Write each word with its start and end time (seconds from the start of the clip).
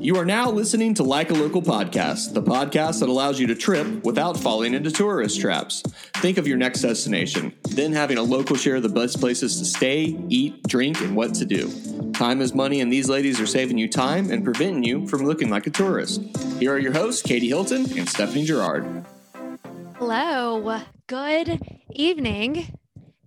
You 0.00 0.16
are 0.16 0.24
now 0.24 0.48
listening 0.48 0.94
to 0.94 1.02
Like 1.02 1.30
a 1.30 1.34
Local 1.34 1.60
Podcast, 1.60 2.32
the 2.32 2.42
podcast 2.42 3.00
that 3.00 3.08
allows 3.08 3.40
you 3.40 3.48
to 3.48 3.56
trip 3.56 4.04
without 4.04 4.36
falling 4.36 4.74
into 4.74 4.92
tourist 4.92 5.40
traps. 5.40 5.82
Think 6.18 6.38
of 6.38 6.46
your 6.46 6.56
next 6.56 6.82
destination, 6.82 7.52
then 7.70 7.92
having 7.92 8.16
a 8.16 8.22
local 8.22 8.54
share 8.54 8.76
of 8.76 8.84
the 8.84 8.88
best 8.88 9.18
places 9.18 9.58
to 9.58 9.64
stay, 9.64 10.16
eat, 10.28 10.62
drink, 10.68 11.00
and 11.00 11.16
what 11.16 11.34
to 11.34 11.44
do. 11.44 11.68
Time 12.12 12.40
is 12.40 12.54
money, 12.54 12.80
and 12.80 12.92
these 12.92 13.08
ladies 13.08 13.40
are 13.40 13.46
saving 13.46 13.76
you 13.76 13.88
time 13.88 14.30
and 14.30 14.44
preventing 14.44 14.84
you 14.84 15.04
from 15.08 15.24
looking 15.24 15.50
like 15.50 15.66
a 15.66 15.70
tourist. 15.70 16.22
Here 16.60 16.72
are 16.72 16.78
your 16.78 16.92
hosts, 16.92 17.20
Katie 17.20 17.48
Hilton 17.48 17.86
and 17.98 18.08
Stephanie 18.08 18.44
Gerard. 18.44 19.04
Hello. 19.96 20.80
Good 21.08 21.60
evening. 21.90 22.78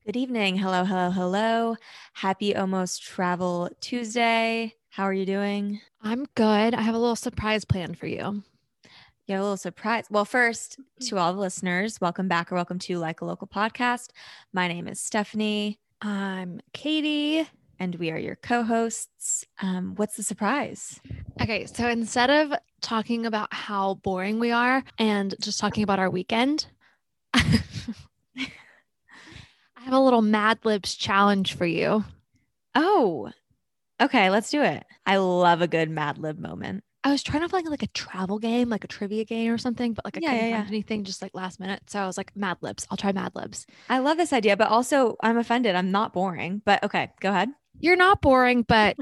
Good 0.05 0.15
evening. 0.15 0.57
Hello, 0.57 0.85
hello, 0.85 1.11
hello. 1.11 1.75
Happy 2.13 2.55
almost 2.55 3.03
travel 3.03 3.69
Tuesday. 3.81 4.75
How 4.91 5.03
are 5.03 5.13
you 5.13 5.25
doing? 5.25 5.79
I'm 6.01 6.25
good. 6.35 6.73
I 6.73 6.81
have 6.81 6.95
a 6.95 6.99
little 6.99 7.15
surprise 7.15 7.63
plan 7.63 7.95
for 7.95 8.07
you. 8.07 8.43
You 9.25 9.35
have 9.35 9.39
a 9.39 9.43
little 9.43 9.55
surprise. 9.57 10.05
Well, 10.09 10.25
first, 10.25 10.77
to 11.07 11.17
all 11.17 11.33
the 11.33 11.39
listeners, 11.39 12.01
welcome 12.01 12.27
back 12.27 12.51
or 12.51 12.55
welcome 12.55 12.77
to 12.79 12.97
Like 12.97 13.21
a 13.21 13.25
Local 13.25 13.47
Podcast. 13.47 14.09
My 14.51 14.67
name 14.67 14.89
is 14.89 14.99
Stephanie, 14.99 15.79
I'm 16.01 16.59
Katie. 16.73 17.47
and 17.79 17.95
we 17.95 18.11
are 18.11 18.17
your 18.17 18.35
co 18.35 18.63
hosts. 18.63 19.45
Um, 19.61 19.93
what's 19.95 20.17
the 20.17 20.23
surprise? 20.23 20.99
Okay, 21.41 21.65
so 21.67 21.87
instead 21.87 22.29
of 22.29 22.53
talking 22.81 23.25
about 23.25 23.53
how 23.53 23.93
boring 23.95 24.39
we 24.39 24.51
are 24.51 24.83
and 24.97 25.35
just 25.39 25.59
talking 25.59 25.83
about 25.83 25.99
our 25.99 26.09
weekend, 26.09 26.65
I 27.33 27.61
have 29.85 29.93
a 29.93 29.99
little 29.99 30.21
Mad 30.21 30.59
Libs 30.65 30.95
challenge 30.95 31.53
for 31.53 31.65
you. 31.65 32.03
Oh, 32.76 33.31
okay, 34.02 34.30
let's 34.30 34.49
do 34.49 34.62
it. 34.63 34.84
I 35.05 35.18
love 35.18 35.62
a 35.62 35.68
good 35.68 35.90
Mad 35.90 36.18
Lib 36.18 36.40
moment. 36.40 36.84
I 37.04 37.12
was 37.12 37.24
trying 37.24 37.41
to 37.41 37.49
find 37.49 37.68
like 37.68 37.82
a 37.84 37.88
travel 37.88 38.38
game, 38.38 38.70
like 38.70 38.84
a 38.84 38.88
trivia 38.88 39.26
game 39.26 39.52
or 39.52 39.57
something, 39.57 39.94
but 39.94 40.05
like 40.05 40.18
I 40.18 40.20
Yeah, 40.20 40.21
couldn't 40.21 40.46
yeah, 40.46 40.48
find 40.48 40.63
yeah. 40.63 40.68
anything 40.68 41.04
just 41.04 41.21
like 41.21 41.34
last 41.34 41.60
minute. 41.60 41.82
So 41.90 41.99
I 41.99 42.05
was 42.05 42.18
like, 42.18 42.35
Mad 42.35 42.57
Libs. 42.62 42.85
I'll 42.91 42.98
try 42.98 43.12
Mad 43.12 43.34
Libs. 43.35 43.66
I 43.90 43.99
love 43.99 44.18
this 44.18 44.34
idea, 44.34 44.57
but 44.57 44.70
also 44.70 45.18
I'm 45.22 45.38
offended. 45.38 45.76
I'm 45.76 45.91
not 45.91 46.13
boring, 46.13 46.62
but 46.66 46.84
okay, 46.84 47.12
go 47.20 47.29
ahead. 47.29 47.49
You're 47.79 47.96
not 47.96 48.22
boring, 48.22 48.63
but 48.63 48.98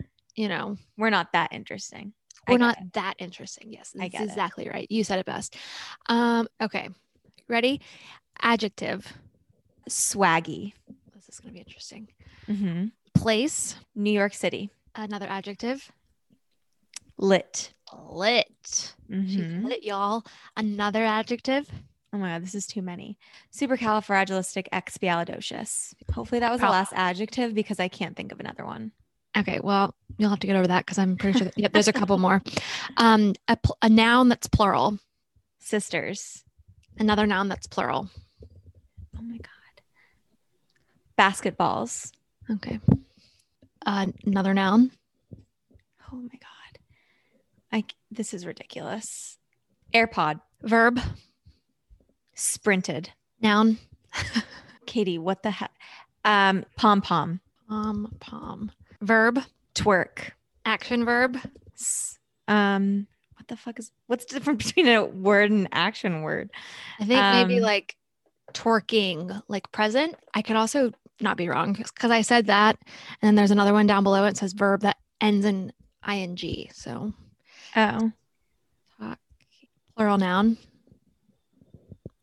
you 0.36 0.48
know, 0.48 0.76
We're 0.96 1.10
not 1.10 1.32
that 1.32 1.52
interesting. 1.52 2.12
We're 2.48 2.58
not 2.58 2.78
it. 2.78 2.92
that 2.94 3.14
interesting. 3.18 3.72
Yes, 3.72 3.94
I 4.00 4.08
that's 4.08 4.08
get 4.08 4.28
it. 4.28 4.28
exactly 4.28 4.68
right. 4.68 4.86
You 4.90 5.04
said 5.04 5.18
it 5.20 5.26
best. 5.26 5.56
Um, 6.08 6.48
okay. 6.60 6.88
Ready? 7.48 7.80
Adjective. 8.42 9.12
swaggy. 9.88 10.74
This 11.14 11.28
is 11.28 11.40
gonna 11.40 11.52
be 11.54 11.60
interesting. 11.60 12.08
hmm 12.48 12.92
Place. 13.22 13.76
New 13.94 14.10
York 14.10 14.34
City, 14.34 14.70
Another 14.94 15.26
adjective. 15.28 15.90
lit. 17.18 17.72
Lit. 18.10 18.94
She's 19.08 19.36
Mhm. 19.36 19.64
lit, 19.64 19.82
y'all. 19.84 20.24
Another 20.56 21.04
adjective. 21.04 21.70
Oh 22.12 22.18
my 22.18 22.30
god, 22.30 22.42
this 22.42 22.54
is 22.54 22.66
too 22.66 22.82
many. 22.82 23.16
Supercalifragilisticexpialidocious. 23.52 25.94
Hopefully 26.12 26.40
that 26.40 26.50
was 26.50 26.60
the 26.60 26.68
last 26.68 26.92
adjective 26.94 27.54
because 27.54 27.78
I 27.80 27.88
can't 27.88 28.16
think 28.16 28.32
of 28.32 28.40
another 28.40 28.64
one. 28.66 28.92
Okay, 29.36 29.60
well, 29.62 29.94
you'll 30.18 30.28
have 30.30 30.40
to 30.40 30.46
get 30.46 30.56
over 30.56 30.66
that 30.66 30.84
because 30.84 30.98
I'm 30.98 31.16
pretty 31.16 31.38
sure. 31.38 31.44
That, 31.46 31.56
yep, 31.58 31.72
there's 31.72 31.88
a 31.88 31.92
couple 31.92 32.18
more. 32.18 32.42
Um, 32.98 33.32
a, 33.48 33.56
pl- 33.56 33.78
a 33.80 33.88
noun 33.88 34.28
that's 34.28 34.46
plural. 34.48 34.98
Sisters. 35.58 36.44
Another 36.98 37.26
noun 37.26 37.48
that's 37.48 37.66
plural. 37.66 38.10
Oh 39.16 39.22
my 39.22 39.38
god. 39.38 39.48
Basketballs. 41.18 42.12
Okay. 42.50 42.78
Uh, 43.84 44.06
another 44.26 44.54
noun. 44.54 44.90
Oh 46.12 46.16
my 46.16 46.28
god. 46.38 46.78
I 47.72 47.84
this 48.10 48.34
is 48.34 48.46
ridiculous. 48.46 49.38
AirPod. 49.94 50.40
Verb. 50.62 51.00
Sprinted. 52.34 53.10
Noun. 53.40 53.78
Katie, 54.86 55.18
what 55.18 55.42
the 55.42 55.50
heck? 55.50 55.72
Um, 56.24 56.64
pom 56.76 57.00
pom. 57.00 57.40
Pom 57.68 58.14
pom. 58.20 58.70
Verb. 59.00 59.40
Twerk. 59.74 60.30
Action 60.64 61.04
verb. 61.04 61.38
S- 61.74 62.18
Um, 62.48 63.06
what 63.36 63.48
the 63.48 63.56
fuck 63.56 63.78
is 63.78 63.90
what's 64.06 64.24
the 64.26 64.34
difference 64.38 64.66
between 64.72 64.88
a 64.88 65.04
word 65.04 65.50
and 65.50 65.68
action 65.72 66.22
word? 66.22 66.50
I 67.00 67.04
think 67.04 67.20
maybe 67.32 67.56
Um, 67.58 67.62
like 67.64 67.96
twerking, 68.52 69.42
like 69.48 69.70
present. 69.72 70.14
I 70.34 70.42
could 70.42 70.56
also 70.56 70.92
not 71.22 71.36
be 71.36 71.48
wrong 71.48 71.72
because 71.72 72.10
I 72.10 72.22
said 72.22 72.46
that. 72.46 72.76
And 73.20 73.26
then 73.26 73.34
there's 73.34 73.50
another 73.50 73.72
one 73.72 73.86
down 73.86 74.02
below. 74.02 74.24
It 74.26 74.36
says 74.36 74.52
verb 74.52 74.80
that 74.82 74.96
ends 75.20 75.44
in 75.46 75.72
ing. 76.08 76.68
So 76.72 77.12
Oh, 77.76 78.12
plural 79.96 80.18
noun. 80.18 80.58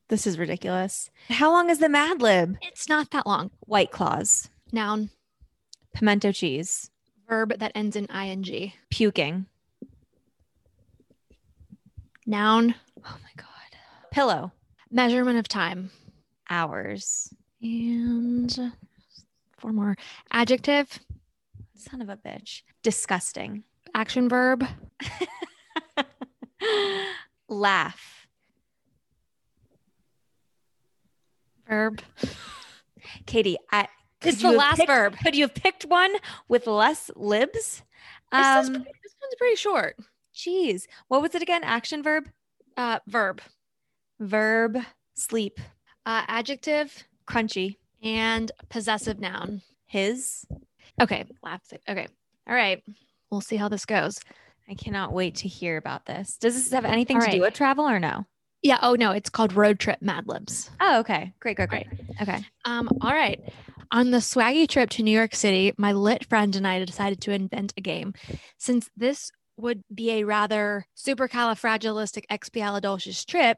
this 0.09 0.25
is 0.27 0.37
ridiculous. 0.39 1.09
How 1.29 1.51
long 1.51 1.69
is 1.69 1.79
the 1.79 1.89
Mad 1.89 2.21
Lib? 2.21 2.57
It's 2.61 2.89
not 2.89 3.11
that 3.11 3.25
long. 3.27 3.51
White 3.61 3.91
claws. 3.91 4.49
Noun. 4.71 5.09
Pimento 5.93 6.31
cheese. 6.31 6.89
Verb 7.27 7.53
that 7.59 7.71
ends 7.75 7.95
in 7.95 8.05
ing. 8.07 8.73
Puking. 8.89 9.45
Noun. 12.25 12.75
Oh 13.05 13.17
my 13.23 13.31
god. 13.37 13.45
Pillow. 14.11 14.51
Measurement 14.91 15.37
of 15.39 15.47
time. 15.47 15.91
Hours. 16.49 17.33
And 17.61 18.71
four 19.59 19.71
more. 19.73 19.95
Adjective. 20.31 20.99
Son 21.75 22.01
of 22.01 22.09
a 22.09 22.17
bitch. 22.17 22.61
Disgusting. 22.83 23.63
Action 23.93 24.27
verb. 24.29 24.65
Laugh. 27.49 28.27
Verb. 31.67 32.01
Katie, 33.25 33.57
I 33.71 33.87
It's 34.21 34.41
could 34.41 34.51
the 34.51 34.57
last 34.57 34.77
picked- 34.77 34.87
verb. 34.89 35.15
Could 35.23 35.35
you 35.35 35.43
have 35.43 35.53
picked 35.55 35.85
one 35.85 36.13
with 36.47 36.67
less 36.67 37.09
libs? 37.15 37.83
This, 38.31 38.45
Um, 38.45 38.59
is, 38.65 38.67
this 38.71 39.15
one's 39.21 39.35
pretty 39.37 39.55
short. 39.55 39.95
geez. 40.33 40.87
What 41.07 41.21
was 41.21 41.33
it 41.35 41.41
again? 41.41 41.63
Action 41.63 42.03
verb? 42.03 42.29
Uh, 42.77 42.99
verb. 43.07 43.41
Verb. 44.19 44.77
Sleep. 45.15 45.59
Uh, 46.05 46.23
adjective 46.27 47.03
Crunchy. 47.27 47.77
And 48.03 48.51
possessive 48.69 49.19
noun. 49.19 49.61
His. 49.85 50.45
Okay, 51.01 51.25
laughs. 51.43 51.71
It. 51.71 51.81
Okay. 51.87 52.07
All 52.47 52.55
right. 52.55 52.83
We'll 53.31 53.41
see 53.41 53.55
how 53.55 53.69
this 53.69 53.85
goes. 53.85 54.19
I 54.69 54.75
cannot 54.75 55.13
wait 55.13 55.35
to 55.35 55.47
hear 55.47 55.77
about 55.77 56.05
this. 56.05 56.37
Does 56.37 56.55
this 56.55 56.71
have 56.71 56.85
anything 56.85 57.17
All 57.17 57.23
to 57.23 57.31
do 57.31 57.41
with 57.41 57.53
travel 57.53 57.87
or 57.87 57.99
no? 57.99 58.25
Yeah. 58.61 58.79
Oh 58.81 58.95
no, 58.95 59.11
it's 59.11 59.29
called 59.29 59.53
Road 59.53 59.79
Trip 59.79 60.01
Mad 60.01 60.27
Libs. 60.27 60.69
Oh, 60.79 60.99
okay. 60.99 61.33
Great, 61.39 61.57
great, 61.57 61.69
great. 61.69 61.87
Okay. 62.21 62.39
Um. 62.65 62.89
All 63.01 63.13
right. 63.13 63.41
On 63.91 64.11
the 64.11 64.19
swaggy 64.19 64.69
trip 64.69 64.91
to 64.91 65.01
New 65.01 65.09
York 65.09 65.33
City, 65.33 65.73
my 65.77 65.93
lit 65.93 66.23
friend 66.25 66.55
and 66.55 66.67
I 66.67 66.85
decided 66.85 67.21
to 67.21 67.31
invent 67.31 67.73
a 67.75 67.81
game. 67.81 68.13
Since 68.59 68.87
this 68.95 69.31
would 69.57 69.81
be 69.93 70.11
a 70.11 70.23
rather 70.23 70.85
supercalifragilisticexpialidocious 70.95 73.25
trip, 73.25 73.57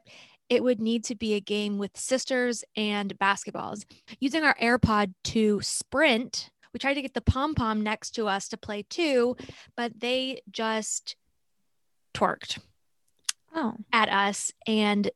it 0.52 0.62
would 0.62 0.82
need 0.82 1.02
to 1.02 1.14
be 1.14 1.32
a 1.32 1.40
game 1.40 1.78
with 1.78 1.96
sisters 1.96 2.62
and 2.76 3.18
basketballs. 3.18 3.86
Using 4.20 4.44
our 4.44 4.54
AirPod 4.56 5.14
to 5.24 5.62
sprint, 5.62 6.50
we 6.74 6.78
tried 6.78 6.92
to 6.92 7.00
get 7.00 7.14
the 7.14 7.22
pom 7.22 7.54
pom 7.54 7.80
next 7.80 8.10
to 8.16 8.28
us 8.28 8.48
to 8.48 8.58
play 8.58 8.82
too, 8.82 9.34
but 9.78 10.00
they 10.00 10.42
just 10.50 11.16
twerked. 12.12 12.58
Oh. 13.54 13.76
at 13.92 14.08
us 14.08 14.50
and 14.66 15.10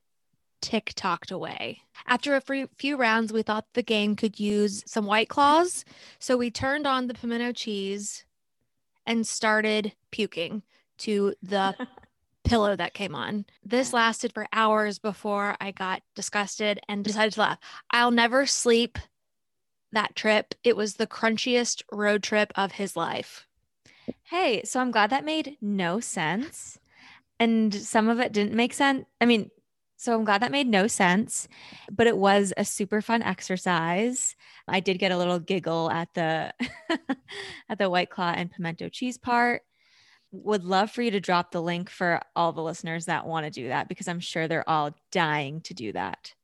TikToked 0.63 1.33
away. 1.33 1.83
After 2.07 2.37
a 2.37 2.69
few 2.77 2.97
rounds, 2.97 3.33
we 3.33 3.43
thought 3.43 3.67
the 3.73 3.83
game 3.83 4.17
could 4.17 4.41
use 4.41 4.83
some 4.87 5.07
white 5.07 5.29
claws. 5.29 5.85
So 6.19 6.37
we 6.37 6.51
turned 6.51 6.87
on 6.87 7.07
the 7.07 7.15
pimento 7.15 7.53
cheese 7.53 8.25
and 9.07 9.27
started 9.27 9.93
puking 10.11 10.63
to 10.99 11.35
the 11.43 11.75
pillow 12.47 12.77
that 12.77 12.95
came 12.95 13.15
on. 13.15 13.45
This 13.65 13.93
lasted 13.93 14.33
for 14.33 14.47
hours 14.53 14.99
before 14.99 15.57
I 15.61 15.71
got 15.71 16.03
disgusted 16.15 16.81
and 16.89 17.05
decided 17.05 17.35
to 17.35 17.41
laugh. 17.41 17.59
I'll 17.91 18.11
never 18.11 18.47
sleep 18.47 18.99
that 19.93 20.15
trip. 20.15 20.55
It 20.65 20.77
was 20.77 20.95
the 20.95 21.07
crunchiest 21.07 21.83
road 21.93 22.23
trip 22.23 22.53
of 22.55 22.73
his 22.73 22.97
life. 22.97 23.47
Hey, 24.25 24.63
so 24.65 24.81
I'm 24.81 24.91
glad 24.91 25.11
that 25.11 25.25
made 25.25 25.57
no 25.61 26.01
sense. 26.01 26.79
And 27.39 27.75
some 27.75 28.09
of 28.09 28.21
it 28.21 28.33
didn't 28.33 28.55
make 28.55 28.73
sense. 28.73 29.05
I 29.21 29.27
mean, 29.27 29.51
so 29.97 30.15
I'm 30.15 30.25
glad 30.25 30.43
that 30.43 30.53
made 30.53 30.69
no 30.69 30.87
sense, 30.87 31.49
but 31.91 32.07
it 32.07 32.17
was 32.19 32.53
a 32.57 32.65
super 32.65 33.01
fun 33.01 33.23
exercise. 33.23 34.37
I 34.69 34.81
did 34.81 34.99
get 34.99 35.11
a 35.11 35.17
little 35.17 35.39
giggle 35.39 35.91
at 35.91 36.13
the 36.15 36.53
at 37.69 37.79
the 37.79 37.89
white 37.89 38.11
claw 38.11 38.33
and 38.37 38.51
pimento 38.51 38.91
cheese 38.91 39.17
part. 39.17 39.63
Would 40.45 40.65
love 40.65 40.91
for 40.91 41.03
you 41.03 41.11
to 41.13 41.21
drop 41.21 41.51
the 41.51 41.63
link 41.63 41.91
for 41.91 42.21
all 42.35 42.53
the 42.53 42.63
listeners 42.63 43.07
that 43.07 43.27
want 43.27 43.45
to 43.47 43.51
do 43.51 43.69
that 43.69 43.89
because 43.89 44.09
I'm 44.09 44.21
sure 44.21 44.49
they're 44.49 44.69
all 44.69 44.95
dying 45.11 45.61
to 45.63 45.75
do 45.75 45.93
that. 45.93 46.35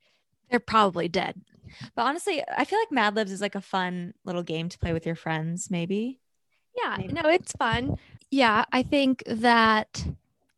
They're 0.51 0.61
probably 0.61 1.09
dead. 1.09 1.41
But 1.95 2.03
honestly, 2.03 2.43
I 2.57 2.65
feel 2.65 2.79
like 2.79 2.93
Mad 2.93 3.15
Libs 3.17 3.33
is 3.33 3.41
like 3.41 3.55
a 3.55 3.61
fun 3.61 4.15
little 4.25 4.43
game 4.43 4.69
to 4.69 4.79
play 4.79 4.93
with 4.93 5.07
your 5.07 5.15
friends, 5.15 5.71
maybe. 5.71 6.21
Yeah, 6.83 6.97
Maybe. 6.99 7.13
no, 7.13 7.23
it's 7.29 7.53
fun. 7.53 7.97
Yeah, 8.31 8.65
I 8.73 8.83
think 8.83 9.23
that 9.27 10.05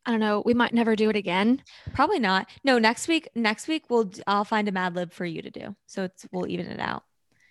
I 0.06 0.10
don't 0.10 0.20
know, 0.20 0.42
we 0.44 0.54
might 0.54 0.74
never 0.74 0.96
do 0.96 1.08
it 1.10 1.16
again. 1.16 1.62
Probably 1.94 2.18
not. 2.18 2.48
No, 2.62 2.78
next 2.78 3.08
week, 3.08 3.28
next 3.34 3.68
week 3.68 3.84
we'll 3.88 4.10
I'll 4.26 4.44
find 4.44 4.68
a 4.68 4.72
Mad 4.72 4.94
Lib 4.94 5.12
for 5.12 5.24
you 5.24 5.42
to 5.42 5.50
do. 5.50 5.74
So 5.86 6.04
it's 6.04 6.26
we'll 6.30 6.46
even 6.48 6.66
it 6.66 6.80
out. 6.80 7.04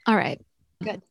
All 0.05 0.15
right. 0.15 0.39
Good. 0.83 1.01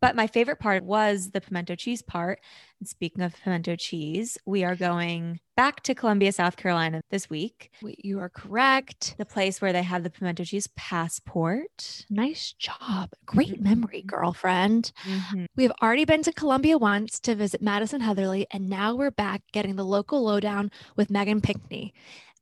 But 0.00 0.16
my 0.16 0.26
favorite 0.26 0.58
part 0.58 0.84
was 0.84 1.30
the 1.30 1.40
pimento 1.40 1.74
cheese 1.74 2.02
part. 2.02 2.40
And 2.78 2.88
speaking 2.88 3.22
of 3.22 3.34
pimento 3.42 3.76
cheese, 3.76 4.38
we 4.46 4.64
are 4.64 4.74
going 4.74 5.40
back 5.56 5.82
to 5.82 5.94
Columbia, 5.94 6.32
South 6.32 6.56
Carolina 6.56 7.02
this 7.10 7.28
week. 7.28 7.70
You 7.82 8.18
are 8.20 8.30
correct. 8.30 9.14
The 9.18 9.26
place 9.26 9.60
where 9.60 9.72
they 9.72 9.82
have 9.82 10.02
the 10.02 10.10
pimento 10.10 10.44
cheese 10.44 10.66
passport. 10.76 12.06
Nice 12.08 12.52
job. 12.52 13.10
Great 13.26 13.60
memory, 13.60 14.02
Mhm. 14.02 14.06
girlfriend. 14.06 14.92
Mhm. 15.04 15.46
We've 15.56 15.72
already 15.82 16.04
been 16.04 16.22
to 16.22 16.32
Columbia 16.32 16.78
once 16.78 17.20
to 17.20 17.34
visit 17.34 17.60
Madison 17.60 18.00
Heatherly, 18.00 18.46
and 18.50 18.68
now 18.68 18.94
we're 18.94 19.10
back 19.10 19.42
getting 19.52 19.76
the 19.76 19.84
local 19.84 20.22
lowdown 20.22 20.70
with 20.96 21.10
Megan 21.10 21.40
Pinckney. 21.40 21.92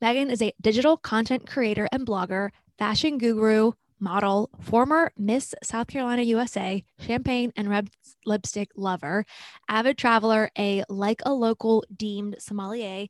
Megan 0.00 0.30
is 0.30 0.40
a 0.40 0.52
digital 0.60 0.96
content 0.96 1.46
creator 1.48 1.88
and 1.90 2.06
blogger, 2.06 2.50
fashion 2.78 3.18
guru, 3.18 3.72
model, 4.00 4.50
former 4.60 5.12
Miss 5.16 5.54
South 5.62 5.88
Carolina 5.88 6.22
USA, 6.22 6.84
champagne 7.00 7.52
and 7.56 7.68
red 7.68 7.90
lipstick 8.24 8.70
lover, 8.76 9.24
avid 9.68 9.98
traveler, 9.98 10.50
a 10.58 10.84
like 10.88 11.20
a 11.24 11.32
local 11.32 11.84
deemed 11.94 12.36
sommelier, 12.38 13.06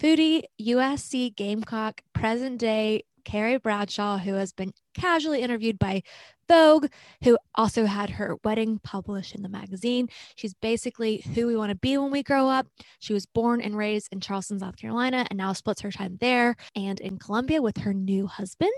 foodie, 0.00 0.42
USC 0.60 1.34
Gamecock, 1.34 2.02
present 2.12 2.58
day 2.58 3.04
Carrie 3.26 3.58
Bradshaw, 3.58 4.18
who 4.18 4.34
has 4.34 4.52
been 4.52 4.72
casually 4.94 5.42
interviewed 5.42 5.78
by 5.78 6.02
Vogue, 6.48 6.86
who 7.24 7.36
also 7.56 7.84
had 7.86 8.10
her 8.10 8.36
wedding 8.44 8.78
published 8.82 9.34
in 9.34 9.42
the 9.42 9.48
magazine. 9.48 10.08
She's 10.36 10.54
basically 10.54 11.24
who 11.34 11.48
we 11.48 11.56
want 11.56 11.70
to 11.70 11.76
be 11.76 11.98
when 11.98 12.12
we 12.12 12.22
grow 12.22 12.48
up. 12.48 12.68
She 13.00 13.12
was 13.12 13.26
born 13.26 13.60
and 13.60 13.76
raised 13.76 14.08
in 14.12 14.20
Charleston, 14.20 14.60
South 14.60 14.76
Carolina, 14.76 15.26
and 15.28 15.36
now 15.36 15.52
splits 15.52 15.80
her 15.80 15.90
time 15.90 16.18
there 16.20 16.54
and 16.76 17.00
in 17.00 17.18
Columbia 17.18 17.60
with 17.60 17.78
her 17.78 17.92
new 17.92 18.28
husband. 18.28 18.70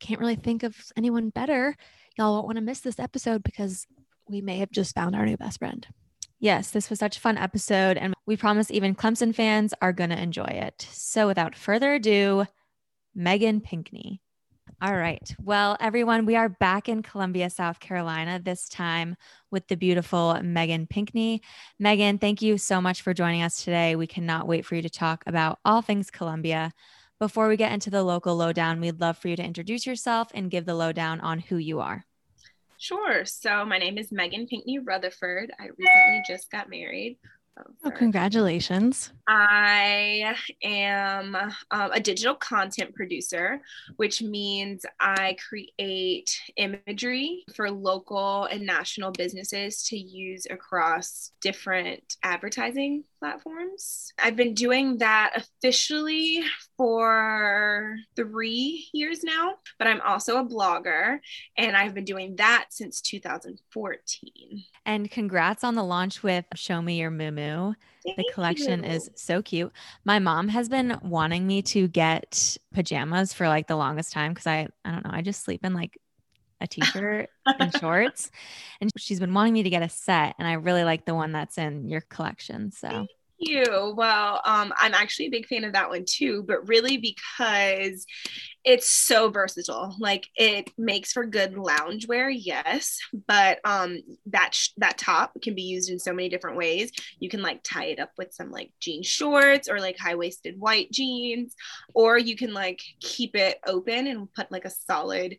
Can't 0.00 0.20
really 0.20 0.36
think 0.36 0.62
of 0.62 0.76
anyone 0.96 1.30
better. 1.30 1.76
Y'all 2.16 2.34
won't 2.34 2.46
want 2.46 2.56
to 2.56 2.62
miss 2.62 2.80
this 2.80 2.98
episode 2.98 3.42
because 3.42 3.86
we 4.28 4.40
may 4.40 4.58
have 4.58 4.70
just 4.70 4.94
found 4.94 5.16
our 5.16 5.26
new 5.26 5.36
best 5.36 5.58
friend. 5.58 5.86
Yes, 6.40 6.70
this 6.70 6.88
was 6.88 7.00
such 7.00 7.16
a 7.16 7.20
fun 7.20 7.36
episode, 7.36 7.96
and 7.96 8.14
we 8.24 8.36
promise 8.36 8.70
even 8.70 8.94
Clemson 8.94 9.34
fans 9.34 9.74
are 9.82 9.92
going 9.92 10.10
to 10.10 10.22
enjoy 10.22 10.44
it. 10.44 10.86
So, 10.92 11.26
without 11.26 11.56
further 11.56 11.94
ado, 11.94 12.46
Megan 13.14 13.60
Pinckney. 13.60 14.20
All 14.80 14.94
right. 14.94 15.34
Well, 15.42 15.76
everyone, 15.80 16.24
we 16.24 16.36
are 16.36 16.48
back 16.48 16.88
in 16.88 17.02
Columbia, 17.02 17.50
South 17.50 17.80
Carolina, 17.80 18.38
this 18.38 18.68
time 18.68 19.16
with 19.50 19.66
the 19.66 19.76
beautiful 19.76 20.38
Megan 20.40 20.86
Pinckney. 20.86 21.42
Megan, 21.80 22.18
thank 22.18 22.42
you 22.42 22.58
so 22.58 22.80
much 22.80 23.02
for 23.02 23.12
joining 23.12 23.42
us 23.42 23.64
today. 23.64 23.96
We 23.96 24.06
cannot 24.06 24.46
wait 24.46 24.64
for 24.64 24.76
you 24.76 24.82
to 24.82 24.90
talk 24.90 25.24
about 25.26 25.58
all 25.64 25.82
things 25.82 26.12
Columbia. 26.12 26.72
Before 27.20 27.48
we 27.48 27.56
get 27.56 27.72
into 27.72 27.90
the 27.90 28.04
local 28.04 28.36
lowdown, 28.36 28.80
we'd 28.80 29.00
love 29.00 29.18
for 29.18 29.26
you 29.26 29.34
to 29.34 29.42
introduce 29.42 29.84
yourself 29.86 30.28
and 30.34 30.52
give 30.52 30.66
the 30.66 30.74
lowdown 30.76 31.20
on 31.20 31.40
who 31.40 31.56
you 31.56 31.80
are. 31.80 32.04
Sure. 32.78 33.24
So 33.24 33.64
my 33.64 33.76
name 33.78 33.98
is 33.98 34.12
Megan 34.12 34.46
Pinckney 34.46 34.78
Rutherford. 34.78 35.50
I 35.58 35.70
recently 35.76 36.22
just 36.28 36.48
got 36.48 36.70
married. 36.70 37.18
Oh, 37.58 37.64
sorry. 37.82 37.96
congratulations. 37.96 39.12
I 39.26 40.36
am 40.62 41.34
um, 41.34 41.50
a 41.70 42.00
digital 42.00 42.34
content 42.34 42.94
producer, 42.94 43.60
which 43.96 44.22
means 44.22 44.86
I 45.00 45.36
create 45.48 46.40
imagery 46.56 47.44
for 47.54 47.70
local 47.70 48.44
and 48.44 48.64
national 48.64 49.10
businesses 49.12 49.82
to 49.88 49.98
use 49.98 50.46
across 50.48 51.32
different 51.40 52.16
advertising 52.22 53.04
platforms. 53.18 54.12
I've 54.18 54.36
been 54.36 54.54
doing 54.54 54.98
that 54.98 55.32
officially 55.34 56.44
for 56.76 57.96
three 58.16 58.88
years 58.92 59.24
now, 59.24 59.54
but 59.78 59.88
I'm 59.88 60.00
also 60.02 60.38
a 60.38 60.44
blogger 60.44 61.18
and 61.56 61.76
I've 61.76 61.94
been 61.94 62.04
doing 62.04 62.36
that 62.36 62.66
since 62.70 63.00
2014. 63.00 64.64
And 64.86 65.10
congrats 65.10 65.64
on 65.64 65.74
the 65.74 65.82
launch 65.82 66.22
with 66.22 66.44
Show 66.54 66.80
Me 66.80 67.00
Your 67.00 67.10
Moo 67.10 67.30
Moo. 67.48 67.74
The 68.04 68.24
collection 68.32 68.84
you. 68.84 68.90
is 68.90 69.10
so 69.14 69.42
cute. 69.42 69.72
My 70.04 70.18
mom 70.18 70.48
has 70.48 70.68
been 70.68 70.98
wanting 71.02 71.46
me 71.46 71.62
to 71.62 71.88
get 71.88 72.56
pajamas 72.72 73.32
for 73.32 73.48
like 73.48 73.66
the 73.66 73.76
longest 73.76 74.12
time 74.12 74.32
because 74.32 74.46
I 74.46 74.68
I 74.84 74.92
don't 74.92 75.04
know, 75.04 75.10
I 75.12 75.22
just 75.22 75.44
sleep 75.44 75.64
in 75.64 75.74
like 75.74 75.98
a 76.60 76.66
t-shirt 76.66 77.28
and 77.46 77.74
shorts. 77.76 78.30
And 78.80 78.90
she's 78.96 79.18
been 79.20 79.34
wanting 79.34 79.52
me 79.52 79.64
to 79.64 79.70
get 79.70 79.82
a 79.82 79.88
set 79.88 80.36
and 80.38 80.46
I 80.46 80.52
really 80.52 80.84
like 80.84 81.04
the 81.04 81.14
one 81.14 81.32
that's 81.32 81.58
in 81.58 81.88
your 81.88 82.00
collection. 82.00 82.70
So 82.70 83.06
you. 83.38 83.94
Well, 83.96 84.40
um, 84.44 84.72
I'm 84.76 84.94
actually 84.94 85.26
a 85.26 85.30
big 85.30 85.46
fan 85.46 85.64
of 85.64 85.72
that 85.72 85.88
one 85.88 86.04
too, 86.06 86.44
but 86.46 86.68
really 86.68 86.96
because 86.98 88.06
it's 88.64 88.88
so 88.88 89.30
versatile. 89.30 89.96
Like 89.98 90.26
it 90.36 90.70
makes 90.76 91.12
for 91.12 91.24
good 91.24 91.54
loungewear, 91.54 92.30
yes, 92.34 92.98
but 93.26 93.60
um, 93.64 93.98
that 94.26 94.54
sh- 94.54 94.70
that 94.78 94.98
top 94.98 95.32
can 95.42 95.54
be 95.54 95.62
used 95.62 95.90
in 95.90 95.98
so 95.98 96.12
many 96.12 96.28
different 96.28 96.56
ways. 96.56 96.90
You 97.20 97.28
can 97.28 97.42
like 97.42 97.60
tie 97.62 97.86
it 97.86 98.00
up 98.00 98.10
with 98.18 98.34
some 98.34 98.50
like 98.50 98.72
jean 98.80 99.02
shorts 99.02 99.68
or 99.68 99.80
like 99.80 99.98
high 99.98 100.16
waisted 100.16 100.58
white 100.58 100.90
jeans, 100.90 101.54
or 101.94 102.18
you 102.18 102.36
can 102.36 102.52
like 102.52 102.80
keep 103.00 103.36
it 103.36 103.58
open 103.66 104.06
and 104.06 104.32
put 104.34 104.52
like 104.52 104.64
a 104.64 104.70
solid 104.70 105.38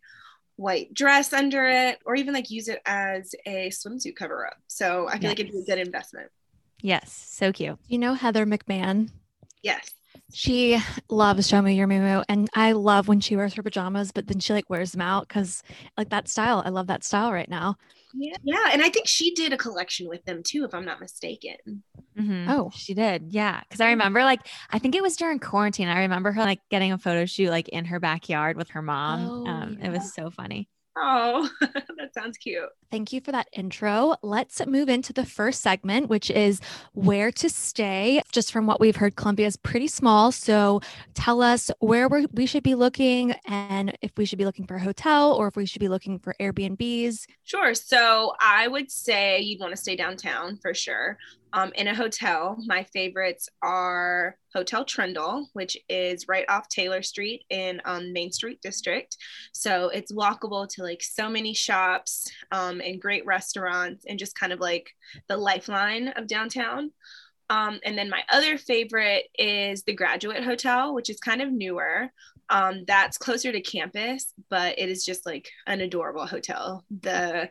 white 0.56 0.94
dress 0.94 1.32
under 1.34 1.68
it, 1.68 2.00
or 2.06 2.16
even 2.16 2.34
like 2.34 2.50
use 2.50 2.68
it 2.68 2.82
as 2.86 3.34
a 3.46 3.70
swimsuit 3.70 4.16
cover 4.16 4.48
up. 4.48 4.58
So 4.68 5.08
I 5.08 5.20
feel 5.20 5.30
like 5.30 5.40
it'd 5.40 5.52
be 5.52 5.60
a 5.60 5.76
good 5.76 5.86
investment. 5.86 6.30
Yes, 6.82 7.12
so 7.30 7.52
cute. 7.52 7.78
You 7.88 7.98
know 7.98 8.14
Heather 8.14 8.46
McMahon? 8.46 9.10
Yes. 9.62 9.92
She 10.32 10.80
loves 11.10 11.48
Show 11.48 11.62
Me 11.62 11.74
Your 11.74 11.88
Mumu. 11.88 12.24
And 12.30 12.50
I 12.54 12.74
love 12.74 13.08
when 13.08 13.20
she 13.20 13.36
wears 13.36 13.54
her 13.56 13.64
pajamas, 13.64 14.12
but 14.12 14.28
then 14.28 14.40
she 14.40 14.54
like 14.54 14.70
wears 14.70 14.92
them 14.92 15.02
out 15.02 15.28
because 15.28 15.64
like 15.98 16.10
that 16.10 16.28
style. 16.28 16.62
I 16.66 16.70
love 16.70 16.88
that 16.88 17.04
style 17.04 17.34
right 17.34 17.50
now. 17.50 17.76
Yeah, 18.14 18.38
yeah, 18.44 18.70
and 18.72 18.82
I 18.82 18.90
think 18.90 19.08
she 19.08 19.34
did 19.36 19.54
a 19.54 19.58
collection 19.58 20.08
with 20.08 20.24
them 20.26 20.42
too, 20.44 20.64
if 20.66 20.74
I'm 20.74 20.86
not 20.86 21.00
mistaken. 21.00 21.58
Mhm. 22.20 22.46
Oh. 22.50 22.72
she 22.76 22.94
did. 22.94 23.26
Yeah. 23.30 23.62
Cause 23.70 23.82
I 23.82 23.90
remember 23.90 24.24
like, 24.24 24.42
I 24.72 24.80
think 24.80 24.96
it 24.96 25.04
was 25.04 25.16
during 25.16 25.40
quarantine. 25.40 25.88
I 25.88 26.00
remember 26.02 26.32
her 26.32 26.42
like 26.42 26.60
getting 26.70 26.92
a 26.92 26.98
photo 26.98 27.26
shoot 27.26 27.50
like 27.50 27.70
in 27.70 27.86
her 27.86 28.00
backyard 28.00 28.58
with 28.58 28.70
her 28.70 28.82
mom. 28.82 29.26
Oh, 29.28 29.48
um, 29.48 29.80
It 29.82 29.92
was 29.92 30.14
so 30.14 30.30
funny. 30.30 30.70
Oh, 31.02 31.50
that 31.62 32.14
sounds 32.14 32.38
cute. 32.38 32.68
Thank 32.92 33.14
you 33.14 33.22
for 33.22 33.32
that 33.32 33.48
intro. 33.54 34.16
Let's 34.22 34.66
move 34.66 34.90
into 34.90 35.14
the 35.14 35.26
first 35.26 35.62
segment, 35.62 36.10
which 36.10 36.30
is 36.30 36.60
where 36.94 37.32
to 37.32 37.50
stay. 37.50 38.22
Just 38.32 38.52
from 38.52 38.66
what 38.66 38.80
we've 38.80 38.96
heard, 38.96 39.16
Columbia 39.16 39.48
is 39.48 39.56
pretty 39.56 39.88
small. 39.88 40.32
So 40.32 40.82
tell 41.14 41.42
us 41.42 41.72
where 41.80 42.10
we 42.10 42.46
should 42.46 42.64
be 42.64 42.76
looking 42.76 43.34
and 43.46 43.98
if 44.02 44.12
we 44.18 44.26
should 44.26 44.40
be 44.40 44.46
looking 44.46 44.66
for 44.66 44.76
a 44.76 44.82
hotel 44.82 45.34
or 45.34 45.48
if 45.48 45.56
we 45.56 45.66
should 45.66 45.80
be 45.80 45.88
looking 45.88 46.20
for 46.20 46.36
Airbnbs. 46.40 47.26
Sure. 47.44 47.74
So 47.74 48.34
I 48.42 48.68
would 48.68 48.92
say 48.92 49.40
you'd 49.40 49.60
want 49.60 49.72
to 49.72 49.78
stay 49.78 49.96
downtown 49.96 50.58
for 50.58 50.74
sure. 50.74 51.18
Um, 51.54 51.72
in 51.76 51.88
a 51.88 51.96
hotel, 51.96 52.58
my 52.68 52.84
favorites 52.84 53.50
are 53.64 54.38
Hotel 54.54 54.86
Trundle, 54.86 55.50
which 55.54 55.78
is 55.90 56.28
right 56.28 56.46
off 56.48 56.70
Taylor 56.70 57.02
Street 57.02 57.44
in 57.50 57.82
um, 57.86 58.14
Main 58.14 58.32
Street 58.32 58.62
District. 58.62 59.16
So 59.54 59.90
it's 59.90 60.12
walkable 60.12 60.68
to 60.70 60.84
like 60.84 61.02
so 61.02 61.30
many 61.30 61.54
shops 61.54 62.32
um, 62.52 62.82
and 62.82 63.02
great 63.02 63.26
restaurants 63.26 64.06
and 64.08 64.20
just 64.20 64.38
kind 64.38 64.54
of 64.54 64.60
like 64.60 64.90
the 65.28 65.38
lifeline 65.38 66.10
of 66.10 66.28
downtown. 66.28 66.92
Um, 67.50 67.80
and 67.84 67.98
then 67.98 68.10
my 68.10 68.22
other 68.32 68.60
favorite 68.60 69.26
is 69.38 69.84
the 69.84 69.94
Graduate 69.94 70.44
Hotel, 70.44 70.94
which 70.94 71.10
is 71.10 71.20
kind 71.20 71.42
of 71.42 71.52
newer. 71.52 72.10
Um, 72.52 72.84
that's 72.88 73.18
closer 73.18 73.52
to 73.52 73.62
campus, 73.62 74.34
but 74.50 74.78
it 74.78 74.90
is 74.90 75.06
just 75.06 75.26
like 75.26 75.50
an 75.68 75.82
adorable 75.82 76.26
hotel. 76.26 76.84
The 77.02 77.50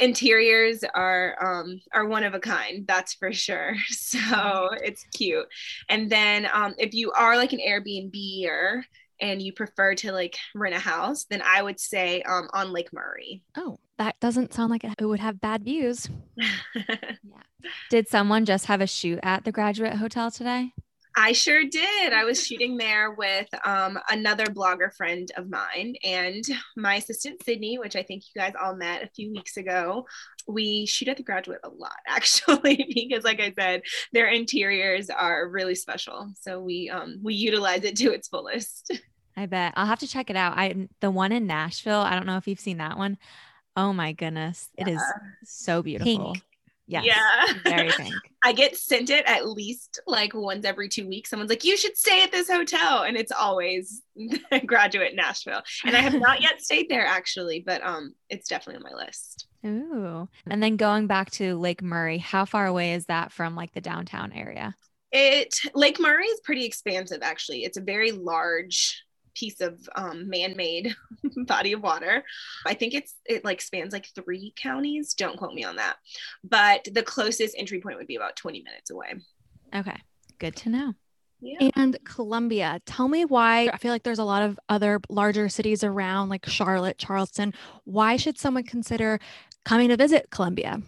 interiors 0.00 0.82
are 0.94 1.36
um, 1.40 1.80
are 1.92 2.06
one 2.06 2.24
of 2.24 2.34
a 2.34 2.40
kind, 2.40 2.86
that's 2.86 3.14
for 3.14 3.32
sure. 3.32 3.74
So 3.88 4.70
it's 4.82 5.04
cute. 5.14 5.46
And 5.88 6.10
then 6.10 6.48
um, 6.52 6.74
if 6.78 6.94
you 6.94 7.12
are 7.12 7.36
like 7.36 7.52
an 7.52 7.60
Airbnb 7.60 8.46
or 8.46 8.84
and 9.20 9.40
you 9.40 9.52
prefer 9.52 9.94
to 9.96 10.12
like 10.12 10.36
rent 10.54 10.74
a 10.74 10.78
house, 10.78 11.24
then 11.24 11.42
I 11.44 11.62
would 11.62 11.78
say 11.78 12.22
um, 12.22 12.48
on 12.52 12.72
Lake 12.72 12.92
Murray. 12.92 13.42
Oh, 13.56 13.78
that 13.98 14.18
doesn't 14.20 14.54
sound 14.54 14.70
like 14.70 14.84
it 14.84 15.04
would 15.04 15.20
have 15.20 15.40
bad 15.40 15.62
views. 15.64 16.08
yeah. 16.36 17.12
Did 17.90 18.08
someone 18.08 18.46
just 18.46 18.66
have 18.66 18.80
a 18.80 18.86
shoot 18.86 19.20
at 19.22 19.44
the 19.44 19.52
graduate 19.52 19.94
hotel 19.94 20.30
today? 20.30 20.72
I 21.16 21.32
sure 21.32 21.64
did. 21.64 22.12
I 22.12 22.24
was 22.24 22.46
shooting 22.46 22.76
there 22.76 23.12
with 23.12 23.48
um, 23.64 23.98
another 24.08 24.46
blogger 24.46 24.94
friend 24.94 25.30
of 25.36 25.48
mine 25.48 25.94
and 26.04 26.44
my 26.76 26.96
assistant, 26.96 27.42
Sydney, 27.44 27.78
which 27.78 27.96
I 27.96 28.02
think 28.02 28.22
you 28.26 28.40
guys 28.40 28.54
all 28.60 28.76
met 28.76 29.02
a 29.02 29.08
few 29.08 29.30
weeks 29.30 29.56
ago. 29.56 30.06
We 30.46 30.86
shoot 30.86 31.08
at 31.08 31.16
the 31.16 31.22
graduate 31.22 31.60
a 31.64 31.68
lot, 31.68 31.96
actually, 32.06 32.92
because, 32.94 33.24
like 33.24 33.40
I 33.40 33.52
said, 33.52 33.82
their 34.12 34.28
interiors 34.28 35.10
are 35.10 35.48
really 35.48 35.74
special. 35.74 36.32
So 36.40 36.60
we 36.60 36.90
um, 36.90 37.18
we 37.22 37.34
utilize 37.34 37.84
it 37.84 37.96
to 37.96 38.12
its 38.12 38.28
fullest. 38.28 38.92
I 39.36 39.46
bet 39.46 39.72
I'll 39.76 39.86
have 39.86 40.00
to 40.00 40.08
check 40.08 40.30
it 40.30 40.36
out. 40.36 40.56
I 40.56 40.88
the 41.00 41.10
one 41.10 41.32
in 41.32 41.46
Nashville. 41.46 42.00
I 42.00 42.14
don't 42.14 42.26
know 42.26 42.36
if 42.36 42.46
you've 42.46 42.60
seen 42.60 42.78
that 42.78 42.98
one. 42.98 43.18
Oh 43.76 43.92
my 43.92 44.12
goodness, 44.12 44.68
it 44.76 44.88
is 44.88 45.02
so 45.44 45.82
beautiful. 45.82 46.32
Pink. 46.34 46.44
Yes. 46.90 47.04
Yeah. 47.06 47.54
Very 47.64 47.90
pink. 47.90 48.14
I 48.44 48.52
get 48.52 48.76
sent 48.76 49.10
it 49.10 49.24
at 49.26 49.48
least 49.48 50.00
like 50.08 50.34
once 50.34 50.66
every 50.66 50.88
two 50.88 51.06
weeks. 51.06 51.30
Someone's 51.30 51.50
like, 51.50 51.64
you 51.64 51.76
should 51.76 51.96
stay 51.96 52.22
at 52.24 52.32
this 52.32 52.50
hotel. 52.50 53.02
And 53.02 53.16
it's 53.16 53.30
always 53.30 54.02
graduate 54.66 55.14
Nashville. 55.14 55.62
And 55.84 55.96
I 55.96 56.00
have 56.00 56.14
not 56.14 56.42
yet 56.42 56.60
stayed 56.62 56.88
there 56.88 57.06
actually, 57.06 57.62
but 57.64 57.80
um 57.86 58.14
it's 58.28 58.48
definitely 58.48 58.84
on 58.84 58.92
my 58.92 59.04
list. 59.04 59.46
Ooh. 59.64 60.28
And 60.48 60.60
then 60.60 60.76
going 60.76 61.06
back 61.06 61.30
to 61.32 61.56
Lake 61.56 61.82
Murray, 61.82 62.18
how 62.18 62.44
far 62.44 62.66
away 62.66 62.94
is 62.94 63.06
that 63.06 63.30
from 63.30 63.54
like 63.54 63.72
the 63.72 63.80
downtown 63.80 64.32
area? 64.32 64.74
It 65.12 65.54
Lake 65.74 66.00
Murray 66.00 66.26
is 66.26 66.40
pretty 66.40 66.64
expansive 66.64 67.20
actually. 67.22 67.62
It's 67.62 67.78
a 67.78 67.82
very 67.82 68.10
large 68.10 69.00
piece 69.40 69.60
of 69.60 69.88
um, 69.96 70.28
man-made 70.28 70.94
body 71.46 71.72
of 71.72 71.82
water. 71.82 72.22
I 72.66 72.74
think 72.74 72.92
it's 72.92 73.14
it 73.24 73.44
like 73.44 73.62
spans 73.62 73.92
like 73.92 74.06
three 74.14 74.52
counties. 74.56 75.14
Don't 75.14 75.38
quote 75.38 75.54
me 75.54 75.64
on 75.64 75.76
that, 75.76 75.96
but 76.44 76.86
the 76.92 77.02
closest 77.02 77.56
entry 77.58 77.80
point 77.80 77.96
would 77.96 78.06
be 78.06 78.16
about 78.16 78.36
20 78.36 78.62
minutes 78.62 78.90
away. 78.90 79.14
Okay, 79.74 79.96
good 80.38 80.54
to 80.56 80.68
know. 80.68 80.94
Yeah. 81.42 81.70
And 81.74 81.96
Columbia, 82.04 82.80
tell 82.84 83.08
me 83.08 83.24
why. 83.24 83.70
I 83.72 83.78
feel 83.78 83.92
like 83.92 84.02
there's 84.02 84.18
a 84.18 84.24
lot 84.24 84.42
of 84.42 84.60
other 84.68 85.00
larger 85.08 85.48
cities 85.48 85.82
around, 85.82 86.28
like 86.28 86.44
Charlotte, 86.46 86.98
Charleston. 86.98 87.54
Why 87.84 88.16
should 88.16 88.36
someone 88.36 88.64
consider 88.64 89.18
coming 89.64 89.88
to 89.88 89.96
visit 89.96 90.28
Columbia? 90.30 90.82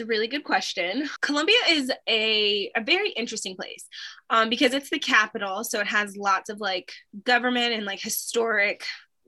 It's 0.00 0.06
a 0.06 0.08
really 0.08 0.28
good 0.28 0.44
question. 0.44 1.10
Columbia 1.20 1.58
is 1.68 1.92
a, 2.08 2.70
a 2.74 2.82
very 2.82 3.10
interesting 3.10 3.54
place 3.54 3.86
um, 4.30 4.48
because 4.48 4.72
it's 4.72 4.88
the 4.88 4.98
capital. 4.98 5.62
So 5.62 5.78
it 5.78 5.88
has 5.88 6.16
lots 6.16 6.48
of 6.48 6.58
like 6.58 6.94
government 7.24 7.74
and 7.74 7.84
like 7.84 8.00
historic 8.00 8.86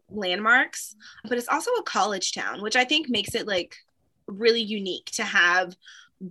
landmarks, 0.09 0.97
but 1.29 1.37
it's 1.37 1.49
also 1.49 1.71
a 1.73 1.83
college 1.83 2.33
town, 2.33 2.63
which 2.63 2.75
I 2.75 2.85
think 2.85 3.11
makes 3.11 3.35
it 3.35 3.47
like 3.47 3.77
really 4.27 4.63
unique 4.63 5.11
to 5.17 5.25
have 5.25 5.77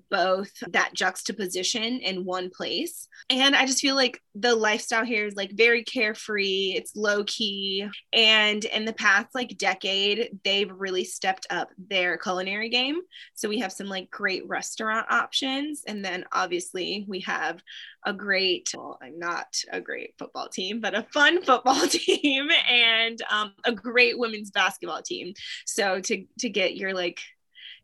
both 0.09 0.51
that 0.69 0.93
juxtaposition 0.93 1.99
in 1.99 2.25
one 2.25 2.49
place. 2.49 3.07
And 3.29 3.55
I 3.55 3.65
just 3.65 3.81
feel 3.81 3.95
like 3.95 4.21
the 4.35 4.55
lifestyle 4.55 5.05
here 5.05 5.25
is 5.25 5.35
like 5.35 5.51
very 5.53 5.83
carefree, 5.83 6.73
it's 6.75 6.95
low 6.95 7.23
key. 7.25 7.87
And 8.13 8.63
in 8.65 8.85
the 8.85 8.93
past 8.93 9.27
like 9.33 9.57
decade, 9.57 10.39
they've 10.43 10.71
really 10.71 11.03
stepped 11.03 11.47
up 11.49 11.69
their 11.77 12.17
culinary 12.17 12.69
game. 12.69 12.99
So 13.33 13.49
we 13.49 13.59
have 13.59 13.71
some 13.71 13.87
like 13.87 14.09
great 14.09 14.47
restaurant 14.47 15.07
options. 15.09 15.83
And 15.87 16.03
then 16.03 16.25
obviously 16.31 17.05
we 17.07 17.19
have 17.21 17.61
a 18.05 18.13
great, 18.13 18.71
well, 18.75 18.97
I'm 19.01 19.19
not 19.19 19.47
a 19.71 19.81
great 19.81 20.15
football 20.17 20.49
team, 20.49 20.79
but 20.79 20.95
a 20.95 21.05
fun 21.13 21.41
football 21.43 21.87
team 21.87 22.49
and 22.69 23.21
um, 23.29 23.53
a 23.65 23.71
great 23.71 24.17
women's 24.17 24.51
basketball 24.51 25.01
team. 25.01 25.33
So 25.65 25.99
to 26.01 26.25
to 26.39 26.49
get 26.49 26.75
your 26.75 26.93
like 26.93 27.19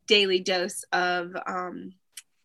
daily 0.07 0.39
dose 0.39 0.83
of 0.91 1.35
um, 1.45 1.93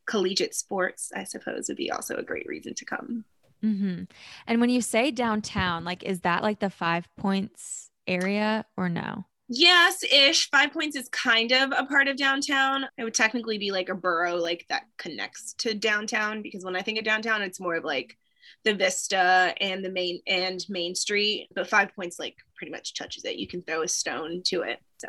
collegiate 0.07 0.54
sports, 0.54 1.11
I 1.14 1.25
suppose, 1.25 1.69
would 1.69 1.76
be 1.76 1.90
also 1.90 2.16
a 2.16 2.23
great 2.23 2.47
reason 2.47 2.75
to 2.75 2.85
come. 2.85 3.25
Mm-hmm. 3.64 4.04
And 4.47 4.61
when 4.61 4.71
you 4.71 4.81
say 4.81 5.11
downtown, 5.11 5.85
like, 5.85 6.02
is 6.02 6.21
that 6.21 6.42
like 6.42 6.59
the 6.59 6.71
Five 6.71 7.09
Points 7.16 7.90
area 8.07 8.64
or 8.76 8.88
no? 8.88 9.25
Yes, 9.49 10.02
ish. 10.02 10.50
Five 10.50 10.73
Points 10.73 10.97
is 10.97 11.09
kind 11.11 11.52
of 11.52 11.73
a 11.76 11.85
part 11.85 12.09
of 12.09 12.16
downtown. 12.16 12.87
It 12.97 13.04
would 13.04 13.14
technically 13.14 13.59
be 13.59 13.71
like 13.71 13.88
a 13.88 13.95
borough, 13.95 14.37
like 14.37 14.66
that 14.69 14.85
connects 14.99 15.54
to 15.59 15.75
downtown. 15.75 16.42
Because 16.42 16.64
when 16.64 16.75
I 16.75 16.83
think 16.83 16.99
of 16.99 17.04
downtown, 17.04 17.42
it's 17.42 17.61
more 17.61 17.76
of 17.76 17.85
like 17.85 18.16
the 18.64 18.75
Vista 18.75 19.54
and 19.61 19.85
the 19.85 19.90
main 19.90 20.21
and 20.26 20.64
Main 20.69 20.95
Street. 20.95 21.49
But 21.54 21.69
Five 21.69 21.95
Points 21.95 22.19
like 22.19 22.37
pretty 22.62 22.71
much 22.71 22.95
touches 22.95 23.25
it. 23.25 23.35
You 23.35 23.49
can 23.49 23.61
throw 23.62 23.83
a 23.83 23.88
stone 23.88 24.40
to 24.45 24.62
it. 24.62 24.78
So 24.99 25.09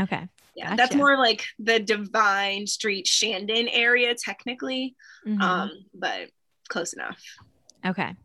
okay, 0.00 0.26
yeah, 0.56 0.74
that's 0.74 0.96
more 0.96 1.16
like 1.16 1.44
the 1.60 1.78
Devine 1.78 2.66
Street 2.66 3.06
Shandon 3.06 3.68
area 3.68 4.16
technically, 4.16 4.96
Mhm. 5.24 5.40
um, 5.40 5.70
but 5.94 6.30
close 6.68 6.92
enough. 6.94 7.22
Okay. 7.86 8.16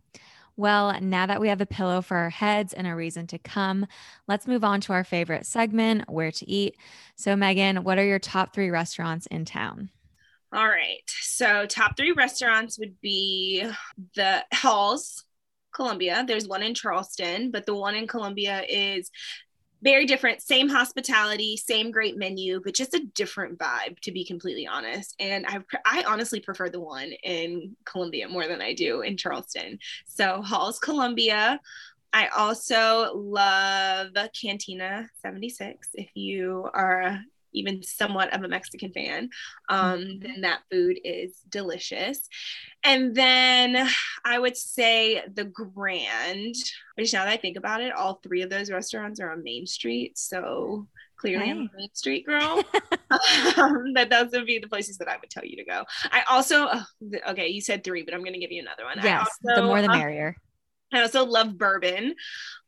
Well, 0.55 0.99
now 1.01 1.27
that 1.27 1.39
we 1.39 1.49
have 1.49 1.61
a 1.61 1.67
pillow 1.67 2.01
for 2.01 2.17
our 2.17 2.31
heads 2.31 2.73
and 2.73 2.87
a 2.87 2.95
reason 2.95 3.27
to 3.27 3.37
come, 3.37 3.85
let's 4.27 4.47
move 4.47 4.63
on 4.63 4.81
to 4.81 4.93
our 4.93 5.03
favorite 5.03 5.45
segment, 5.45 6.09
where 6.09 6.31
to 6.31 6.49
eat. 6.49 6.75
So, 7.15 7.35
Megan, 7.35 7.83
what 7.83 7.99
are 7.99 8.05
your 8.05 8.17
top 8.19 8.55
three 8.55 8.71
restaurants 8.71 9.27
in 9.27 9.45
town? 9.45 9.91
All 10.51 10.67
right. 10.67 11.03
So 11.07 11.67
top 11.67 11.95
three 11.95 12.11
restaurants 12.11 12.79
would 12.79 12.99
be 13.01 13.67
the 14.15 14.43
Halls, 14.51 15.25
Columbia. 15.73 16.23
There's 16.27 16.47
one 16.47 16.63
in 16.63 16.73
Charleston, 16.73 17.51
but 17.51 17.65
the 17.65 17.75
one 17.75 17.95
in 17.95 18.07
Columbia 18.07 18.63
is 18.67 19.11
very 19.83 20.05
different. 20.05 20.41
Same 20.41 20.69
hospitality, 20.69 21.57
same 21.57 21.91
great 21.91 22.17
menu, 22.17 22.61
but 22.63 22.73
just 22.73 22.93
a 22.93 23.05
different 23.15 23.59
vibe, 23.59 23.99
to 23.99 24.11
be 24.11 24.23
completely 24.23 24.65
honest. 24.65 25.13
And 25.19 25.45
I, 25.45 25.59
I 25.85 26.03
honestly 26.03 26.39
prefer 26.39 26.69
the 26.69 26.79
one 26.79 27.11
in 27.23 27.75
Columbia 27.83 28.29
more 28.29 28.47
than 28.47 28.61
I 28.61 28.73
do 28.73 29.01
in 29.01 29.17
Charleston. 29.17 29.79
So 30.05 30.41
Halls, 30.41 30.79
Columbia. 30.79 31.59
I 32.13 32.27
also 32.27 33.11
love 33.15 34.09
Cantina 34.39 35.09
76. 35.21 35.89
If 35.95 36.09
you 36.13 36.69
are 36.73 37.19
even 37.53 37.83
somewhat 37.83 38.33
of 38.33 38.43
a 38.43 38.47
Mexican 38.47 38.91
fan, 38.91 39.29
um, 39.69 40.19
then 40.19 40.41
that 40.41 40.61
food 40.71 40.99
is 41.03 41.37
delicious. 41.49 42.27
And 42.83 43.15
then 43.15 43.87
I 44.25 44.39
would 44.39 44.57
say 44.57 45.23
the 45.33 45.45
Grand, 45.45 46.55
which 46.95 47.13
now 47.13 47.25
that 47.25 47.33
I 47.33 47.37
think 47.37 47.57
about 47.57 47.81
it, 47.81 47.93
all 47.93 48.19
three 48.23 48.41
of 48.41 48.49
those 48.49 48.71
restaurants 48.71 49.19
are 49.19 49.31
on 49.31 49.43
Main 49.43 49.65
Street. 49.65 50.17
So 50.17 50.87
clearly 51.17 51.49
I'm 51.49 51.69
a 51.73 51.77
Main 51.77 51.93
Street 51.93 52.25
girl. 52.25 52.63
um, 53.57 53.93
that 53.93 54.09
those 54.09 54.31
would 54.31 54.45
be 54.45 54.59
the 54.59 54.67
places 54.67 54.97
that 54.97 55.07
I 55.07 55.17
would 55.21 55.29
tell 55.29 55.45
you 55.45 55.55
to 55.57 55.63
go. 55.63 55.85
I 56.11 56.23
also, 56.29 56.67
okay, 57.29 57.47
you 57.47 57.61
said 57.61 57.83
three, 57.83 58.03
but 58.03 58.13
I'm 58.13 58.21
going 58.21 58.33
to 58.33 58.39
give 58.39 58.51
you 58.51 58.61
another 58.61 58.83
one. 58.83 58.99
I 58.99 59.03
Yes, 59.03 59.29
the 59.41 59.63
more 59.63 59.81
the 59.81 59.87
merrier. 59.87 60.35
I 60.93 61.01
also 61.01 61.25
love 61.25 61.57
bourbon, 61.57 62.15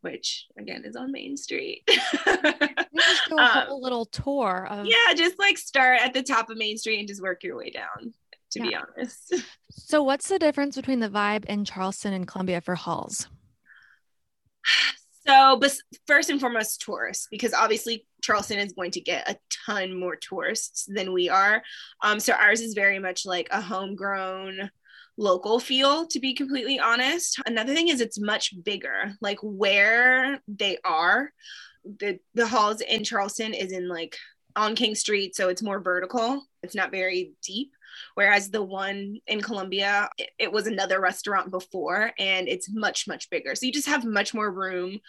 which 0.01 0.47
again 0.59 0.83
is 0.85 0.95
on 0.95 1.11
Main 1.11 1.37
Street. 1.37 1.83
Just 1.87 3.29
do 3.29 3.37
a 3.37 3.41
Um, 3.41 3.49
whole 3.67 3.81
little 3.81 4.05
tour 4.05 4.67
of. 4.69 4.85
yeah, 4.85 5.13
just 5.15 5.37
like 5.39 5.57
start 5.57 5.99
at 6.01 6.13
the 6.13 6.23
top 6.23 6.49
of 6.49 6.57
Main 6.57 6.77
Street 6.77 6.99
and 6.99 7.07
just 7.07 7.21
work 7.21 7.43
your 7.43 7.57
way 7.57 7.69
down, 7.69 8.13
to 8.51 8.61
be 8.61 8.73
honest. 8.75 9.33
So, 9.71 10.01
what's 10.03 10.29
the 10.29 10.39
difference 10.39 10.75
between 10.77 10.99
the 11.01 11.09
vibe 11.09 11.45
in 11.45 11.65
Charleston 11.65 12.13
and 12.13 12.25
Columbia 12.27 12.61
for 12.61 12.75
halls? 12.75 13.27
So, 15.27 15.57
but 15.59 15.73
first 16.05 16.29
and 16.29 16.39
foremost, 16.39 16.81
tourists, 16.81 17.27
because 17.31 17.53
obviously 17.53 18.05
Charleston 18.21 18.59
is 18.59 18.73
going 18.73 18.91
to 18.91 19.01
get 19.01 19.27
a 19.29 19.37
ton 19.65 19.97
more 19.99 20.15
tourists 20.15 20.85
than 20.87 21.13
we 21.13 21.29
are. 21.29 21.63
Um, 22.03 22.19
so 22.19 22.33
ours 22.33 22.61
is 22.61 22.75
very 22.75 22.99
much 22.99 23.25
like 23.25 23.47
a 23.51 23.59
homegrown 23.59 24.69
local 25.17 25.59
feel, 25.59 26.07
to 26.07 26.19
be 26.19 26.33
completely 26.33 26.79
honest. 26.79 27.39
Another 27.45 27.73
thing 27.73 27.89
is 27.89 28.01
it's 28.01 28.19
much 28.19 28.53
bigger. 28.63 29.13
Like 29.21 29.39
where 29.41 30.41
they 30.47 30.77
are, 30.83 31.31
the 31.83 32.19
the 32.33 32.47
halls 32.47 32.81
in 32.81 33.03
Charleston 33.03 33.53
is 33.53 33.71
in 33.71 33.87
like 33.87 34.17
on 34.55 34.75
King 34.75 34.95
Street, 34.95 35.35
so 35.35 35.49
it's 35.49 35.63
more 35.63 35.79
vertical. 35.79 36.43
It's 36.63 36.75
not 36.75 36.91
very 36.91 37.33
deep. 37.43 37.71
Whereas 38.15 38.49
the 38.49 38.63
one 38.63 39.19
in 39.27 39.41
Columbia, 39.41 40.09
it, 40.17 40.29
it 40.37 40.51
was 40.51 40.67
another 40.67 40.99
restaurant 40.99 41.51
before 41.51 42.11
and 42.19 42.47
it's 42.47 42.69
much, 42.69 43.07
much 43.07 43.29
bigger. 43.29 43.55
So 43.55 43.65
you 43.65 43.71
just 43.71 43.87
have 43.87 44.03
much 44.03 44.33
more 44.33 44.51
room. 44.51 44.99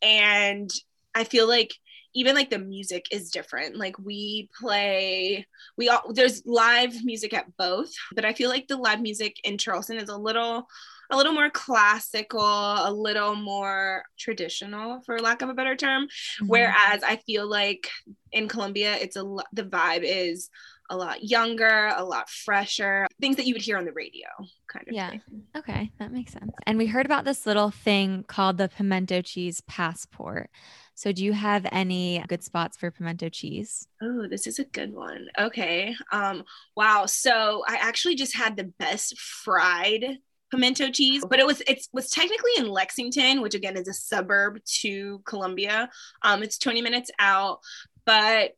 And 0.00 0.70
I 1.14 1.24
feel 1.24 1.46
like 1.46 1.72
even 2.14 2.34
like 2.34 2.50
the 2.50 2.58
music 2.58 3.06
is 3.10 3.30
different. 3.30 3.76
Like 3.76 3.98
we 3.98 4.48
play, 4.58 5.46
we 5.76 5.88
all, 5.88 6.12
there's 6.12 6.42
live 6.44 7.04
music 7.04 7.32
at 7.32 7.56
both, 7.56 7.92
but 8.14 8.24
I 8.24 8.32
feel 8.32 8.50
like 8.50 8.68
the 8.68 8.76
live 8.76 9.00
music 9.00 9.36
in 9.44 9.58
Charleston 9.58 9.96
is 9.96 10.08
a 10.08 10.16
little, 10.16 10.68
a 11.10 11.16
little 11.16 11.32
more 11.32 11.50
classical, 11.50 12.40
a 12.40 12.90
little 12.92 13.34
more 13.34 14.04
traditional, 14.18 15.00
for 15.02 15.18
lack 15.18 15.42
of 15.42 15.48
a 15.48 15.54
better 15.54 15.76
term. 15.76 16.04
Mm-hmm. 16.04 16.46
Whereas 16.46 17.02
I 17.02 17.16
feel 17.16 17.48
like 17.48 17.88
in 18.30 18.48
Columbia, 18.48 18.94
it's 18.94 19.16
a 19.16 19.22
lo- 19.22 19.42
the 19.52 19.64
vibe 19.64 20.02
is 20.04 20.48
a 20.90 20.96
lot 20.96 21.24
younger, 21.24 21.92
a 21.96 22.04
lot 22.04 22.28
fresher, 22.28 23.06
things 23.20 23.36
that 23.36 23.46
you 23.46 23.54
would 23.54 23.62
hear 23.62 23.78
on 23.78 23.84
the 23.86 23.92
radio, 23.92 24.26
kind 24.68 24.86
of. 24.88 24.94
Yeah. 24.94 25.10
thing. 25.10 25.22
Okay, 25.56 25.90
that 25.98 26.12
makes 26.12 26.32
sense. 26.32 26.52
And 26.66 26.76
we 26.76 26.86
heard 26.86 27.06
about 27.06 27.24
this 27.24 27.46
little 27.46 27.70
thing 27.70 28.24
called 28.28 28.58
the 28.58 28.68
pimento 28.68 29.22
cheese 29.22 29.62
passport. 29.62 30.50
So, 30.94 31.12
do 31.12 31.24
you 31.24 31.32
have 31.32 31.66
any 31.72 32.24
good 32.28 32.44
spots 32.44 32.76
for 32.76 32.90
pimento 32.90 33.28
cheese? 33.28 33.86
Oh, 34.02 34.26
this 34.28 34.46
is 34.46 34.58
a 34.58 34.64
good 34.64 34.92
one. 34.92 35.28
Okay. 35.38 35.94
Um, 36.12 36.44
wow. 36.76 37.06
So 37.06 37.62
I 37.66 37.76
actually 37.76 38.14
just 38.14 38.36
had 38.36 38.56
the 38.56 38.64
best 38.64 39.18
fried 39.18 40.18
pimento 40.50 40.90
cheese, 40.90 41.24
but 41.28 41.38
it 41.38 41.46
was 41.46 41.62
it 41.62 41.86
was 41.92 42.10
technically 42.10 42.52
in 42.58 42.68
Lexington, 42.68 43.40
which 43.40 43.54
again 43.54 43.76
is 43.76 43.88
a 43.88 43.94
suburb 43.94 44.62
to 44.80 45.20
Columbia. 45.24 45.88
Um, 46.22 46.42
it's 46.42 46.58
20 46.58 46.82
minutes 46.82 47.10
out, 47.18 47.60
but 48.04 48.54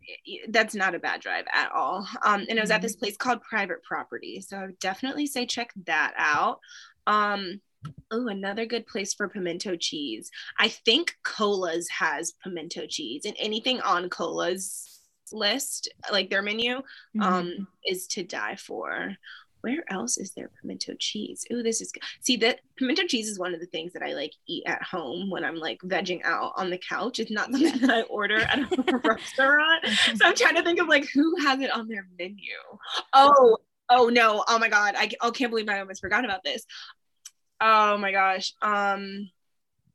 that's 0.49 0.75
not 0.75 0.95
a 0.95 0.99
bad 0.99 1.21
drive 1.21 1.45
at 1.53 1.71
all. 1.73 2.07
Um, 2.25 2.45
and 2.49 2.59
it 2.59 2.61
was 2.61 2.71
at 2.71 2.83
this 2.83 2.97
place 2.97 3.17
called 3.17 3.43
Private 3.43 3.83
Property. 3.83 4.41
So 4.41 4.57
I 4.57 4.67
would 4.67 4.79
definitely 4.81 5.27
say 5.27 5.47
check 5.47 5.73
that 5.87 6.15
out. 6.17 6.59
Um, 7.07 7.61
Oh, 8.11 8.29
another 8.29 8.67
good 8.67 8.87
place 8.87 9.13
for 9.15 9.29
pimento 9.29 9.77
cheese. 9.77 10.31
I 10.59 10.69
think 10.69 11.17
Cola's 11.25 11.89
has 11.89 12.33
pimento 12.43 12.87
cheese, 12.87 13.25
and 13.25 13.35
anything 13.39 13.81
on 13.81 14.09
Cola's 14.09 15.01
list, 15.33 15.89
like 16.13 16.31
their 16.31 16.43
menu, 16.43 16.83
Mhm. 17.17 17.23
um, 17.23 17.69
is 17.85 18.07
to 18.09 18.23
die 18.23 18.57
for. 18.57 19.17
Where 19.63 19.83
else 19.91 20.19
is 20.19 20.33
there 20.33 20.51
pimento 20.61 20.93
cheese? 20.99 21.47
Oh, 21.51 21.63
this 21.63 21.81
is 21.81 21.91
good. 21.91 22.03
See 22.21 22.37
that 22.37 22.61
pimento 22.77 23.05
cheese 23.07 23.29
is 23.29 23.39
one 23.39 23.55
of 23.55 23.61
the 23.61 23.67
things 23.67 23.95
that 23.95 24.03
I 24.03 24.13
like 24.13 24.33
eat 24.47 24.63
at 24.67 24.83
home 24.83 25.31
when 25.31 25.43
I'm 25.43 25.57
like 25.57 25.81
vegging 25.81 26.23
out 26.23 26.53
on 26.57 26.69
the 26.69 26.77
couch. 26.77 27.19
It's 27.19 27.31
not 27.31 27.51
something 27.51 27.79
that 27.81 27.91
I 27.91 28.03
order 28.03 28.41
at 28.41 28.59
a 28.59 28.99
restaurant. 29.05 29.87
So 30.17 30.27
I'm 30.27 30.35
trying 30.37 30.57
to 30.57 30.63
think 30.63 30.81
of 30.81 30.89
like 30.89 31.09
who 31.15 31.35
has 31.41 31.61
it 31.61 31.71
on 31.71 31.89
their 31.89 32.07
menu. 32.19 32.53
Oh, 33.15 33.57
oh 33.89 34.11
no. 34.11 34.45
Oh 34.49 34.59
my 34.59 34.69
god. 34.69 34.97
I 34.99 35.11
oh, 35.23 35.33
can't 35.33 35.51
believe 35.51 35.69
I 35.71 35.81
almost 35.81 36.03
forgot 36.03 36.27
about 36.27 36.45
this. 36.45 36.67
Oh 37.61 37.97
my 37.99 38.13
gosh. 38.13 38.53
Um 38.63 39.31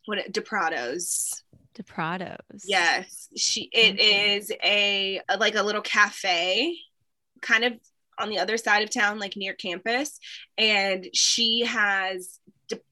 what 0.05 0.31
DiPrato's. 0.31 1.43
DiPrato's. 1.75 2.65
Yes, 2.65 3.29
she. 3.37 3.69
It 3.71 3.93
Okay. 3.93 4.35
is 4.35 4.51
a, 4.63 5.21
like 5.39 5.55
a 5.55 5.61
little 5.63 5.81
cafe, 5.81 6.75
kind 7.41 7.63
of 7.63 7.73
on 8.17 8.29
the 8.29 8.39
other 8.39 8.57
side 8.57 8.83
of 8.83 8.89
town, 8.89 9.19
like 9.19 9.37
near 9.37 9.53
campus, 9.53 10.19
and 10.57 11.07
she 11.13 11.63
has 11.65 12.39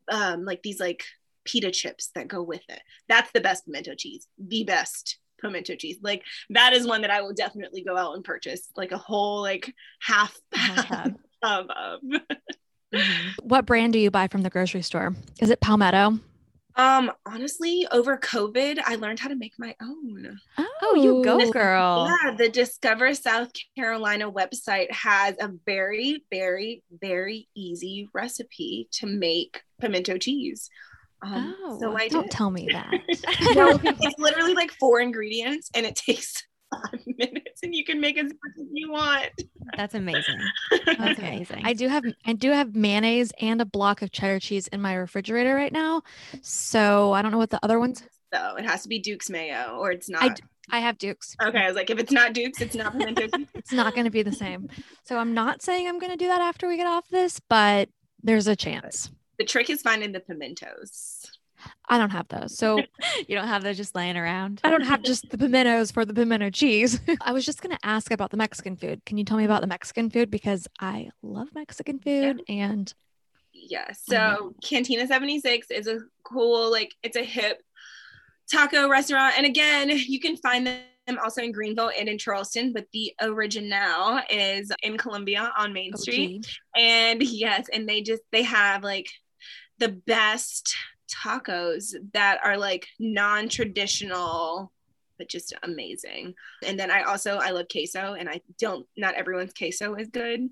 um 0.09 0.45
like 0.45 0.62
these 0.63 0.79
like 0.79 1.03
pita 1.43 1.71
chips 1.71 2.12
that 2.15 2.27
go 2.27 2.43
with 2.43 2.62
it. 2.69 2.81
That's 3.09 3.31
the 3.31 3.41
best 3.41 3.65
pimento 3.65 3.95
cheese. 3.95 4.27
The 4.38 4.63
best 4.63 5.17
pimento 5.41 5.75
cheese. 5.75 5.97
Like 6.01 6.24
that 6.51 6.74
is 6.74 6.86
one 6.88 7.01
that 7.01 7.12
I 7.12 7.21
will 7.21 7.33
definitely 7.33 7.83
go 7.83 7.97
out 7.97 8.13
and 8.15 8.24
purchase, 8.24 8.69
like 8.75 8.91
a 8.91 8.97
whole 8.97 9.41
like 9.41 9.74
half 10.01 10.38
pound 10.53 11.17
of. 11.41 11.65
of. 11.69 12.00
Mhm. 12.94 13.36
What 13.41 13.65
brand 13.65 13.94
do 13.94 14.00
you 14.00 14.10
buy 14.12 14.27
from 14.27 14.41
the 14.41 14.50
grocery 14.50 14.82
store? 14.82 15.13
Is 15.39 15.50
it 15.50 15.60
Palmetto? 15.62 16.20
Um, 16.75 17.12
honestly, 17.25 17.88
over 17.91 18.17
COVID, 18.17 18.79
I 18.86 18.96
learned 18.96 19.20
how 19.20 19.29
to 19.29 19.36
make 19.36 19.53
my 19.58 19.75
own. 19.82 20.39
Oh, 20.84 20.96
you 20.96 21.22
go, 21.24 21.51
girl. 21.51 22.08
Yeah, 22.24 22.36
the 22.36 22.50
Discover 22.50 23.15
South 23.15 23.51
Carolina 23.75 24.32
website 24.32 24.91
has 24.91 25.36
a 25.39 25.51
very, 25.65 26.24
very, 26.32 26.84
very 27.01 27.50
easy 27.56 28.08
recipe 28.13 28.88
to 28.94 29.08
make 29.08 29.62
pimento 29.82 30.17
cheese. 30.17 30.70
Um, 31.24 31.56
Oh, 31.63 31.79
so 31.79 31.98
I 31.98 32.08
Don't 32.10 32.24
did. 32.24 32.32
tell 32.32 32.51
me 32.51 32.70
that. 32.72 33.01
No, 33.56 33.79
it's 33.84 34.20
literally 34.20 34.53
like 34.53 34.72
four 34.79 35.00
ingredients, 35.01 35.72
and 35.74 35.84
it 35.86 35.96
takes 36.08 36.44
five 36.71 37.00
minutes, 37.17 37.62
and 37.63 37.74
you 37.75 37.83
can 37.83 38.00
make 38.01 38.17
as 38.17 38.25
much 38.25 38.53
as 38.59 38.65
you 38.71 38.91
want. 38.91 39.29
That's 39.75 39.93
amazing. 39.95 40.39
That's 40.86 41.19
Okay. 41.19 41.27
amazing. 41.36 41.62
I 41.63 41.74
do 41.74 41.88
have 41.88 42.03
I 42.25 42.33
do 42.33 42.51
have 42.51 42.75
mayonnaise 42.75 43.31
and 43.41 43.62
a 43.62 43.65
block 43.65 44.01
of 44.01 44.12
cheddar 44.12 44.39
cheese 44.39 44.67
in 44.67 44.81
my 44.81 44.93
refrigerator 44.95 45.53
right 45.55 45.71
now. 45.71 46.01
So 46.41 47.13
I 47.13 47.21
don't 47.21 47.31
know 47.31 47.38
what 47.38 47.50
the 47.50 47.59
other 47.63 47.79
ones. 47.79 48.03
So 48.33 48.55
it 48.57 48.65
has 48.65 48.83
to 48.83 48.89
be 48.89 49.00
Duke's 49.00 49.29
mayo, 49.29 49.77
or 49.79 49.91
it's 49.91 50.09
not. 50.09 50.24
I 50.24 50.29
d- 50.29 50.43
I 50.69 50.79
have 50.79 50.97
Duke's. 50.97 51.33
okay, 51.41 51.59
I 51.59 51.67
was 51.67 51.77
like, 51.77 51.89
if 51.89 51.97
it's 51.97 52.12
not 52.12 52.33
Duke's, 52.33 52.59
it's 52.59 52.75
not 52.75 52.91
pimento. 52.91 53.27
It's 53.55 53.71
not 53.71 53.93
going 53.95 54.03
to 54.03 54.12
be 54.12 54.21
the 54.21 54.33
same. 54.33 54.67
So 55.05 55.17
I'm 55.17 55.33
not 55.33 55.62
saying 55.62 55.88
I'm 55.88 55.97
going 55.97 56.12
to 56.12 56.17
do 56.17 56.27
that 56.27 56.41
after 56.41 56.67
we 56.67 56.75
get 56.75 56.88
off 56.88 57.07
this, 57.07 57.39
but 57.47 57.88
there's 58.21 58.47
a 58.47 58.55
chance. 58.55 59.09
The 59.39 59.45
trick 59.45 59.69
is 59.69 59.81
finding 59.81 60.12
the 60.12 60.19
pimentos. 60.19 61.31
I 61.89 61.97
don't 61.97 62.09
have 62.09 62.27
those. 62.27 62.57
So 62.57 62.77
you 63.27 63.36
don't 63.36 63.47
have 63.47 63.63
those 63.63 63.77
just 63.77 63.95
laying 63.95 64.17
around. 64.17 64.62
I 64.63 64.69
don't 64.69 64.86
have 64.86 65.03
just 65.03 65.29
the 65.29 65.38
pimentos 65.38 65.91
for 65.91 66.05
the 66.05 66.13
pimento 66.13 66.50
cheese. 66.50 67.00
I 67.21 67.31
was 67.31 67.45
just 67.45 67.62
going 67.62 67.75
to 67.75 67.86
ask 67.86 68.12
about 68.12 68.31
the 68.31 68.38
Mexican 68.38 68.75
food. 68.75 69.05
Can 69.05 69.17
you 69.17 69.24
tell 69.24 69.38
me 69.38 69.45
about 69.45 69.62
the 69.62 69.67
Mexican 69.67 70.09
food 70.09 70.29
because 70.29 70.67
I 70.79 71.09
love 71.21 71.50
Mexican 71.53 72.00
food 72.00 72.41
and 72.47 72.93
Yeah. 73.53 73.91
So 73.93 74.53
Cantina 74.63 75.07
76 75.07 75.71
is 75.71 75.88
a 75.88 76.00
cool, 76.24 76.71
like, 76.71 76.93
it's 77.03 77.17
a 77.17 77.24
hip 77.24 77.62
taco 78.51 78.89
restaurant. 78.89 79.36
And 79.38 79.45
again, 79.45 79.89
you 79.89 80.19
can 80.19 80.38
find 80.38 80.67
them 80.67 81.19
also 81.24 81.41
in 81.41 81.51
Greenville 81.51 81.91
and 81.97 82.09
in 82.09 82.17
Charleston, 82.17 82.74
but 82.74 82.86
the 82.91 83.13
original 83.21 84.19
is 84.30 84.71
in 84.84 84.97
Columbia 84.97 85.51
on 85.58 85.73
Main 85.73 85.95
Street. 85.95 86.45
And 86.75 87.21
yes, 87.23 87.67
and 87.71 87.88
they 87.88 88.01
just, 88.01 88.21
they 88.32 88.43
have 88.43 88.84
like 88.84 89.08
the 89.80 89.89
best 89.89 90.75
tacos 91.08 91.93
that 92.13 92.39
are 92.43 92.58
like 92.58 92.88
non 93.00 93.50
traditional. 93.50 94.72
But 95.17 95.30
just 95.30 95.52
amazing. 95.63 96.36
And 96.63 96.80
then 96.80 96.91
I 96.91 97.02
also 97.02 97.38
I 97.38 97.50
love 97.50 97.65
queso, 97.72 98.13
and 98.13 98.30
I 98.30 98.41
don't. 98.60 98.86
Not 98.96 99.15
everyone's 99.15 99.54
queso 99.54 99.96
is 99.96 100.10
good 100.10 100.50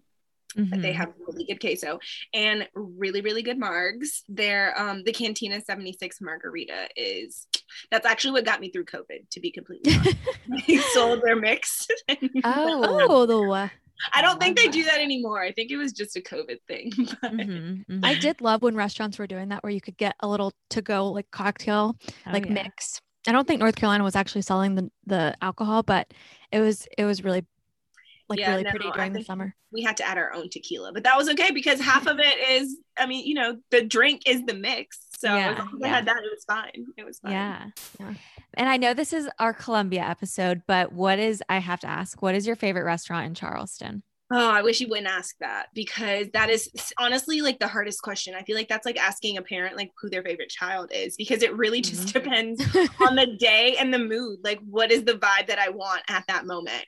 but 0.58 0.82
they 0.82 0.92
Mhm. 0.94 0.96
have 0.96 1.14
really 1.28 1.44
good 1.44 1.60
queso 1.60 2.00
and 2.34 2.66
really 2.74 3.20
really 3.20 3.42
good 3.42 3.60
margs 3.60 4.22
their 4.30 4.74
um 4.80 5.04
the 5.04 5.12
cantina 5.12 5.60
76 5.60 6.22
margarita 6.22 6.88
is 6.96 7.46
that's 7.92 8.06
actually 8.06 8.32
what 8.32 8.46
got 8.46 8.62
me 8.62 8.70
through 8.70 8.86
covid 8.86 9.30
to 9.32 9.42
be 9.42 9.52
completely 9.52 9.94
honest 9.94 10.16
they 10.68 10.78
sold 10.94 11.22
their 11.24 11.36
mix 11.36 11.86
Oh. 12.46 13.06
Oh, 13.10 13.26
the 13.26 13.42
wa- 13.42 13.70
i 14.14 14.22
don't 14.22 14.40
think 14.42 14.58
they 14.58 14.68
do 14.68 14.84
that 14.84 15.00
anymore 15.00 15.42
i 15.42 15.52
think 15.52 15.72
it 15.72 15.78
was 15.78 15.92
just 15.94 16.16
a 16.16 16.22
covid 16.22 16.58
thing 16.68 16.92
but 17.22 17.32
Mhm, 17.32 17.86
I 18.04 18.14
did 18.16 18.40
love 18.42 18.62
when 18.62 18.76
restaurants 18.76 19.18
were 19.18 19.28
doing 19.28 19.50
that 19.50 19.64
where 19.64 19.72
you 19.72 19.82
could 19.82 19.98
get 19.98 20.16
a 20.20 20.28
little 20.28 20.54
to 20.72 20.82
go 20.82 21.12
like 21.12 21.30
cocktail 21.32 21.96
Oh, 22.28 22.32
like 22.32 22.46
yeah. 22.46 22.54
mix. 22.54 23.02
I 23.28 23.32
don't 23.32 23.48
think 23.48 23.60
North 23.60 23.76
Carolina 23.76 24.04
was 24.04 24.16
actually 24.16 24.44
selling 24.44 24.76
the 24.76 24.92
the 25.08 25.36
alcohol, 25.42 25.82
but 25.84 26.14
it 26.52 26.60
was 26.60 26.88
it 26.98 27.06
was 27.06 27.24
really 27.24 27.44
like 28.30 28.40
Yeah, 28.40 28.52
really 28.52 28.64
no, 28.64 28.70
pretty 28.70 28.92
during 28.92 29.14
the 29.14 29.24
summer. 29.24 29.56
we 29.72 29.82
had 29.82 29.98
to 29.98 30.08
add 30.08 30.18
our 30.18 30.34
own 30.34 30.50
tequila 30.50 30.94
but 30.94 31.04
that 31.04 31.18
was 31.18 31.28
okay 31.30 31.52
because 31.52 31.80
half 31.82 32.08
of 32.08 32.20
it 32.20 32.38
is 32.50 32.78
i 32.98 33.06
mean 33.06 33.26
you 33.26 33.34
know 33.34 33.58
the 33.72 33.82
drink 33.84 34.22
is 34.26 34.44
the 34.46 34.54
mix 34.54 35.05
so 35.18 35.34
Yeah, 35.36 35.52
as 35.54 35.58
I 35.60 35.68
yeah. 35.80 35.88
had 35.88 36.06
that 36.08 36.18
it 36.18 36.32
was 36.34 36.44
fine 36.46 36.86
it 36.98 37.06
was 37.06 37.20
fine 37.20 37.32
Yeah. 37.32 37.66
Yeah. 38.00 38.14
And 38.58 38.70
I 38.70 38.78
know 38.78 38.94
this 38.94 39.14
is 39.14 39.28
our 39.40 39.54
Columbia 39.54 40.02
episode, 40.02 40.62
but 40.68 40.94
what 40.94 41.20
is, 41.20 41.44
I 41.50 41.58
have 41.60 41.80
to 41.82 41.88
ask, 41.88 42.22
what 42.22 42.36
is 42.36 42.48
your 42.48 42.56
favorite 42.56 42.86
restaurant 42.86 43.26
in 43.28 43.34
Charleston? 43.34 44.04
Oh, 44.32 44.50
I 44.50 44.64
wish 44.64 44.82
you 44.82 44.88
wouldn't 44.88 45.08
ask 45.08 45.36
that 45.40 45.68
because 45.76 46.28
that 46.34 46.50
is 46.50 46.70
honestly 46.98 47.42
like 47.42 47.60
the 47.60 47.68
hardest 47.68 48.02
question. 48.02 48.34
I 48.34 48.42
feel 48.44 48.56
like 48.56 48.68
that's 48.68 48.86
like 48.86 48.98
asking 48.98 49.38
a 49.38 49.42
parent 49.44 49.78
like 49.78 49.92
who 50.02 50.10
their 50.10 50.24
favorite 50.24 50.50
child 50.50 50.92
is 50.94 51.16
because 51.16 51.44
it 51.44 51.56
really 51.56 51.82
just 51.82 52.08
Mhm. 52.08 52.14
depends 52.14 52.64
on 53.08 53.16
the 53.16 53.36
day 53.38 53.76
and 53.78 53.94
the 53.94 54.00
mood. 54.00 54.40
Like 54.44 54.60
what 54.68 54.92
is 54.92 55.04
the 55.04 55.14
vibe 55.14 55.48
that 55.48 55.60
I 55.60 55.70
want 55.70 56.02
at 56.10 56.24
that 56.28 56.46
moment? 56.48 56.86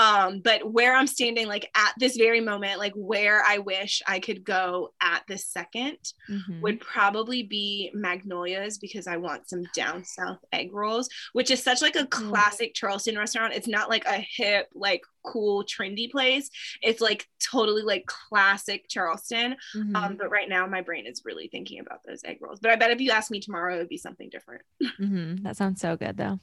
Um, 0.00 0.40
but 0.40 0.72
where 0.72 0.94
I'm 0.96 1.06
standing 1.06 1.46
like 1.46 1.70
at 1.76 1.92
this 1.98 2.16
very 2.16 2.40
moment, 2.40 2.78
like 2.78 2.94
where 2.94 3.42
I 3.44 3.58
wish 3.58 4.00
I 4.06 4.18
could 4.18 4.44
go 4.44 4.94
at 5.02 5.24
this 5.28 5.46
second 5.46 5.98
Mhm. 6.28 6.62
would 6.62 6.80
probably 6.80 7.42
be 7.42 7.90
Magnolia's 7.92 8.78
because 8.78 9.06
I 9.06 9.18
want 9.18 9.48
some 9.48 9.64
down 9.74 10.04
south 10.04 10.38
egg 10.54 10.72
rolls, 10.72 11.08
which 11.34 11.50
is 11.50 11.62
such 11.62 11.82
like 11.82 11.96
a 11.96 12.06
classic 12.06 12.72
Charleston 12.74 13.18
restaurant. 13.18 13.52
It's 13.52 13.68
not 13.68 13.90
like 13.90 14.06
a 14.06 14.18
hip, 14.20 14.68
like 14.74 15.02
cool, 15.22 15.64
trendy 15.64 16.10
place. 16.10 16.48
It's 16.80 17.02
like 17.02 17.28
totally 17.50 17.82
like 17.82 18.06
classic 18.06 18.86
Charleston. 18.88 19.56
Mhm. 19.76 19.94
Um, 19.94 20.16
but 20.16 20.30
right 20.30 20.48
now 20.48 20.66
my 20.66 20.80
brain 20.80 21.04
is 21.06 21.22
really 21.26 21.48
thinking 21.48 21.78
about 21.78 22.00
those 22.06 22.24
egg 22.24 22.38
rolls. 22.40 22.58
But 22.60 22.70
I 22.70 22.76
bet 22.76 22.90
if 22.90 23.02
you 23.02 23.10
ask 23.10 23.30
me 23.30 23.40
tomorrow, 23.40 23.74
it 23.74 23.78
would 23.80 23.88
be 23.88 23.98
something 23.98 24.30
different. 24.30 24.62
Mhm. 24.98 25.42
That 25.42 25.58
sounds 25.58 25.78
so 25.82 25.94
good 25.96 26.16
though. 26.16 26.40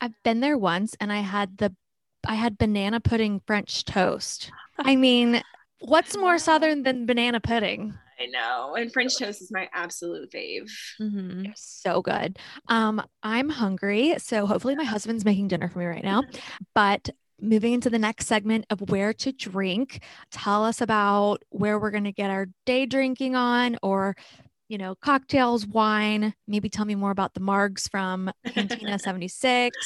I've 0.00 0.14
been 0.22 0.38
there 0.40 0.56
once 0.56 0.94
and 1.00 1.12
I 1.12 1.20
had 1.22 1.58
the 1.58 1.74
I 2.28 2.34
had 2.34 2.58
banana 2.58 3.00
pudding 3.00 3.40
French 3.46 3.84
toast. 3.84 4.52
I 4.78 4.94
mean, 4.94 5.42
what's 5.80 6.16
more 6.16 6.38
southern 6.38 6.82
than 6.82 7.06
banana 7.06 7.40
pudding? 7.40 7.94
I 8.20 8.26
know. 8.26 8.74
And 8.74 8.92
French 8.92 9.16
toast 9.16 9.40
is 9.42 9.50
my 9.50 9.68
absolute 9.72 10.30
fave. 10.30 10.70
Mhm. 11.00 11.52
So 11.56 12.02
good. 12.02 12.38
Um, 12.68 13.02
I'm 13.22 13.48
hungry, 13.48 14.16
so 14.18 14.44
hopefully 14.46 14.74
my 14.76 14.84
husband's 14.84 15.24
making 15.24 15.48
dinner 15.48 15.68
for 15.68 15.78
me 15.78 15.86
right 15.86 16.04
now. 16.04 16.24
But 16.74 17.10
moving 17.40 17.72
into 17.72 17.88
the 17.88 17.98
next 17.98 18.26
segment 18.26 18.66
of 18.70 18.90
where 18.90 19.12
to 19.14 19.32
drink, 19.32 20.02
tell 20.32 20.64
us 20.64 20.80
about 20.80 21.44
where 21.50 21.78
we're 21.78 21.92
going 21.92 22.04
to 22.04 22.12
get 22.12 22.30
our 22.30 22.46
day 22.66 22.84
drinking 22.86 23.36
on, 23.36 23.78
or 23.82 24.16
you 24.68 24.76
know, 24.76 24.94
cocktails, 24.96 25.66
wine. 25.66 26.34
Maybe 26.46 26.68
tell 26.68 26.84
me 26.84 26.94
more 26.94 27.10
about 27.10 27.34
the 27.34 27.40
margs 27.40 27.90
from 27.90 28.30
Cantina 28.46 28.98
76. 28.98 29.76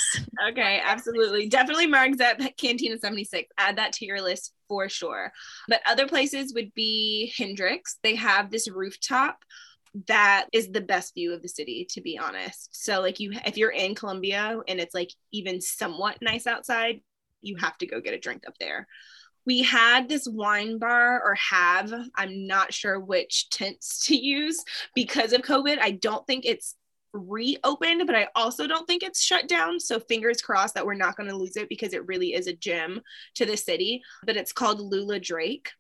Okay, 0.48 0.80
absolutely. 0.84 1.48
Definitely 1.48 1.86
Margs 1.86 2.20
at 2.20 2.56
Cantina 2.56 2.98
76. 2.98 3.48
Add 3.58 3.76
that 3.76 3.92
to 3.94 4.04
your 4.04 4.20
list 4.20 4.52
for 4.68 4.88
sure. 4.88 5.32
But 5.68 5.82
other 5.86 6.08
places 6.08 6.52
would 6.54 6.74
be 6.74 7.32
Hendrix. 7.36 7.98
They 8.02 8.16
have 8.16 8.50
this 8.50 8.68
rooftop 8.68 9.38
that 10.08 10.46
is 10.52 10.70
the 10.70 10.80
best 10.80 11.14
view 11.14 11.34
of 11.34 11.42
the 11.42 11.48
city 11.48 11.86
to 11.90 12.00
be 12.00 12.18
honest. 12.18 12.70
So 12.72 13.00
like 13.00 13.20
you 13.20 13.32
if 13.44 13.56
you're 13.58 13.70
in 13.70 13.94
Columbia 13.94 14.58
and 14.66 14.80
it's 14.80 14.94
like 14.94 15.10
even 15.32 15.60
somewhat 15.60 16.18
nice 16.22 16.46
outside, 16.46 17.02
you 17.42 17.56
have 17.56 17.76
to 17.78 17.86
go 17.86 18.00
get 18.00 18.14
a 18.14 18.18
drink 18.18 18.44
up 18.46 18.54
there. 18.58 18.88
We 19.46 19.62
had 19.62 20.08
this 20.08 20.26
wine 20.26 20.78
bar 20.78 21.22
or 21.24 21.34
have, 21.34 21.92
I'm 22.14 22.46
not 22.46 22.72
sure 22.72 22.98
which 23.00 23.50
tints 23.50 23.98
to 24.06 24.16
use 24.16 24.62
because 24.94 25.32
of 25.32 25.42
COVID. 25.42 25.78
I 25.80 25.92
don't 25.92 26.26
think 26.26 26.44
it's 26.44 26.76
reopened, 27.12 28.04
but 28.06 28.16
I 28.16 28.28
also 28.34 28.66
don't 28.66 28.86
think 28.86 29.02
it's 29.02 29.22
shut 29.22 29.48
down. 29.48 29.80
So 29.80 30.00
fingers 30.00 30.40
crossed 30.40 30.74
that 30.74 30.86
we're 30.86 30.94
not 30.94 31.16
going 31.16 31.28
to 31.28 31.36
lose 31.36 31.56
it 31.56 31.68
because 31.68 31.92
it 31.92 32.06
really 32.06 32.34
is 32.34 32.46
a 32.46 32.54
gem 32.54 33.00
to 33.34 33.46
the 33.46 33.56
city. 33.56 34.02
But 34.24 34.36
it's 34.36 34.52
called 34.52 34.80
Lula 34.80 35.20
Drake. 35.20 35.70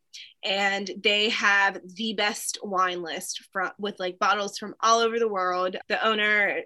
And 0.44 0.90
they 1.02 1.30
have 1.30 1.78
the 1.96 2.12
best 2.14 2.58
wine 2.62 3.02
list 3.02 3.46
from 3.52 3.70
with 3.78 3.98
like 3.98 4.18
bottles 4.18 4.58
from 4.58 4.74
all 4.80 5.00
over 5.00 5.18
the 5.18 5.28
world. 5.28 5.76
The 5.88 6.04
owner 6.06 6.62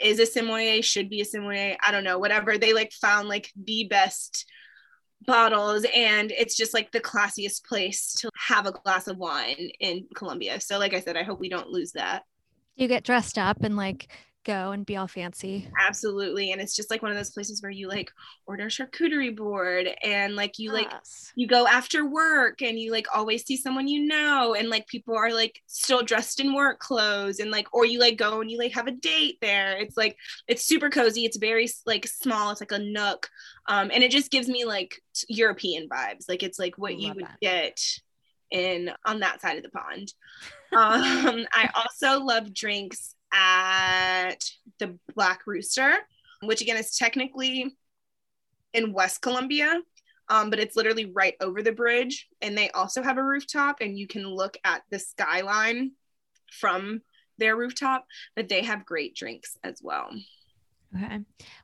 is 0.00 0.18
a 0.18 0.26
sommelier, 0.26 0.82
should 0.82 1.10
be 1.10 1.20
a 1.20 1.24
sommelier. 1.24 1.76
I 1.84 1.92
don't 1.92 2.04
know, 2.04 2.18
whatever. 2.18 2.56
They 2.56 2.72
like 2.72 2.92
found 2.92 3.28
like 3.28 3.52
the 3.56 3.84
best 3.84 4.46
bottles 5.24 5.86
and 5.94 6.30
it's 6.32 6.56
just 6.56 6.74
like 6.74 6.92
the 6.92 7.00
classiest 7.00 7.64
place 7.64 8.12
to 8.14 8.30
have 8.36 8.66
a 8.66 8.72
glass 8.72 9.08
of 9.08 9.16
wine 9.16 9.70
in 9.80 10.06
Columbia. 10.14 10.60
So 10.60 10.78
like 10.78 10.94
I 10.94 11.00
said, 11.00 11.16
I 11.16 11.22
hope 11.22 11.40
we 11.40 11.48
don't 11.48 11.70
lose 11.70 11.92
that. 11.92 12.24
You 12.76 12.88
get 12.88 13.04
dressed 13.04 13.38
up 13.38 13.62
and 13.62 13.76
like 13.76 14.08
go 14.46 14.70
and 14.70 14.86
be 14.86 14.96
all 14.96 15.08
fancy. 15.08 15.68
Absolutely. 15.86 16.52
And 16.52 16.60
it's 16.60 16.74
just 16.74 16.88
like 16.88 17.02
one 17.02 17.10
of 17.10 17.16
those 17.16 17.32
places 17.32 17.60
where 17.60 17.70
you 17.70 17.88
like 17.88 18.12
order 18.46 18.66
a 18.66 18.68
charcuterie 18.68 19.36
board 19.36 19.88
and 20.04 20.36
like 20.36 20.58
you 20.58 20.72
like 20.72 20.90
you 21.34 21.48
go 21.48 21.66
after 21.66 22.08
work 22.08 22.62
and 22.62 22.78
you 22.78 22.92
like 22.92 23.06
always 23.14 23.44
see 23.44 23.56
someone 23.56 23.88
you 23.88 24.06
know 24.06 24.54
and 24.54 24.70
like 24.70 24.86
people 24.86 25.16
are 25.16 25.32
like 25.32 25.60
still 25.66 26.02
dressed 26.02 26.38
in 26.38 26.54
work 26.54 26.78
clothes 26.78 27.40
and 27.40 27.50
like 27.50 27.66
or 27.74 27.84
you 27.84 27.98
like 27.98 28.16
go 28.16 28.40
and 28.40 28.50
you 28.50 28.56
like 28.56 28.72
have 28.72 28.86
a 28.86 28.92
date 28.92 29.36
there 29.40 29.76
it's 29.76 29.96
like 29.96 30.16
it's 30.46 30.64
super 30.64 30.88
cozy 30.88 31.24
it's 31.24 31.36
very 31.36 31.68
like 31.84 32.06
small 32.06 32.52
it's 32.52 32.60
like 32.60 32.72
a 32.72 32.78
nook 32.78 33.28
um 33.66 33.90
and 33.92 34.04
it 34.04 34.10
just 34.10 34.30
gives 34.30 34.48
me 34.48 34.64
like 34.64 35.02
european 35.28 35.88
vibes 35.88 36.28
like 36.28 36.42
it's 36.42 36.58
like 36.58 36.78
what 36.78 36.98
you 36.98 37.12
would 37.12 37.24
that. 37.24 37.40
get 37.40 37.80
in 38.52 38.90
on 39.04 39.20
that 39.20 39.40
side 39.40 39.56
of 39.56 39.64
the 39.64 39.70
pond 39.70 40.12
um 40.72 41.46
i 41.52 41.68
also 41.74 42.22
love 42.22 42.54
drinks 42.54 43.16
at 43.32 44.50
the 44.78 44.98
black 45.14 45.46
rooster 45.46 45.94
which 46.42 46.60
again 46.60 46.76
is 46.76 46.96
technically 46.96 47.76
in 48.72 48.92
west 48.92 49.20
columbia 49.22 49.80
um, 50.28 50.50
but 50.50 50.58
it's 50.58 50.74
literally 50.74 51.12
right 51.14 51.34
over 51.40 51.62
the 51.62 51.72
bridge 51.72 52.28
and 52.42 52.56
they 52.56 52.70
also 52.70 53.02
have 53.02 53.18
a 53.18 53.24
rooftop 53.24 53.76
and 53.80 53.98
you 53.98 54.06
can 54.06 54.26
look 54.26 54.56
at 54.64 54.82
the 54.90 54.98
skyline 54.98 55.92
from 56.50 57.00
their 57.38 57.56
rooftop 57.56 58.06
but 58.34 58.48
they 58.48 58.62
have 58.62 58.86
great 58.86 59.14
drinks 59.14 59.56
as 59.62 59.80
well 59.82 60.10
Okay. 60.94 61.20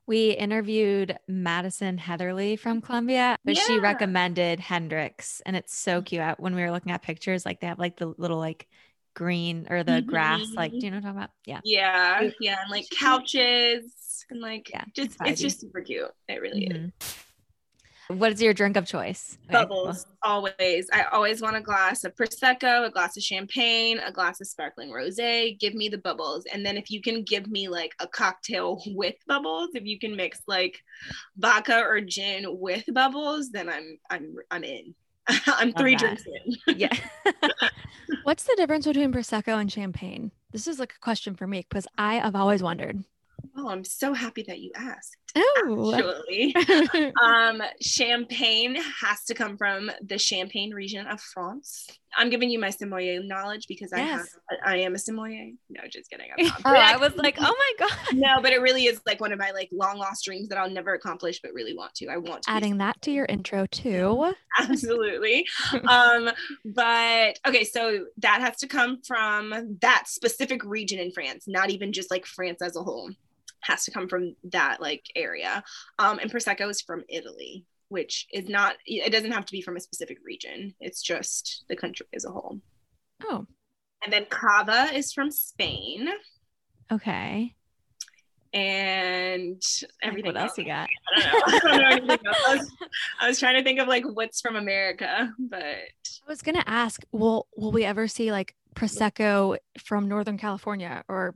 We 0.06 0.30
interviewed 0.32 1.16
Madison 1.28 1.96
Heatherly 1.96 2.56
from 2.56 2.80
Columbia, 2.80 3.36
but 3.44 3.56
she 3.56 3.78
recommended 3.78 4.60
Hendrix. 4.60 5.40
And 5.46 5.56
it's 5.56 5.76
so 5.76 6.02
cute. 6.02 6.20
Out 6.20 6.40
When 6.40 6.54
we 6.54 6.62
were 6.62 6.70
looking 6.70 6.92
at 6.92 7.02
pictures, 7.02 7.46
like 7.46 7.60
they 7.60 7.68
have 7.68 7.78
like 7.78 7.96
the 7.96 8.14
little 8.18 8.38
like 8.38 8.68
green 9.14 9.66
or 9.70 9.82
the 9.84 10.00
grass, 10.02 10.40
like, 10.56 10.72
Mhm. 10.72 10.80
do 10.80 10.86
you 10.86 10.90
know 10.92 10.96
what 10.98 11.04
I'm 11.06 11.14
talking 11.14 11.18
about? 11.18 11.30
Yeah. 11.46 11.60
yeah 11.64 12.30
yeah 12.40 12.56
and 12.62 12.70
like 12.70 12.86
couches 12.90 14.24
and 14.30 14.40
like 14.40 14.70
Yeah, 14.70 14.84
just 14.94 15.10
it's 15.20 15.30
it's 15.32 15.40
just 15.40 15.60
super 15.60 15.80
cute 15.82 16.10
it 16.28 16.40
really 16.40 16.64
is 16.66 16.72
Mhm. 16.72 16.92
What 18.08 18.32
is 18.32 18.42
your 18.42 18.52
drink 18.52 18.76
of 18.76 18.84
choice? 18.86 19.38
Okay, 19.44 19.52
bubbles 19.54 20.04
always 20.22 20.88
i 20.92 21.02
always 21.12 21.40
want 21.42 21.56
a 21.56 21.60
glass 21.60 22.04
of 22.04 22.14
prosecco 22.14 22.86
a 22.86 22.90
glass 22.90 23.16
of 23.16 23.22
champagne 23.22 23.98
a 23.98 24.12
glass 24.12 24.40
of 24.40 24.46
sparkling 24.46 24.90
rosé 24.90 25.58
give 25.58 25.74
me 25.74 25.88
the 25.88 25.98
bubbles 25.98 26.44
and 26.52 26.64
then 26.64 26.76
if 26.76 26.90
you 26.90 27.00
can 27.02 27.22
give 27.24 27.48
me 27.48 27.68
like 27.68 27.92
a 28.00 28.06
cocktail 28.06 28.80
with 28.94 29.14
bubbles 29.26 29.70
if 29.74 29.84
you 29.84 29.98
can 29.98 30.14
mix 30.16 30.40
like 30.46 30.78
vodka 31.36 31.80
or 31.82 32.00
gin 32.00 32.44
with 32.60 32.84
bubbles 32.92 33.50
then 33.50 33.68
i'm 33.68 33.98
i'm 34.10 34.34
i'm 34.50 34.64
in 34.64 34.94
i'm 35.46 35.72
three 35.72 35.92
that. 35.94 35.98
drinks 36.00 36.24
in 36.66 36.78
Yeah. 36.78 36.92
What's 38.20 38.44
the 38.44 38.54
difference 38.56 38.86
between 38.86 39.12
prosecco 39.12 39.60
and 39.60 39.70
champagne? 39.70 40.30
This 40.52 40.68
is 40.68 40.78
like 40.78 40.92
a 40.94 41.00
question 41.00 41.34
for 41.34 41.46
me 41.46 41.64
because 41.68 41.86
I 41.98 42.16
have 42.16 42.36
always 42.36 42.62
wondered. 42.62 43.04
Oh 43.56 43.68
i'm 43.68 43.84
so 43.84 44.12
happy 44.12 44.42
that 44.46 44.58
you 44.60 44.70
asked 44.74 45.16
Oh, 45.34 45.94
actually. 45.94 46.54
Um 47.22 47.62
champagne 47.80 48.76
has 49.00 49.24
to 49.24 49.34
come 49.34 49.56
from 49.56 49.90
the 50.02 50.18
champagne 50.18 50.74
region 50.74 51.06
of 51.06 51.20
france. 51.22 51.86
I'm 52.14 52.28
giving 52.28 52.50
you 52.50 52.58
my 52.58 52.68
sommelier 52.68 53.22
knowledge 53.22 53.66
because 53.66 53.94
i 53.94 54.00
have 54.00 54.26
i 54.62 54.76
am 54.76 54.94
a 54.94 54.98
sommelier 54.98 55.52
no 55.70 55.80
just 55.90 56.10
kidding 56.10 56.28
I'm 56.38 56.44
not. 56.48 56.60
oh, 56.66 56.74
I 56.74 56.98
was 56.98 57.14
like, 57.16 57.36
oh 57.40 57.42
my 57.58 57.72
God. 57.88 57.98
no 58.14 58.42
but 58.42 58.52
it 58.52 58.60
really 58.60 58.84
is 58.84 59.00
like 59.06 59.22
one 59.22 59.32
of 59.32 59.38
my 59.38 59.52
like 59.52 59.70
long 59.72 59.96
lost 59.96 60.24
dreams 60.26 60.48
that 60.50 60.58
i'll 60.58 60.68
never 60.68 60.92
accomplish 60.92 61.40
but 61.40 61.54
really 61.54 61.74
want 61.74 61.94
to. 61.94 62.08
I 62.08 62.18
want 62.18 62.42
to 62.42 62.50
adding 62.50 62.76
that 62.78 63.00
to 63.02 63.10
your 63.10 63.24
intro 63.24 63.64
too. 63.66 64.34
absolutely. 64.58 65.46
Um 65.88 66.28
but 66.66 67.38
okay 67.48 67.64
so 67.64 68.04
that 68.18 68.42
has 68.42 68.56
to 68.58 68.66
come 68.66 69.00
from 69.00 69.78
that 69.80 70.04
specific 70.08 70.62
region 70.64 70.98
in 70.98 71.10
france 71.10 71.44
not 71.46 71.70
even 71.70 71.92
just 71.94 72.10
like 72.10 72.26
france 72.26 72.60
as 72.60 72.76
a 72.76 72.82
whole 72.82 73.10
has 73.62 73.84
to 73.84 73.90
come 73.90 74.08
from 74.08 74.34
that 74.44 74.80
like 74.80 75.04
area 75.16 75.62
um 75.98 76.18
and 76.18 76.30
prosecco 76.30 76.68
is 76.68 76.80
from 76.80 77.02
italy 77.08 77.64
which 77.88 78.26
is 78.32 78.48
not 78.48 78.76
it 78.86 79.12
doesn't 79.12 79.32
have 79.32 79.44
to 79.46 79.52
be 79.52 79.62
from 79.62 79.76
a 79.76 79.80
specific 79.80 80.18
region 80.24 80.74
it's 80.80 81.02
just 81.02 81.64
the 81.68 81.76
country 81.76 82.06
as 82.14 82.24
a 82.24 82.30
whole 82.30 82.58
Oh, 83.24 83.46
and 84.04 84.12
then 84.12 84.26
cava 84.30 84.88
is 84.92 85.12
from 85.12 85.30
spain 85.30 86.08
Okay. 86.90 87.54
and 88.52 89.62
everything 90.02 90.34
What 90.34 90.42
else 90.42 90.58
you 90.58 90.66
got? 90.66 90.88
I 91.16 91.58
don't 91.62 91.64
know. 91.80 91.84
I 91.86 91.98
don't 91.98 92.22
know. 92.22 92.32
I 92.48 92.56
was, 92.56 92.70
I 93.20 93.28
was 93.28 93.38
trying 93.38 93.54
to 93.54 93.62
think 93.62 93.78
of 93.80 93.88
like 93.88 94.04
what's 94.04 94.40
from 94.40 94.56
America, 94.56 95.32
but 95.38 95.62
I 95.64 96.28
was 96.28 96.42
gonna 96.42 96.64
ask, 96.66 97.02
will 97.12 97.46
will 97.56 97.72
we 97.72 97.84
ever 97.84 98.08
see 98.08 98.30
like 98.32 98.54
prosecco 98.74 99.56
from 99.78 100.08
Northern 100.08 100.36
California 100.38 101.04
or 101.08 101.34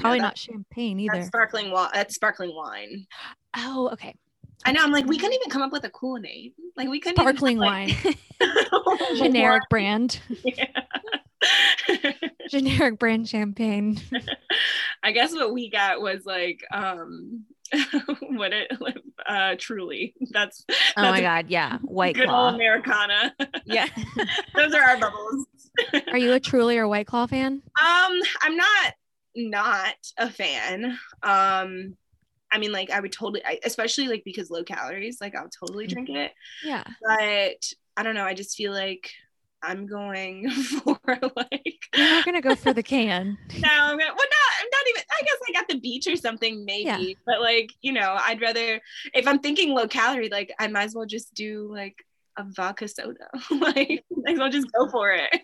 probably 0.00 0.18
that- 0.20 0.24
not 0.24 0.38
champagne 0.38 1.04
that's 1.06 1.16
either? 1.18 1.26
sparkling 1.26 1.70
wine. 1.70 1.90
That's 1.94 2.14
sparkling 2.14 2.54
wine. 2.54 3.06
Oh, 3.56 3.90
okay. 3.92 4.14
I 4.64 4.72
know. 4.72 4.82
I'm 4.82 4.92
like, 4.92 5.06
we 5.06 5.16
couldn't 5.16 5.34
even 5.34 5.50
come 5.50 5.62
up 5.62 5.72
with 5.72 5.84
a 5.84 5.90
cool 5.90 6.18
name. 6.18 6.52
Like 6.76 6.88
we 6.88 7.00
couldn't 7.00 7.16
Sparkling 7.16 7.56
even, 7.56 7.66
wine, 7.66 7.94
like- 8.04 8.18
generic 9.16 9.62
brand, 9.70 10.20
generic 12.48 12.98
brand 12.98 13.28
champagne. 13.28 14.00
I 15.02 15.12
guess 15.12 15.32
what 15.32 15.52
we 15.52 15.70
got 15.70 16.00
was 16.00 16.24
like 16.26 16.64
um 16.72 17.44
what 18.30 18.52
it 18.52 18.70
uh 19.26 19.54
truly. 19.58 20.14
That's 20.30 20.64
Oh 20.96 21.02
my 21.02 21.20
God. 21.20 21.46
Yeah. 21.48 21.78
White 21.78 22.16
good 22.16 22.28
claw. 22.28 22.46
old 22.46 22.54
Americana. 22.56 23.34
Yeah. 23.64 23.86
Those 24.54 24.74
are 24.74 24.82
our 24.82 24.98
bubbles. 24.98 25.46
Are 26.10 26.18
you 26.18 26.32
a 26.32 26.40
Truly 26.40 26.78
or 26.78 26.88
White 26.88 27.06
Claw 27.06 27.26
fan? 27.26 27.62
Um, 27.80 28.20
I'm 28.42 28.56
not 28.56 28.94
not 29.34 29.96
a 30.18 30.30
fan. 30.30 30.98
Um, 31.22 31.96
I 32.52 32.58
mean, 32.58 32.72
like 32.72 32.90
I 32.90 33.00
would 33.00 33.12
totally, 33.12 33.44
I, 33.44 33.58
especially 33.64 34.08
like 34.08 34.22
because 34.24 34.50
low 34.50 34.64
calories, 34.64 35.20
like 35.20 35.34
I'll 35.34 35.48
totally 35.48 35.86
drink 35.86 36.08
it. 36.10 36.32
Yeah. 36.64 36.84
But 37.06 37.64
I 37.96 38.02
don't 38.02 38.14
know. 38.14 38.24
I 38.24 38.34
just 38.34 38.56
feel 38.56 38.72
like 38.72 39.10
I'm 39.62 39.86
going 39.86 40.50
for 40.50 40.98
like 41.36 41.78
You're 41.94 42.06
not 42.06 42.24
gonna 42.24 42.40
go 42.40 42.54
for 42.54 42.72
the 42.72 42.82
can. 42.82 43.38
no, 43.58 43.68
I'm 43.68 43.98
gonna, 43.98 44.12
well, 44.12 44.16
not, 44.16 44.52
I'm 44.60 44.68
not 44.72 44.82
even. 44.88 45.02
I 45.10 45.22
guess 45.22 45.36
like 45.48 45.58
at 45.58 45.68
the 45.68 45.80
beach 45.80 46.06
or 46.06 46.16
something, 46.16 46.64
maybe. 46.64 46.84
Yeah. 46.84 47.14
But 47.26 47.40
like 47.40 47.70
you 47.82 47.92
know, 47.92 48.16
I'd 48.18 48.40
rather 48.40 48.80
if 49.14 49.26
I'm 49.26 49.38
thinking 49.38 49.74
low 49.74 49.86
calorie, 49.86 50.28
like 50.28 50.52
I 50.58 50.68
might 50.68 50.84
as 50.84 50.94
well 50.94 51.06
just 51.06 51.34
do 51.34 51.68
like 51.70 51.96
a 52.38 52.44
vodka 52.44 52.88
soda. 52.88 53.28
like 53.50 54.04
might 54.10 54.32
as 54.32 54.38
well 54.38 54.50
just 54.50 54.72
go 54.72 54.88
for 54.88 55.12
it. 55.12 55.40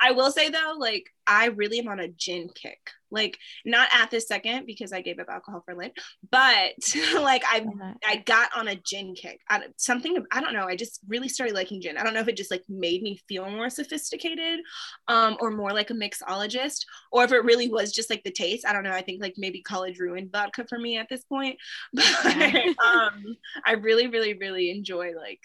I 0.00 0.12
will 0.12 0.30
say 0.30 0.48
though, 0.48 0.74
like 0.78 1.10
I 1.26 1.46
really 1.46 1.78
am 1.78 1.88
on 1.88 2.00
a 2.00 2.08
gin 2.08 2.48
kick. 2.54 2.78
Like 3.10 3.38
not 3.64 3.88
at 3.92 4.10
this 4.10 4.26
second 4.26 4.66
because 4.66 4.92
I 4.92 5.00
gave 5.00 5.20
up 5.20 5.28
alcohol 5.28 5.62
for 5.64 5.74
life, 5.74 5.92
but 6.30 6.72
like 7.14 7.42
I 7.46 7.64
I 8.04 8.16
got 8.16 8.50
on 8.56 8.68
a 8.68 8.74
gin 8.74 9.14
kick. 9.14 9.40
I, 9.48 9.62
something 9.76 10.24
I 10.32 10.40
don't 10.40 10.52
know. 10.52 10.66
I 10.66 10.74
just 10.74 11.00
really 11.06 11.28
started 11.28 11.54
liking 11.54 11.80
gin. 11.80 11.96
I 11.96 12.02
don't 12.02 12.14
know 12.14 12.20
if 12.20 12.28
it 12.28 12.36
just 12.36 12.50
like 12.50 12.64
made 12.68 13.02
me 13.02 13.20
feel 13.28 13.48
more 13.48 13.70
sophisticated, 13.70 14.60
um, 15.06 15.36
or 15.40 15.50
more 15.50 15.72
like 15.72 15.90
a 15.90 15.94
mixologist, 15.94 16.84
or 17.12 17.24
if 17.24 17.32
it 17.32 17.44
really 17.44 17.68
was 17.68 17.92
just 17.92 18.10
like 18.10 18.24
the 18.24 18.32
taste. 18.32 18.66
I 18.66 18.72
don't 18.72 18.82
know. 18.82 18.90
I 18.90 19.02
think 19.02 19.22
like 19.22 19.34
maybe 19.36 19.62
college 19.62 19.98
ruined 19.98 20.32
vodka 20.32 20.66
for 20.68 20.78
me 20.78 20.98
at 20.98 21.08
this 21.08 21.24
point. 21.24 21.58
But 21.92 22.04
um, 22.84 23.36
I 23.64 23.72
really, 23.72 24.08
really, 24.08 24.34
really 24.34 24.70
enjoy 24.70 25.12
like 25.16 25.40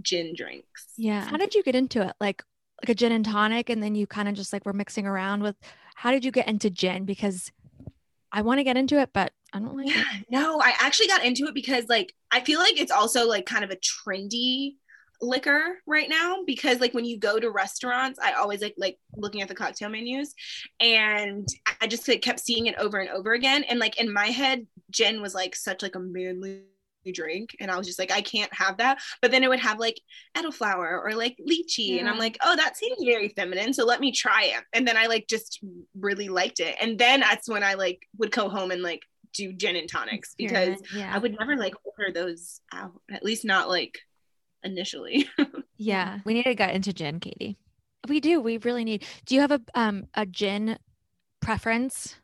gin 0.00 0.34
drinks. 0.36 0.86
Yeah. 0.96 1.24
How 1.24 1.36
did 1.36 1.54
you 1.54 1.62
get 1.62 1.74
into 1.74 2.02
it? 2.02 2.14
Like 2.20 2.42
like 2.82 2.88
a 2.90 2.94
gin 2.94 3.12
and 3.12 3.24
tonic, 3.24 3.70
and 3.70 3.82
then 3.82 3.94
you 3.94 4.06
kind 4.06 4.28
of 4.28 4.34
just 4.34 4.52
like 4.52 4.64
were 4.64 4.72
mixing 4.72 5.06
around 5.06 5.42
with. 5.42 5.56
How 5.96 6.10
did 6.10 6.24
you 6.24 6.32
get 6.32 6.48
into 6.48 6.70
gin? 6.70 7.04
Because 7.04 7.52
I 8.32 8.42
want 8.42 8.58
to 8.58 8.64
get 8.64 8.76
into 8.76 9.00
it, 9.00 9.10
but 9.12 9.32
I 9.52 9.60
don't 9.60 9.76
like 9.76 9.88
it. 9.88 10.26
No, 10.28 10.60
I 10.60 10.74
actually 10.80 11.06
got 11.06 11.24
into 11.24 11.46
it 11.46 11.54
because 11.54 11.88
like 11.88 12.12
I 12.32 12.40
feel 12.40 12.58
like 12.58 12.78
it's 12.78 12.90
also 12.90 13.28
like 13.28 13.46
kind 13.46 13.62
of 13.62 13.70
a 13.70 13.76
trendy 13.76 14.74
liquor 15.20 15.78
right 15.86 16.08
now 16.08 16.42
because 16.44 16.80
like 16.80 16.92
when 16.92 17.04
you 17.04 17.16
go 17.16 17.38
to 17.38 17.48
restaurants 17.48 18.18
I 18.20 18.32
always 18.32 18.60
like 18.60 18.74
like 18.76 18.98
looking 19.16 19.40
at 19.40 19.48
the 19.48 19.54
cocktail 19.54 19.88
menus 19.88 20.34
and 20.80 21.46
I 21.80 21.86
just 21.86 22.06
like, 22.08 22.20
kept 22.20 22.40
seeing 22.40 22.66
it 22.66 22.74
over 22.78 22.98
and 22.98 23.08
over 23.08 23.32
again 23.32 23.64
and 23.64 23.78
like 23.78 23.98
in 24.00 24.12
my 24.12 24.26
head 24.26 24.66
gin 24.90 25.22
was 25.22 25.34
like 25.34 25.54
such 25.54 25.82
like 25.82 25.94
a 25.94 26.00
manly 26.00 26.62
drink 27.12 27.56
and 27.60 27.70
I 27.70 27.76
was 27.76 27.86
just 27.86 27.98
like 27.98 28.12
I 28.12 28.20
can't 28.20 28.52
have 28.54 28.78
that 28.78 29.00
but 29.20 29.30
then 29.30 29.42
it 29.42 29.48
would 29.48 29.60
have 29.60 29.78
like 29.78 30.00
elderflower 30.36 31.02
or 31.02 31.14
like 31.14 31.36
lychee 31.48 31.98
and 31.98 32.08
I'm 32.08 32.18
like 32.18 32.38
oh 32.44 32.56
that 32.56 32.76
seems 32.76 32.98
very 33.04 33.28
feminine 33.30 33.72
so 33.72 33.84
let 33.84 34.00
me 34.00 34.12
try 34.12 34.44
it 34.44 34.64
and 34.72 34.86
then 34.86 34.96
I 34.96 35.06
like 35.06 35.26
just 35.28 35.60
really 35.98 36.28
liked 36.28 36.60
it 36.60 36.76
and 36.80 36.98
then 36.98 37.20
that's 37.20 37.48
when 37.48 37.62
I 37.62 37.74
like 37.74 38.06
would 38.18 38.30
go 38.30 38.48
home 38.48 38.70
and 38.70 38.82
like 38.82 39.02
do 39.34 39.52
gin 39.52 39.76
and 39.76 39.88
tonics 39.88 40.34
because 40.38 40.80
yeah. 40.94 41.12
I 41.14 41.18
would 41.18 41.36
never 41.38 41.56
like 41.56 41.74
order 41.84 42.12
those 42.12 42.60
out, 42.72 42.92
at 43.10 43.22
least 43.22 43.44
not 43.44 43.68
like 43.68 43.98
initially. 44.62 45.28
yeah. 45.76 46.20
We 46.24 46.34
need 46.34 46.44
to 46.44 46.54
get 46.54 46.74
into 46.74 46.92
gin, 46.92 47.20
Katie. 47.20 47.58
We 48.08 48.20
do. 48.20 48.40
We 48.40 48.58
really 48.58 48.84
need. 48.84 49.04
Do 49.26 49.34
you 49.34 49.40
have 49.42 49.50
a 49.50 49.60
um 49.74 50.08
a 50.14 50.24
gin 50.24 50.78
preference? 51.40 52.16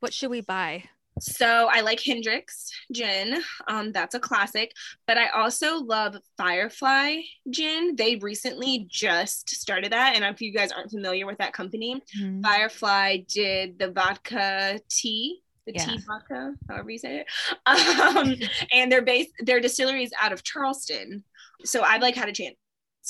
What 0.00 0.12
should 0.12 0.30
we 0.30 0.40
buy? 0.40 0.84
So 1.20 1.68
I 1.72 1.80
like 1.80 2.00
Hendrick's 2.00 2.70
gin. 2.92 3.42
Um, 3.66 3.92
that's 3.92 4.14
a 4.14 4.20
classic. 4.20 4.72
But 5.06 5.18
I 5.18 5.28
also 5.28 5.78
love 5.78 6.16
Firefly 6.36 7.20
gin. 7.50 7.96
They 7.96 8.16
recently 8.16 8.86
just 8.88 9.50
started 9.50 9.92
that. 9.92 10.14
And 10.16 10.24
if 10.24 10.40
you 10.40 10.52
guys 10.52 10.72
aren't 10.72 10.90
familiar 10.90 11.26
with 11.26 11.38
that 11.38 11.52
company, 11.52 12.02
Mhm. 12.18 12.42
Firefly 12.42 13.18
did 13.28 13.78
the 13.78 13.90
vodka 13.90 14.80
tea. 14.88 15.42
The 15.66 15.72
Yeah. 15.74 15.84
tea 15.84 15.98
vodka, 16.06 16.54
however 16.68 16.90
you 16.90 16.98
say 16.98 17.18
it. 17.20 17.26
Um, 18.16 18.34
and 18.72 18.90
their 18.90 19.02
base, 19.02 19.28
their 19.40 19.60
distillery 19.60 20.02
is 20.04 20.12
out 20.20 20.32
of 20.32 20.42
Charleston. 20.42 21.24
So 21.64 21.82
I've 21.82 22.02
like 22.02 22.14
had 22.14 22.28
a 22.28 22.32
chance 22.32 22.56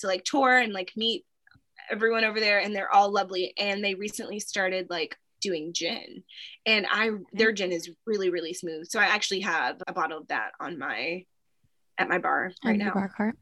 to 0.00 0.06
like 0.06 0.24
tour 0.24 0.58
and 0.58 0.72
like 0.72 0.92
meet 0.96 1.24
everyone 1.90 2.24
over 2.24 2.40
there, 2.40 2.58
and 2.58 2.74
they're 2.74 2.92
all 2.92 3.10
lovely. 3.10 3.54
And 3.56 3.82
they 3.84 3.94
recently 3.94 4.40
started 4.40 4.90
like 4.90 5.16
doing 5.40 5.72
gin, 5.72 6.22
and 6.66 6.86
I 6.90 7.10
their 7.32 7.52
gin 7.52 7.72
is 7.72 7.90
really 8.06 8.30
really 8.30 8.52
smooth. 8.54 8.86
So 8.88 8.98
I 9.00 9.04
actually 9.06 9.40
have 9.40 9.76
a 9.86 9.92
bottle 9.92 10.18
of 10.18 10.28
that 10.28 10.52
on 10.60 10.78
my 10.78 11.24
at 11.98 12.08
my 12.08 12.18
bar 12.18 12.52
right 12.64 12.70
On 12.70 12.76
your 12.76 12.86
now. 12.88 12.94
bar 12.94 13.08
cart. 13.16 13.36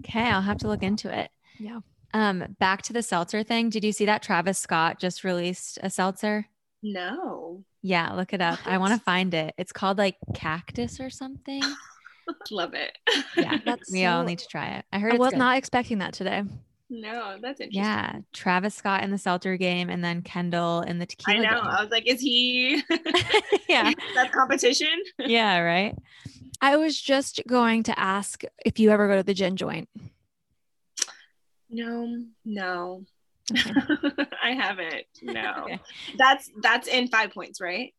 Okay, 0.00 0.22
I'll 0.30 0.42
have 0.42 0.58
to 0.58 0.68
look 0.68 0.82
into 0.82 1.16
it. 1.16 1.30
Yeah. 1.58 1.80
Um, 2.12 2.56
back 2.58 2.82
to 2.82 2.92
the 2.92 3.02
seltzer 3.02 3.42
thing. 3.44 3.70
Did 3.70 3.84
you 3.84 3.92
see 3.92 4.06
that 4.06 4.22
Travis 4.22 4.58
Scott 4.58 4.98
just 4.98 5.22
released 5.22 5.78
a 5.82 5.90
seltzer? 5.90 6.46
No, 6.82 7.62
Yeah, 7.82 8.12
look 8.14 8.32
it 8.32 8.40
up. 8.40 8.58
I 8.66 8.78
want 8.78 8.94
to 8.94 9.00
find 9.00 9.32
it. 9.34 9.54
It's 9.58 9.70
called 9.70 9.98
like 9.98 10.16
cactus 10.34 10.98
or 10.98 11.10
something. 11.10 11.62
love 12.50 12.72
it. 12.74 12.96
Yeah, 13.36 13.58
That's 13.64 13.92
we 13.92 14.06
all 14.06 14.22
so- 14.22 14.26
need 14.26 14.38
to 14.40 14.46
try 14.48 14.70
it. 14.78 14.84
I 14.92 14.98
heard 14.98 15.12
I 15.14 15.18
was 15.18 15.30
good. 15.30 15.38
not 15.38 15.56
expecting 15.58 15.98
that 15.98 16.14
today. 16.14 16.42
No, 16.90 17.36
that's 17.40 17.60
interesting. 17.60 17.82
Yeah, 17.82 18.18
Travis 18.32 18.74
Scott 18.74 19.02
in 19.04 19.10
the 19.10 19.18
seltzer 19.18 19.56
game, 19.56 19.88
and 19.90 20.02
then 20.04 20.22
Kendall 20.22 20.80
in 20.82 20.98
the 20.98 21.06
tequila. 21.06 21.38
I 21.38 21.40
know. 21.42 21.60
I 21.60 21.82
was 21.82 21.90
like, 21.90 22.06
is 22.06 22.20
he? 22.20 22.74
yeah, 23.68 23.92
that 24.16 24.32
competition. 24.32 24.88
yeah, 25.18 25.58
right. 25.60 25.94
I 26.60 26.76
was 26.76 27.00
just 27.00 27.40
going 27.48 27.84
to 27.84 27.98
ask 27.98 28.42
if 28.66 28.78
you 28.78 28.90
ever 28.90 29.08
go 29.08 29.16
to 29.16 29.22
the 29.22 29.32
gin 29.34 29.56
joint. 29.56 29.88
No, 31.70 32.24
no, 32.44 33.04
Okay. 33.52 33.70
I 34.42 34.52
haven't. 34.52 35.04
No, 35.22 35.54
Okay. 35.62 35.80
that's 36.18 36.50
that's 36.62 36.88
in 36.88 37.08
Five 37.08 37.32
Points, 37.32 37.60
right? 37.60 37.94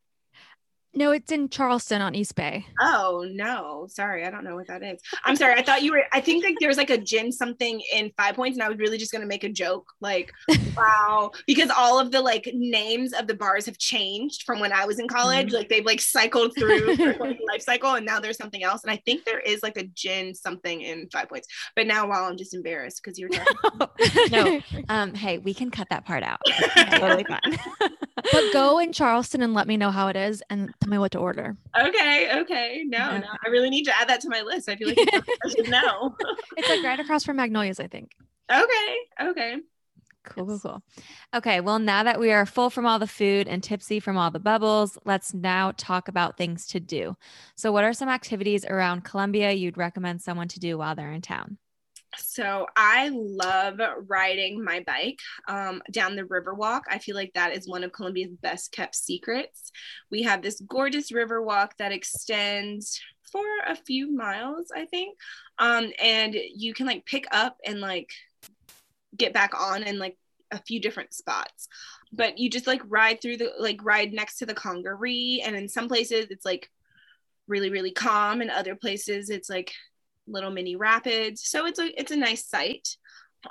No, 0.93 1.11
it's 1.11 1.31
in 1.31 1.47
Charleston 1.47 2.01
on 2.01 2.15
East 2.15 2.35
Bay. 2.35 2.65
Oh 2.81 3.25
no, 3.31 3.87
sorry, 3.89 4.25
I 4.25 4.29
don't 4.29 4.43
know 4.43 4.55
what 4.55 4.67
that 4.67 4.83
is. 4.83 4.99
I'm 5.23 5.37
sorry. 5.37 5.53
I 5.53 5.63
thought 5.63 5.83
you 5.83 5.93
were. 5.93 6.03
I 6.11 6.19
think 6.19 6.43
like 6.43 6.55
there's 6.59 6.75
like 6.75 6.89
a 6.89 6.97
gin 6.97 7.31
something 7.31 7.81
in 7.93 8.11
Five 8.17 8.35
Points, 8.35 8.57
and 8.57 8.63
I 8.63 8.67
was 8.67 8.77
really 8.77 8.97
just 8.97 9.11
gonna 9.11 9.25
make 9.25 9.45
a 9.45 9.49
joke, 9.49 9.87
like, 10.01 10.33
wow, 10.77 11.31
because 11.47 11.69
all 11.69 11.97
of 11.97 12.11
the 12.11 12.19
like 12.19 12.49
names 12.53 13.13
of 13.13 13.27
the 13.27 13.33
bars 13.33 13.65
have 13.67 13.77
changed 13.77 14.43
from 14.43 14.59
when 14.59 14.73
I 14.73 14.85
was 14.85 14.99
in 14.99 15.07
college. 15.07 15.53
Like 15.53 15.69
they've 15.69 15.85
like 15.85 16.01
cycled 16.01 16.53
through 16.57 16.95
life 16.95 17.61
cycle, 17.61 17.93
and 17.95 18.05
now 18.05 18.19
there's 18.19 18.37
something 18.37 18.63
else. 18.63 18.83
And 18.83 18.91
I 18.91 18.97
think 19.05 19.23
there 19.23 19.39
is 19.39 19.63
like 19.63 19.77
a 19.77 19.83
gin 19.83 20.35
something 20.35 20.81
in 20.81 21.07
Five 21.09 21.29
Points. 21.29 21.47
But 21.73 21.87
now, 21.87 22.05
while 22.07 22.25
I'm 22.25 22.35
just 22.35 22.53
embarrassed 22.53 23.01
because 23.01 23.17
you're 23.17 23.29
talking. 23.29 23.87
No. 24.31 24.61
Um, 24.89 25.13
hey, 25.13 25.37
we 25.37 25.53
can 25.53 25.71
cut 25.71 25.87
that 25.89 26.05
part 26.05 26.23
out. 26.23 26.39
Totally 26.95 27.23
fine. 27.23 27.59
but 27.79 28.53
go 28.53 28.79
in 28.79 28.91
Charleston 28.93 29.41
and 29.41 29.53
let 29.53 29.67
me 29.67 29.77
know 29.77 29.91
how 29.91 30.07
it 30.07 30.15
is 30.15 30.41
and 30.49 30.73
tell 30.81 30.89
me 30.89 30.97
what 30.97 31.11
to 31.13 31.19
order. 31.19 31.55
okay, 31.79 32.39
okay, 32.41 32.83
no, 32.87 32.97
Yeah. 32.97 33.19
no, 33.19 33.27
I 33.45 33.49
really 33.49 33.69
need 33.69 33.83
to 33.85 33.95
add 33.97 34.09
that 34.09 34.19
to 34.21 34.29
my 34.29 34.41
list. 34.41 34.67
I 34.69 34.75
feel 34.75 34.89
like 34.89 34.97
I 35.45 35.49
should 35.49 35.69
know. 35.69 36.15
It's 36.57 36.67
like 36.69 36.83
right 36.83 36.99
across 36.99 37.23
from 37.23 37.37
Magnolias, 37.37 37.79
I 37.79 37.87
think. 37.87 38.11
okay, 38.51 38.95
okay. 39.21 39.55
Cool, 40.23 40.45
cool, 40.45 40.59
cool. 40.59 40.83
Okay, 41.33 41.61
well, 41.61 41.79
now 41.79 42.03
that 42.03 42.19
we 42.19 42.31
are 42.31 42.45
full 42.45 42.69
from 42.69 42.85
all 42.85 42.99
the 42.99 43.07
food 43.07 43.47
and 43.47 43.63
tipsy 43.63 43.99
from 43.99 44.17
all 44.17 44.29
the 44.29 44.39
bubbles, 44.39 44.95
let's 45.05 45.33
now 45.33 45.71
talk 45.77 46.07
about 46.07 46.37
things 46.37 46.67
to 46.67 46.79
do. 46.79 47.15
So, 47.55 47.71
what 47.71 47.83
are 47.85 47.93
some 47.93 48.07
activities 48.09 48.63
around 48.65 49.03
Columbia 49.03 49.51
you'd 49.51 49.77
recommend 49.79 50.21
someone 50.21 50.47
to 50.49 50.59
do 50.59 50.77
while 50.77 50.93
they're 50.93 51.11
in 51.11 51.21
town? 51.21 51.57
So 52.17 52.67
I 52.75 53.09
love 53.13 53.79
riding 54.07 54.63
my 54.63 54.81
bike 54.85 55.19
um, 55.47 55.81
down 55.91 56.15
the 56.15 56.23
Riverwalk. 56.23 56.81
I 56.89 56.99
feel 56.99 57.15
like 57.15 57.31
that 57.33 57.55
is 57.55 57.67
one 57.67 57.83
of 57.83 57.91
Columbia's 57.91 58.35
best 58.41 58.71
kept 58.71 58.95
secrets. 58.95 59.71
We 60.09 60.23
have 60.23 60.41
this 60.41 60.61
gorgeous 60.67 61.11
Riverwalk 61.11 61.69
that 61.77 61.91
extends 61.91 62.99
for 63.31 63.45
a 63.65 63.75
few 63.75 64.13
miles, 64.13 64.71
I 64.75 64.85
think, 64.85 65.17
um, 65.57 65.91
and 66.01 66.35
you 66.53 66.73
can 66.73 66.85
like 66.85 67.05
pick 67.05 67.25
up 67.31 67.57
and 67.65 67.79
like 67.79 68.09
get 69.15 69.33
back 69.33 69.59
on 69.59 69.83
in 69.83 69.99
like 69.99 70.17
a 70.51 70.61
few 70.61 70.81
different 70.81 71.13
spots. 71.13 71.69
But 72.11 72.37
you 72.37 72.49
just 72.49 72.67
like 72.67 72.81
ride 72.87 73.21
through 73.21 73.37
the 73.37 73.53
like 73.57 73.79
ride 73.83 74.11
next 74.11 74.37
to 74.39 74.45
the 74.45 74.53
Congaree, 74.53 75.41
and 75.45 75.55
in 75.55 75.69
some 75.69 75.87
places 75.87 76.27
it's 76.29 76.45
like 76.45 76.69
really 77.47 77.69
really 77.69 77.91
calm, 77.91 78.41
and 78.41 78.51
other 78.51 78.75
places 78.75 79.29
it's 79.29 79.49
like 79.49 79.71
little 80.31 80.51
mini 80.51 80.75
rapids. 80.75 81.47
So 81.47 81.65
it's 81.65 81.79
a 81.79 81.99
it's 81.99 82.11
a 82.11 82.17
nice 82.17 82.45
site. 82.45 82.97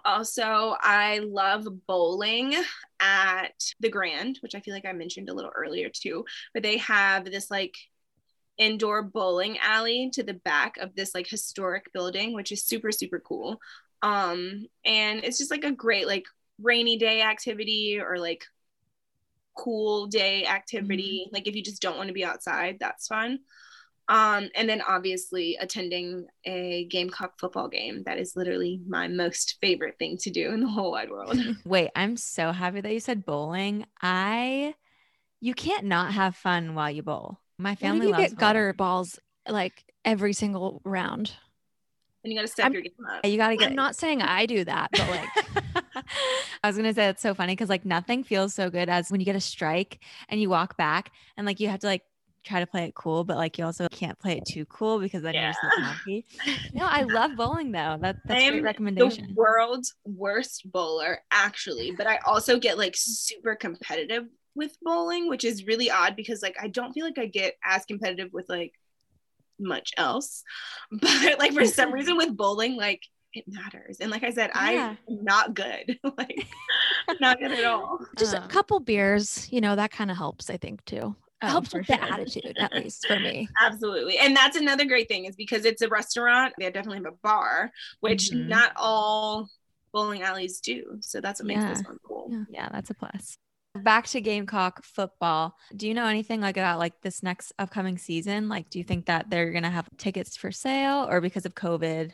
Also, 0.04 0.76
I 0.80 1.20
love 1.24 1.66
bowling 1.86 2.54
at 3.00 3.54
the 3.80 3.88
Grand, 3.88 4.38
which 4.40 4.54
I 4.54 4.60
feel 4.60 4.72
like 4.72 4.86
I 4.86 4.92
mentioned 4.92 5.28
a 5.28 5.34
little 5.34 5.50
earlier 5.54 5.88
too. 5.92 6.24
But 6.54 6.62
they 6.62 6.78
have 6.78 7.24
this 7.24 7.50
like 7.50 7.76
indoor 8.58 9.02
bowling 9.02 9.58
alley 9.58 10.10
to 10.12 10.22
the 10.22 10.34
back 10.34 10.76
of 10.78 10.94
this 10.94 11.14
like 11.14 11.26
historic 11.26 11.92
building, 11.92 12.34
which 12.34 12.52
is 12.52 12.64
super 12.64 12.92
super 12.92 13.20
cool. 13.20 13.60
Um, 14.02 14.66
and 14.84 15.24
it's 15.24 15.38
just 15.38 15.50
like 15.50 15.64
a 15.64 15.72
great 15.72 16.06
like 16.06 16.24
rainy 16.62 16.98
day 16.98 17.22
activity 17.22 18.00
or 18.00 18.18
like 18.18 18.44
cool 19.56 20.06
day 20.06 20.46
activity. 20.46 21.28
Like 21.32 21.46
if 21.46 21.54
you 21.54 21.62
just 21.62 21.82
don't 21.82 21.96
want 21.96 22.08
to 22.08 22.14
be 22.14 22.24
outside, 22.24 22.78
that's 22.80 23.06
fun. 23.06 23.40
Um, 24.10 24.48
and 24.56 24.68
then 24.68 24.82
obviously 24.82 25.56
attending 25.60 26.26
a 26.44 26.86
Gamecock 26.86 27.38
football 27.38 27.68
game. 27.68 28.02
That 28.06 28.18
is 28.18 28.34
literally 28.34 28.80
my 28.88 29.06
most 29.06 29.56
favorite 29.60 29.98
thing 30.00 30.18
to 30.18 30.30
do 30.30 30.50
in 30.50 30.60
the 30.60 30.68
whole 30.68 30.90
wide 30.90 31.10
world. 31.10 31.38
Wait, 31.64 31.90
I'm 31.94 32.16
so 32.16 32.50
happy 32.50 32.80
that 32.80 32.92
you 32.92 32.98
said 32.98 33.24
bowling. 33.24 33.86
I, 34.02 34.74
you 35.40 35.54
can't 35.54 35.84
not 35.84 36.12
have 36.12 36.34
fun 36.34 36.74
while 36.74 36.90
you 36.90 37.04
bowl. 37.04 37.38
My 37.56 37.76
family 37.76 38.06
if 38.06 38.08
you 38.08 38.12
loves 38.12 38.32
get 38.32 38.38
gutter 38.38 38.72
balls 38.72 39.20
like 39.48 39.84
every 40.04 40.32
single 40.32 40.82
round? 40.84 41.32
and 42.22 42.32
you 42.32 42.38
got 42.38 42.42
to 42.42 42.48
step 42.48 42.64
I'm- 42.64 42.72
your 42.72 42.82
game 42.82 42.92
up. 43.08 43.24
You 43.24 43.36
got 43.36 43.48
to 43.48 43.56
get. 43.56 43.70
I'm 43.70 43.76
not 43.76 43.96
saying 43.96 44.22
I 44.22 44.46
do 44.46 44.64
that, 44.64 44.90
but 44.92 45.08
like 45.08 46.04
I 46.62 46.66
was 46.66 46.76
gonna 46.76 46.92
say 46.92 47.06
that's 47.06 47.22
so 47.22 47.34
funny 47.34 47.52
because 47.54 47.68
like 47.68 47.84
nothing 47.84 48.24
feels 48.24 48.54
so 48.54 48.70
good 48.70 48.88
as 48.88 49.10
when 49.10 49.20
you 49.20 49.24
get 49.24 49.36
a 49.36 49.40
strike 49.40 50.00
and 50.28 50.40
you 50.40 50.50
walk 50.50 50.76
back 50.76 51.12
and 51.36 51.46
like 51.46 51.60
you 51.60 51.68
have 51.68 51.80
to 51.80 51.86
like 51.86 52.02
try 52.44 52.60
to 52.60 52.66
play 52.66 52.84
it 52.84 52.94
cool, 52.94 53.24
but 53.24 53.36
like 53.36 53.58
you 53.58 53.64
also 53.64 53.86
can't 53.88 54.18
play 54.18 54.36
it 54.38 54.46
too 54.46 54.64
cool 54.66 54.98
because 54.98 55.22
then 55.22 55.34
you're 55.34 55.52
so 55.52 55.58
Yeah. 55.78 55.94
cocky. 55.94 56.26
No, 56.72 56.86
I 56.86 57.02
love 57.02 57.36
bowling 57.36 57.72
though. 57.72 57.98
That 58.00 58.16
that's 58.24 58.42
a 58.42 58.48
great 58.48 58.58
the 58.58 58.62
recommendation. 58.62 59.34
world's 59.34 59.94
worst 60.04 60.70
bowler, 60.70 61.20
actually, 61.30 61.92
but 61.96 62.06
I 62.06 62.18
also 62.26 62.58
get 62.58 62.78
like 62.78 62.94
super 62.96 63.54
competitive 63.56 64.24
with 64.54 64.76
bowling, 64.82 65.28
which 65.28 65.44
is 65.44 65.66
really 65.66 65.90
odd 65.90 66.16
because 66.16 66.42
like 66.42 66.56
I 66.60 66.68
don't 66.68 66.92
feel 66.92 67.04
like 67.04 67.18
I 67.18 67.26
get 67.26 67.54
as 67.64 67.84
competitive 67.84 68.30
with 68.32 68.48
like 68.48 68.72
much 69.58 69.92
else. 69.96 70.42
But 70.90 71.38
like 71.38 71.52
for 71.52 71.64
some 71.66 71.92
reason 71.92 72.16
with 72.16 72.36
bowling, 72.36 72.76
like 72.76 73.02
it 73.32 73.44
matters. 73.46 73.98
And 74.00 74.10
like 74.10 74.24
I 74.24 74.30
said, 74.30 74.50
Yeah. 74.54 74.94
I'm 75.08 75.24
not 75.24 75.54
good. 75.54 75.98
like 76.18 76.46
not 77.20 77.38
good 77.38 77.52
at 77.52 77.64
all. 77.64 77.98
just 78.18 78.34
Um, 78.34 78.42
a 78.44 78.48
couple 78.48 78.80
beers, 78.80 79.48
you 79.52 79.60
know, 79.60 79.76
that 79.76 79.90
kind 79.92 80.10
of 80.10 80.16
helps, 80.16 80.50
I 80.50 80.56
think, 80.56 80.84
too. 80.84 81.14
Oh, 81.42 81.46
helps 81.46 81.70
for 81.70 81.78
with 81.78 81.86
the 81.86 81.94
sure. 81.96 82.12
attitude, 82.12 82.56
at 82.58 82.72
least 82.74 83.06
for 83.06 83.18
me. 83.18 83.48
Absolutely. 83.60 84.18
And 84.18 84.36
that's 84.36 84.56
another 84.56 84.84
great 84.84 85.08
thing 85.08 85.24
is 85.24 85.36
because 85.36 85.64
it's 85.64 85.80
a 85.82 85.88
restaurant, 85.88 86.52
they 86.58 86.70
definitely 86.70 86.98
have 86.98 87.06
a 87.14 87.16
bar, 87.22 87.70
which 88.00 88.30
Mhm. 88.30 88.48
not 88.48 88.72
all 88.76 89.48
bowling 89.92 90.22
alleys 90.22 90.60
do. 90.60 90.98
So 91.00 91.20
that's 91.20 91.40
what 91.40 91.46
makes 91.46 91.64
this 91.64 91.82
one 91.82 91.98
cool. 92.06 92.28
Yeah. 92.30 92.44
Yeah, 92.50 92.68
that's 92.70 92.90
a 92.90 92.94
plus. 92.94 93.36
Back 93.74 94.06
to 94.08 94.20
Gamecock 94.20 94.84
football. 94.84 95.54
Do 95.74 95.86
you 95.88 95.94
know 95.94 96.06
anything 96.06 96.40
like 96.40 96.56
about 96.56 96.78
like 96.78 97.00
this 97.02 97.22
next 97.22 97.52
upcoming 97.58 97.98
season? 97.98 98.48
Like, 98.48 98.68
do 98.68 98.78
you 98.78 98.84
think 98.84 99.06
that 99.06 99.30
they're 99.30 99.52
gonna 99.52 99.70
have 99.70 99.88
tickets 99.96 100.36
for 100.36 100.50
sale 100.52 101.06
or 101.08 101.20
because 101.20 101.46
of 101.46 101.54
COVID? 101.54 102.12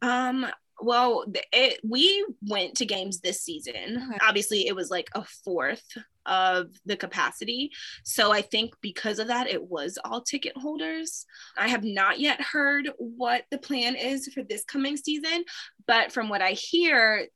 Um, 0.00 0.46
well, 0.80 1.24
it, 1.52 1.78
we 1.84 2.24
went 2.48 2.76
to 2.76 2.86
games 2.86 3.20
this 3.20 3.42
season. 3.42 4.08
Okay. 4.08 4.18
Obviously, 4.26 4.66
it 4.66 4.74
was 4.74 4.90
like 4.90 5.08
a 5.14 5.24
fourth 5.44 5.84
of 6.26 6.68
the 6.86 6.96
capacity. 6.96 7.70
So 8.04 8.32
I 8.32 8.42
think 8.42 8.74
because 8.80 9.18
of 9.18 9.28
that, 9.28 9.48
it 9.48 9.62
was 9.62 9.98
all 10.04 10.20
ticket 10.20 10.56
holders. 10.56 11.26
I 11.56 11.68
have 11.68 11.84
not 11.84 12.20
yet 12.20 12.40
heard 12.40 12.90
what 12.98 13.44
the 13.50 13.58
plan 13.58 13.96
is 13.96 14.28
for 14.28 14.42
this 14.42 14.64
coming 14.64 14.96
season, 14.96 15.44
but 15.86 16.12
from 16.12 16.28
what 16.28 16.42
I 16.42 16.52
hear, 16.52 17.26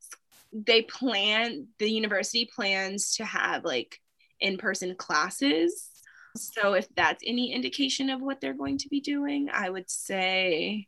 they 0.53 0.83
plan, 0.83 1.67
the 1.79 1.91
university 1.91 2.49
plans 2.55 3.17
to 3.17 3.25
have 3.25 3.65
like 3.65 4.01
in 4.41 4.57
person 4.59 4.95
classes. 4.97 5.91
So 6.37 6.75
if 6.75 6.87
that's 6.95 7.23
any 7.27 7.53
indication 7.53 8.11
of 8.11 8.21
what 8.21 8.41
they're 8.41 8.55
going 8.55 8.79
to 8.79 8.89
be 8.89 9.01
doing, 9.01 9.49
I 9.53 9.71
would 9.71 9.91
say. 9.91 10.87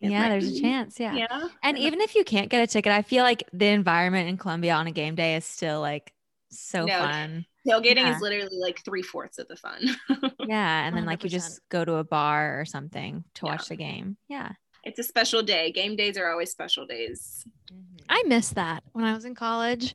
it 0.00 0.10
yeah, 0.10 0.28
there's 0.28 0.56
a 0.56 0.60
chance. 0.60 0.98
Yeah. 0.98 1.14
Yeah. 1.14 1.48
And 1.62 1.78
even 1.78 2.00
if 2.00 2.14
you 2.14 2.24
can't 2.24 2.48
get 2.48 2.62
a 2.62 2.66
ticket, 2.66 2.92
I 2.92 3.02
feel 3.02 3.22
like 3.22 3.44
the 3.52 3.66
environment 3.66 4.28
in 4.28 4.36
Columbia 4.36 4.74
on 4.74 4.86
a 4.86 4.92
game 4.92 5.14
day 5.14 5.36
is 5.36 5.44
still 5.44 5.80
like 5.80 6.12
so 6.52 6.84
No, 6.84 6.98
fun. 6.98 7.46
Tailgating 7.66 7.96
Yeah. 7.96 8.14
is 8.16 8.20
literally 8.22 8.56
like 8.58 8.84
three 8.84 9.02
fourths 9.02 9.38
of 9.38 9.48
the 9.48 9.56
fun. 9.56 9.96
Yeah. 10.46 10.86
And 10.86 10.96
then 10.96 11.04
like 11.06 11.22
you 11.24 11.30
just 11.30 11.60
go 11.68 11.84
to 11.84 11.94
a 11.94 12.04
bar 12.04 12.60
or 12.60 12.64
something 12.64 13.24
to 13.34 13.46
Yeah. 13.46 13.52
watch 13.52 13.68
the 13.68 13.76
game. 13.76 14.16
Yeah. 14.28 14.52
it's 14.84 14.98
a 14.98 15.02
special 15.04 15.42
day. 15.42 15.70
Game 15.70 15.94
days 15.96 16.16
are 16.18 16.30
always 16.30 16.50
special 16.50 16.86
days. 16.86 17.44
Mm-hmm. 17.72 18.04
I 18.08 18.22
miss 18.26 18.50
that 18.50 18.82
when 18.92 19.04
I 19.04 19.14
was 19.14 19.24
in 19.24 19.34
college, 19.34 19.94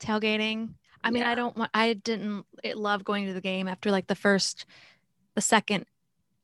tailgating. 0.00 0.74
I 1.02 1.10
mean, 1.10 1.22
Yeah. 1.22 1.30
I 1.32 1.34
don't 1.34 1.56
want, 1.56 1.70
I 1.74 1.94
didn't 1.94 2.44
love 2.74 3.04
going 3.04 3.26
to 3.26 3.32
the 3.32 3.40
game 3.40 3.66
after 3.68 3.90
like 3.90 4.06
the 4.06 4.14
first, 4.14 4.64
the 5.34 5.40
second 5.40 5.86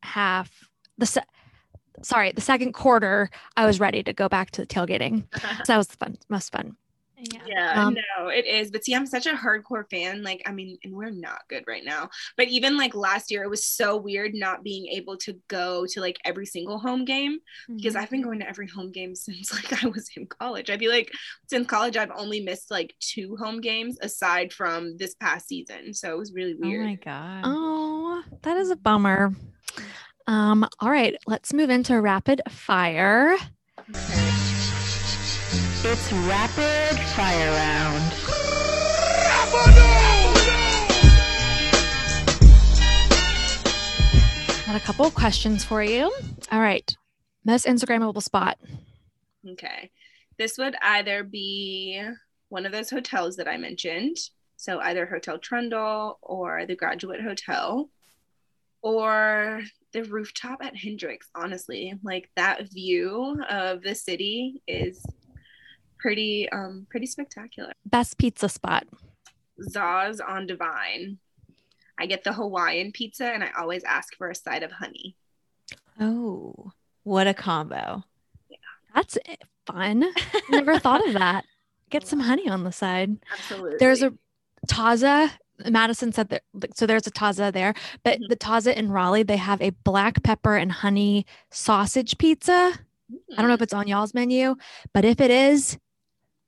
half, 0.03 0.69
the, 0.99 1.07
se- 1.07 1.23
sorry, 2.03 2.33
the 2.33 2.41
second 2.41 2.73
quarter, 2.73 3.31
I 3.57 3.65
was 3.67 3.79
ready 3.81 4.03
to 4.03 4.13
go 4.13 4.29
back 4.29 4.51
to 4.53 4.61
the 4.63 4.67
tailgating. 4.67 5.25
So 5.65 5.73
that 5.73 5.77
was 5.79 5.87
the 5.89 5.97
fun, 5.97 6.19
most 6.29 6.51
fun. 6.53 6.77
Yeah. 7.33 7.41
Yeah, 7.47 7.87
Um, 7.87 7.95
no, 8.19 8.29
it 8.29 8.47
is. 8.47 8.71
But 8.71 8.85
see, 8.85 8.95
I'm 8.95 9.07
such 9.07 9.27
a 9.27 9.33
hardcore 9.33 9.89
fan. 9.91 10.23
Like, 10.23 10.43
I 10.47 10.53
mean, 10.53 10.77
and 10.85 10.93
we're 10.95 11.11
not 11.11 11.43
good 11.49 11.65
right 11.67 11.85
now. 11.85 12.09
But 12.37 12.49
even 12.49 12.77
like 12.77 12.95
last 12.95 13.31
year, 13.31 13.43
it 13.45 13.51
was 13.51 13.67
so 13.67 13.97
weird 13.97 14.35
not 14.35 14.63
being 14.63 14.87
able 14.89 15.17
to 15.19 15.39
go 15.49 15.87
to 15.93 16.01
like 16.01 16.19
every 16.25 16.47
single 16.47 16.79
home 16.79 17.05
game 17.05 17.39
because 17.75 17.95
Mhm. 17.95 18.01
I've 18.01 18.11
been 18.11 18.23
going 18.23 18.41
to 18.41 18.49
every 18.49 18.69
home 18.69 18.91
game 18.93 19.15
since 19.15 19.53
like 19.73 19.85
I 19.85 19.89
was 19.89 20.09
in 20.17 20.27
college. 20.27 20.71
I'd 20.71 20.79
be 20.81 20.89
like 20.89 21.11
since 21.49 21.67
college, 21.67 21.97
I've 21.97 22.11
only 22.17 22.41
missed 22.41 22.71
like 22.71 22.95
two 23.01 23.37
home 23.37 23.61
games 23.61 23.99
aside 24.03 24.53
from 24.53 24.97
this 24.97 25.15
past 25.15 25.49
season. 25.49 25.95
So 25.95 26.13
it 26.13 26.19
was 26.19 26.33
really 26.33 26.55
weird. 26.55 26.83
Oh 26.83 26.85
my 26.89 26.95
God. 26.97 27.41
Oh, 27.45 28.23
that 28.43 28.57
is 28.57 28.71
a 28.71 28.77
bummer. 28.77 29.35
Um, 30.27 30.67
all 30.81 30.91
right, 30.91 31.15
let's 31.27 31.53
move 31.53 31.71
into 31.71 32.01
rapid 32.01 32.41
fire. 32.49 33.37
It's 35.87 36.11
rapid 36.13 36.99
fire 37.15 37.51
round. 37.51 38.11
Got 44.67 44.77
a 44.77 44.81
couple 44.81 45.05
of 45.05 45.15
questions 45.15 45.63
for 45.63 45.83
you. 45.83 46.11
All 46.51 46.61
right. 46.61 46.97
Most 47.45 47.67
Instagrammable 47.67 48.23
spot. 48.23 48.59
Okay. 49.47 49.91
This 50.39 50.57
would 50.57 50.75
either 50.81 51.23
be 51.23 52.03
one 52.49 52.65
of 52.65 52.73
those 52.73 52.89
hotels 52.89 53.37
that 53.37 53.47
I 53.47 53.59
mentioned. 53.59 54.17
So 54.57 54.81
either 54.81 55.05
Hotel 55.05 55.37
Trundle 55.37 56.19
or 56.23 56.65
the 56.65 56.77
Graduate 56.77 57.21
Hotel 57.21 57.91
or 58.81 59.61
the 59.93 60.05
rooftop 60.05 60.61
at 60.65 60.75
Hendrix. 60.77 61.29
Honestly, 61.35 61.93
like 62.03 62.31
that 62.37 62.71
view 62.71 63.39
of 63.51 63.83
the 63.83 63.95
city 63.95 64.63
is 64.67 65.05
pretty 66.05 66.47
um 66.51 66.87
pretty 66.91 67.07
spectacular. 67.07 67.73
Best 67.87 68.19
pizza 68.19 68.47
spot. 68.51 68.85
Za's 69.71 70.21
on 70.21 70.47
Devine. 70.47 71.17
I 71.99 72.05
get 72.05 72.25
the 72.25 72.35
Hawaiian 72.35 72.93
pizza 72.93 73.25
and 73.25 73.43
I 73.43 73.49
always 73.59 73.85
ask 73.85 74.15
for 74.17 74.29
a 74.29 74.35
side 74.35 74.63
of 74.63 74.71
honey. 74.73 75.17
Oh, 75.99 76.73
what 77.05 77.27
a 77.27 77.33
combo. 77.33 78.05
Yeah. 78.51 78.57
That's 78.95 79.17
fun. 79.67 80.05
Never 80.51 80.79
thought 80.79 81.07
of 81.07 81.15
that. 81.15 81.47
Get 81.91 82.07
some 82.07 82.21
honey 82.21 82.49
on 82.51 82.65
the 82.65 82.73
side. 82.73 83.17
Absolutely. 83.33 83.77
There's 83.79 84.03
a 84.03 84.13
Taza. 84.67 85.31
Madison 85.71 86.13
said 86.13 86.29
that. 86.31 86.43
So 86.75 86.87
there's 86.87 87.07
a 87.07 87.13
Taza 87.13 87.51
there, 87.53 87.73
but 88.03 88.19
Mhm. 88.19 88.29
the 88.29 88.37
Taza 88.37 88.75
in 88.75 88.91
Raleigh, 88.91 89.23
they 89.23 89.37
have 89.37 89.63
a 89.63 89.71
black 89.71 90.23
pepper 90.25 90.57
and 90.57 90.71
honey 90.73 91.25
sausage 91.51 92.19
pizza. 92.19 92.73
I 93.33 93.37
don't 93.37 93.47
know 93.49 93.55
if 93.55 93.63
it's 93.63 93.73
on 93.73 93.87
y'all's 93.87 94.13
menu, 94.15 94.57
but 94.93 95.05
if 95.05 95.21
it 95.21 95.31
is, 95.31 95.79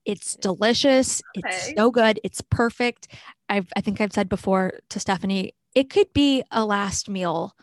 it's 0.07 0.37
delicious. 0.37 1.21
It's 1.35 1.75
so 1.77 1.91
good. 1.91 2.21
It's 2.25 2.41
perfect. 2.41 3.09
I've, 3.49 3.69
I 3.77 3.81
think 3.81 4.01
I've 4.01 4.13
said 4.13 4.29
before 4.29 4.79
to 4.89 5.01
Stephanie, 5.01 5.53
it 5.75 5.91
could 5.91 6.13
be 6.15 6.43
a 6.51 6.65
last 6.65 7.09
meal, 7.11 7.55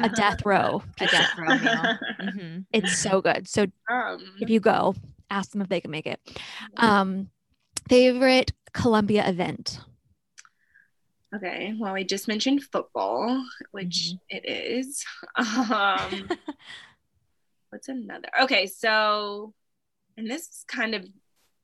a 0.00 0.08
death 0.10 0.44
row. 0.44 0.82
A 1.00 1.06
death 1.06 1.32
row 1.38 1.58
meal. 1.58 1.98
Mhm. 2.20 2.66
It's 2.72 2.96
so 2.96 3.20
good. 3.20 3.48
So 3.48 3.66
um, 3.90 4.36
if 4.40 4.50
you 4.50 4.60
go, 4.60 4.94
ask 5.30 5.50
them 5.50 5.62
if 5.62 5.68
they 5.68 5.80
can 5.80 5.90
make 5.90 6.06
it. 6.06 6.20
Um, 6.76 7.30
favorite 7.88 8.52
Columbia 8.72 9.28
event. 9.28 9.80
Okay, 11.34 11.74
well, 11.78 11.94
we 11.94 12.02
just 12.04 12.26
mentioned 12.28 12.62
football, 12.64 13.44
which 13.70 14.12
it 14.28 14.44
is. 14.44 15.04
Um, 15.38 16.28
what's 17.70 17.88
another? 17.88 18.28
Okay, 18.42 18.66
so, 18.66 19.54
and 20.16 20.28
this 20.28 20.42
is 20.42 20.64
kind 20.66 20.94
of 20.94 21.06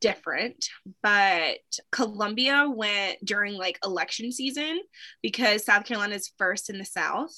different, 0.00 0.68
but 1.02 1.58
Columbia 1.92 2.70
went 2.72 3.24
during 3.24 3.54
like 3.54 3.78
election 3.84 4.32
season 4.32 4.80
because 5.22 5.64
South 5.64 5.84
Carolina 5.84 6.14
is 6.14 6.32
first 6.38 6.70
in 6.70 6.78
the 6.78 6.84
South. 6.84 7.34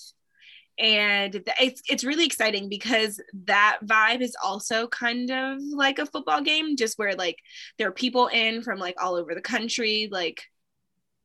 And 0.78 1.42
it's 1.60 1.82
it's 1.88 2.04
really 2.04 2.24
exciting 2.24 2.68
because 2.68 3.20
that 3.46 3.78
vibe 3.84 4.20
is 4.20 4.36
also 4.42 4.86
kind 4.86 5.28
of 5.30 5.58
like 5.60 5.98
a 5.98 6.06
football 6.06 6.40
game, 6.40 6.76
just 6.76 6.98
where 6.98 7.16
like 7.16 7.36
there 7.78 7.88
are 7.88 7.92
people 7.92 8.28
in 8.28 8.62
from 8.62 8.78
like 8.78 8.94
all 9.02 9.16
over 9.16 9.34
the 9.34 9.40
country, 9.40 10.08
like 10.12 10.40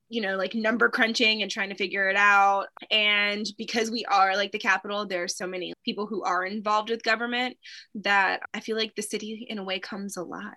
you 0.10 0.22
know, 0.22 0.38
like 0.38 0.54
number 0.54 0.90
crunching 0.90 1.42
and 1.42 1.50
trying 1.50 1.70
to 1.70 1.76
figure 1.76 2.08
it 2.08 2.16
out. 2.16 2.68
And 2.92 3.46
because 3.58 3.90
we 3.90 4.06
are 4.06 4.36
like 4.36 4.52
the 4.52 4.60
capital, 4.60 5.08
there's 5.08 5.36
so 5.36 5.48
many 5.48 5.74
people 5.84 6.06
who 6.06 6.24
are 6.24 6.46
involved 6.46 6.92
with 6.92 7.02
government 7.02 7.58
that 7.96 8.42
I 8.54 8.60
feel 8.60 8.78
like 8.78 8.94
the 8.96 9.02
city 9.02 9.48
in 9.50 9.58
a 9.58 9.64
way 9.64 9.80
comes 9.80 10.16
alive. 10.16 10.54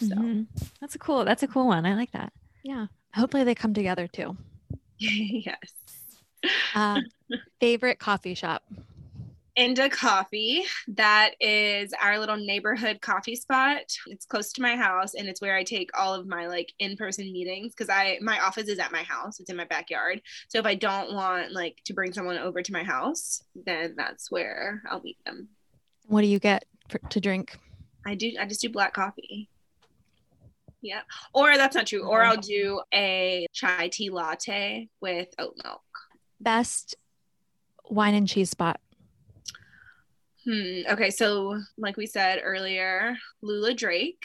So 0.00 0.14
Mhm. 0.14 0.46
That's 0.80 0.94
a 0.94 0.98
cool. 0.98 1.24
That's 1.24 1.42
a 1.42 1.48
cool 1.48 1.66
one. 1.66 1.84
I 1.86 1.94
like 1.94 2.12
that. 2.12 2.32
Yeah. 2.62 2.86
Hopefully 3.14 3.44
they 3.44 3.54
come 3.54 3.74
together 3.74 4.06
too. 4.06 4.36
yes. 4.98 5.74
Uh, 6.74 7.00
favorite 7.60 7.98
coffee 7.98 8.34
shop. 8.34 8.62
Indah 9.58 9.90
Coffee. 9.90 10.64
That 10.88 11.32
is 11.40 11.92
our 12.00 12.18
little 12.18 12.36
neighborhood 12.36 13.00
coffee 13.02 13.36
spot. 13.36 13.82
It's 14.06 14.24
close 14.24 14.52
to 14.52 14.62
my 14.62 14.76
house 14.76 15.14
and 15.14 15.28
it's 15.28 15.42
where 15.42 15.56
I 15.56 15.64
take 15.64 15.90
all 15.98 16.14
of 16.14 16.26
my 16.26 16.46
like 16.46 16.72
in-person 16.78 17.30
meetings 17.30 17.74
because 17.74 17.90
I 17.90 18.18
my 18.22 18.38
office 18.40 18.68
is 18.68 18.78
at 18.78 18.92
my 18.92 19.02
house. 19.02 19.38
It's 19.40 19.50
in 19.50 19.56
my 19.56 19.64
backyard. 19.64 20.22
So 20.48 20.58
if 20.58 20.66
I 20.66 20.76
don't 20.76 21.12
want 21.12 21.52
like 21.52 21.82
to 21.84 21.92
bring 21.92 22.12
someone 22.12 22.38
over 22.38 22.62
to 22.62 22.72
my 22.72 22.84
house, 22.84 23.42
then 23.54 23.94
that's 23.96 24.30
where 24.30 24.82
I'll 24.88 25.02
meet 25.02 25.18
them. 25.26 25.48
What 26.06 26.22
do 26.22 26.28
you 26.28 26.38
get 26.38 26.64
for, 26.88 26.98
to 26.98 27.20
drink? 27.20 27.58
I 28.06 28.14
do 28.14 28.32
I 28.40 28.46
just 28.46 28.62
do 28.62 28.70
black 28.70 28.94
coffee. 28.94 29.50
Yeah. 30.82 31.02
Or 31.34 31.56
that's 31.56 31.74
not 31.74 31.86
true. 31.86 32.06
Or 32.06 32.22
I'll 32.22 32.36
do 32.36 32.80
a 32.92 33.46
chai 33.52 33.88
tea 33.88 34.10
latte 34.10 34.88
with 35.00 35.28
oat 35.38 35.54
milk. 35.62 35.82
Best 36.40 36.96
wine 37.88 38.14
and 38.14 38.28
cheese 38.28 38.50
spot. 38.50 38.80
Hmm. 40.44 40.80
Okay. 40.88 41.10
So, 41.10 41.60
like 41.76 41.96
we 41.96 42.06
said 42.06 42.40
earlier, 42.42 43.16
Lula 43.42 43.74
Drake. 43.74 44.24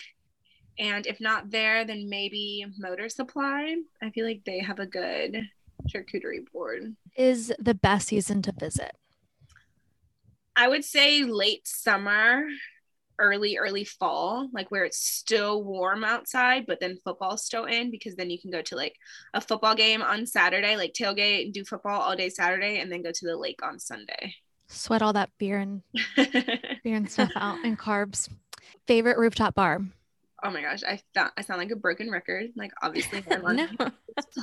And 0.78 1.06
if 1.08 1.22
not 1.22 1.52
there, 1.52 1.86
then 1.86 2.10
maybe 2.10 2.65
Motor 2.78 3.10
Supply. 3.10 3.76
I 4.02 4.10
feel 4.12 4.26
like 4.26 4.41
they 4.46 4.60
have 4.60 4.80
a 4.80 4.86
good 4.86 5.50
charcuterie 5.89 6.50
board. 6.52 6.96
Is 7.15 7.54
the 7.60 7.74
best 7.74 8.10
season 8.10 8.41
to 8.44 8.54
visit. 8.58 8.91
I 10.56 10.68
would 10.68 10.86
say 10.86 11.24
late 11.24 11.68
summer, 11.68 12.46
early, 13.19 13.58
early 13.58 13.84
fall, 13.86 14.49
like 14.54 14.71
where 14.71 14.84
it's 14.86 14.99
still 14.99 15.63
warm 15.63 16.04
outside, 16.04 16.65
but 16.67 16.80
then 16.80 16.97
football's 17.04 17.45
still 17.45 17.65
in 17.65 17.91
because 17.91 18.15
then 18.15 18.30
you 18.30 18.39
can 18.39 18.51
go 18.51 18.62
to 18.63 18.75
like 18.75 18.95
a 19.34 19.41
football 19.41 19.75
game 19.75 20.01
on 20.01 20.25
Saturday, 20.25 20.75
like 20.75 20.93
tailgate, 20.93 21.45
and 21.45 21.54
do 21.54 21.63
football 21.65 22.01
all 22.01 22.15
day 22.15 22.30
Saturday, 22.30 22.80
and 22.80 22.91
then 22.91 23.01
go 23.04 23.12
to 23.12 23.25
the 23.25 23.38
lake 23.38 23.60
on 23.63 23.80
Sunday. 23.80 24.36
Sweat 24.67 25.01
all 25.01 25.13
that 25.13 25.30
beer 25.38 25.58
and 25.60 25.82
beer 26.84 26.95
and 26.95 27.10
stuff 27.10 27.32
out 27.36 27.63
and 27.63 27.78
carbs. 27.78 28.30
Favorite 28.88 29.17
rooftop 29.17 29.54
bar. 29.56 29.80
oh 30.43 30.49
my 30.51 30.62
gosh, 30.62 30.84
I 30.84 30.99
thought 31.13 31.32
I 31.38 31.41
sound 31.41 31.60
like 31.60 31.71
a 31.71 31.75
broken 31.75 32.10
record. 32.10 32.47
Like 32.55 32.72
obviously 32.82 33.24
No. 33.32 33.68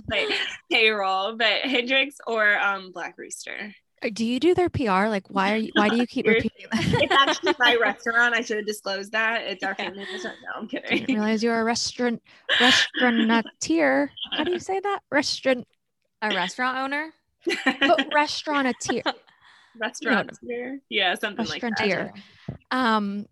like, 0.08 0.28
payroll, 0.70 1.36
but 1.36 1.62
Hendrix 1.62 2.16
or 2.26 2.58
um 2.58 2.92
Black 2.92 3.14
Rooster. 3.18 3.74
Do 4.14 4.24
you 4.24 4.40
do 4.40 4.54
their 4.54 4.68
PR? 4.68 5.06
Like, 5.08 5.28
why 5.28 5.52
are 5.52 5.56
you? 5.56 5.70
Why 5.74 5.88
do 5.88 5.96
you 5.96 6.06
keep 6.06 6.26
repeating 6.26 6.66
that? 6.72 6.84
It's 7.02 7.12
actually 7.12 7.54
my 7.58 7.76
restaurant. 7.80 8.34
I 8.34 8.40
should 8.40 8.56
have 8.58 8.66
disclosed 8.66 9.12
that. 9.12 9.42
It's 9.42 9.62
our 9.62 9.74
family 9.74 10.04
restaurant. 10.10 10.36
No, 10.44 10.60
I'm 10.60 10.68
kidding. 10.68 10.98
Didn't 10.98 11.14
realize 11.14 11.42
you're 11.42 11.60
a 11.60 11.64
restaurant 11.64 12.22
restauranteer. 12.60 14.10
How 14.32 14.44
do 14.44 14.52
you 14.52 14.58
say 14.58 14.80
that? 14.80 15.00
Restaurant, 15.10 15.66
A 16.22 16.28
restaurant 16.34 16.78
owner. 16.78 17.12
but 17.80 18.06
restauranteer. 18.14 19.02
restaurant 19.78 20.30
here. 20.46 20.80
Yeah, 20.88 21.14
something 21.14 21.46
like 21.46 21.60
that. 21.62 21.72
Restauranteer. 21.78 22.12
Um. 22.70 23.26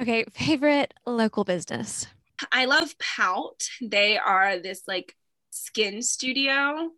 Okay. 0.00 0.24
Favorite 0.32 0.92
local 1.06 1.44
business. 1.44 2.06
I 2.50 2.64
love 2.64 2.94
Pout. 2.98 3.62
They 3.80 4.18
are 4.18 4.58
this 4.58 4.82
like 4.88 5.16
skin 5.50 6.02
studio 6.02 6.90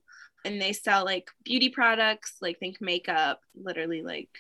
and 0.45 0.61
they 0.61 0.73
sell 0.73 1.05
like 1.05 1.31
beauty 1.43 1.69
products, 1.69 2.37
like 2.41 2.59
think 2.59 2.81
makeup, 2.81 3.41
literally 3.55 4.03
like 4.03 4.31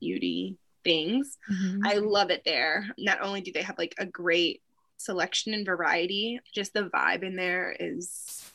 beauty 0.00 0.56
things. 0.84 1.38
Mm-hmm. 1.50 1.86
I 1.86 1.94
love 1.94 2.30
it 2.30 2.42
there. 2.44 2.86
Not 2.98 3.20
only 3.20 3.40
do 3.40 3.52
they 3.52 3.62
have 3.62 3.78
like 3.78 3.94
a 3.98 4.06
great 4.06 4.62
selection 4.96 5.54
and 5.54 5.66
variety, 5.66 6.40
just 6.54 6.72
the 6.74 6.84
vibe 6.84 7.22
in 7.22 7.36
there 7.36 7.74
is 7.78 8.50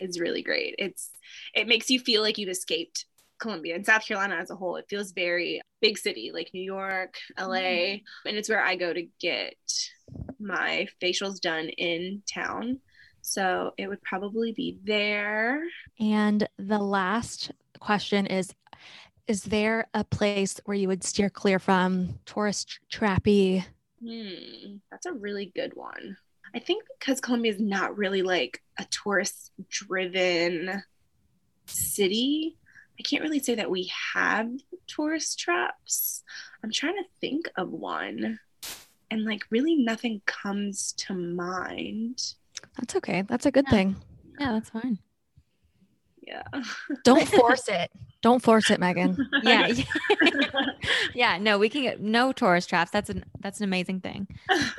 is 0.00 0.20
really 0.20 0.42
great. 0.42 0.74
It's 0.78 1.10
it 1.54 1.68
makes 1.68 1.90
you 1.90 2.00
feel 2.00 2.22
like 2.22 2.38
you've 2.38 2.48
escaped 2.48 3.06
Columbia 3.38 3.74
and 3.74 3.86
South 3.86 4.06
Carolina 4.06 4.36
as 4.36 4.50
a 4.50 4.56
whole. 4.56 4.76
It 4.76 4.86
feels 4.88 5.12
very 5.12 5.60
big 5.80 5.98
city 5.98 6.30
like 6.32 6.50
New 6.52 6.62
York, 6.62 7.18
LA, 7.38 8.00
and 8.26 8.36
it's 8.36 8.48
where 8.48 8.62
I 8.62 8.76
go 8.76 8.92
to 8.92 9.06
get 9.20 9.56
my 10.40 10.88
facials 11.02 11.40
done 11.40 11.68
in 11.68 12.22
town. 12.32 12.80
So 13.28 13.72
it 13.76 13.88
would 13.88 14.02
probably 14.02 14.52
be 14.52 14.78
there. 14.84 15.62
And 16.00 16.48
the 16.58 16.78
last 16.78 17.50
question 17.78 18.26
is 18.26 18.54
Is 19.26 19.42
there 19.42 19.88
a 19.92 20.02
place 20.02 20.60
where 20.64 20.76
you 20.76 20.88
would 20.88 21.04
steer 21.04 21.28
clear 21.28 21.58
from 21.58 22.18
tourist 22.24 22.80
trappy? 22.90 23.64
Hmm, 24.02 24.76
that's 24.90 25.06
a 25.06 25.12
really 25.12 25.52
good 25.54 25.72
one. 25.74 26.16
I 26.54 26.58
think 26.58 26.84
because 26.98 27.20
Columbia 27.20 27.52
is 27.52 27.60
not 27.60 27.98
really 27.98 28.22
like 28.22 28.62
a 28.78 28.86
tourist 28.86 29.52
driven 29.68 30.82
city, 31.66 32.56
I 32.98 33.02
can't 33.02 33.22
really 33.22 33.40
say 33.40 33.56
that 33.56 33.70
we 33.70 33.90
have 34.14 34.50
tourist 34.86 35.38
traps. 35.38 36.22
I'm 36.64 36.72
trying 36.72 36.96
to 36.96 37.04
think 37.20 37.50
of 37.56 37.68
one, 37.68 38.40
and 39.10 39.24
like 39.24 39.44
really 39.50 39.76
nothing 39.76 40.22
comes 40.24 40.92
to 40.92 41.12
mind. 41.14 42.22
That's 42.78 42.96
okay. 42.96 43.22
That's 43.22 43.46
a 43.46 43.50
good 43.50 43.66
Yeah. 43.68 43.76
thing. 43.76 43.96
Yeah, 44.40 44.52
that's 44.52 44.70
fine. 44.70 44.98
Yeah. 46.26 46.42
Don't 47.04 47.26
force 47.28 47.68
it. 47.68 47.90
Don't 48.22 48.42
force 48.42 48.70
it, 48.70 48.80
Megan. 48.80 49.28
Yeah. 49.42 49.72
yeah. 51.14 51.38
No, 51.38 51.58
we 51.58 51.68
can 51.68 51.82
get 51.82 52.00
no 52.00 52.32
tourist 52.32 52.68
traps. 52.68 52.90
That's 52.90 53.10
an 53.10 53.24
that's 53.40 53.58
an 53.60 53.64
amazing 53.64 54.00
thing. 54.00 54.28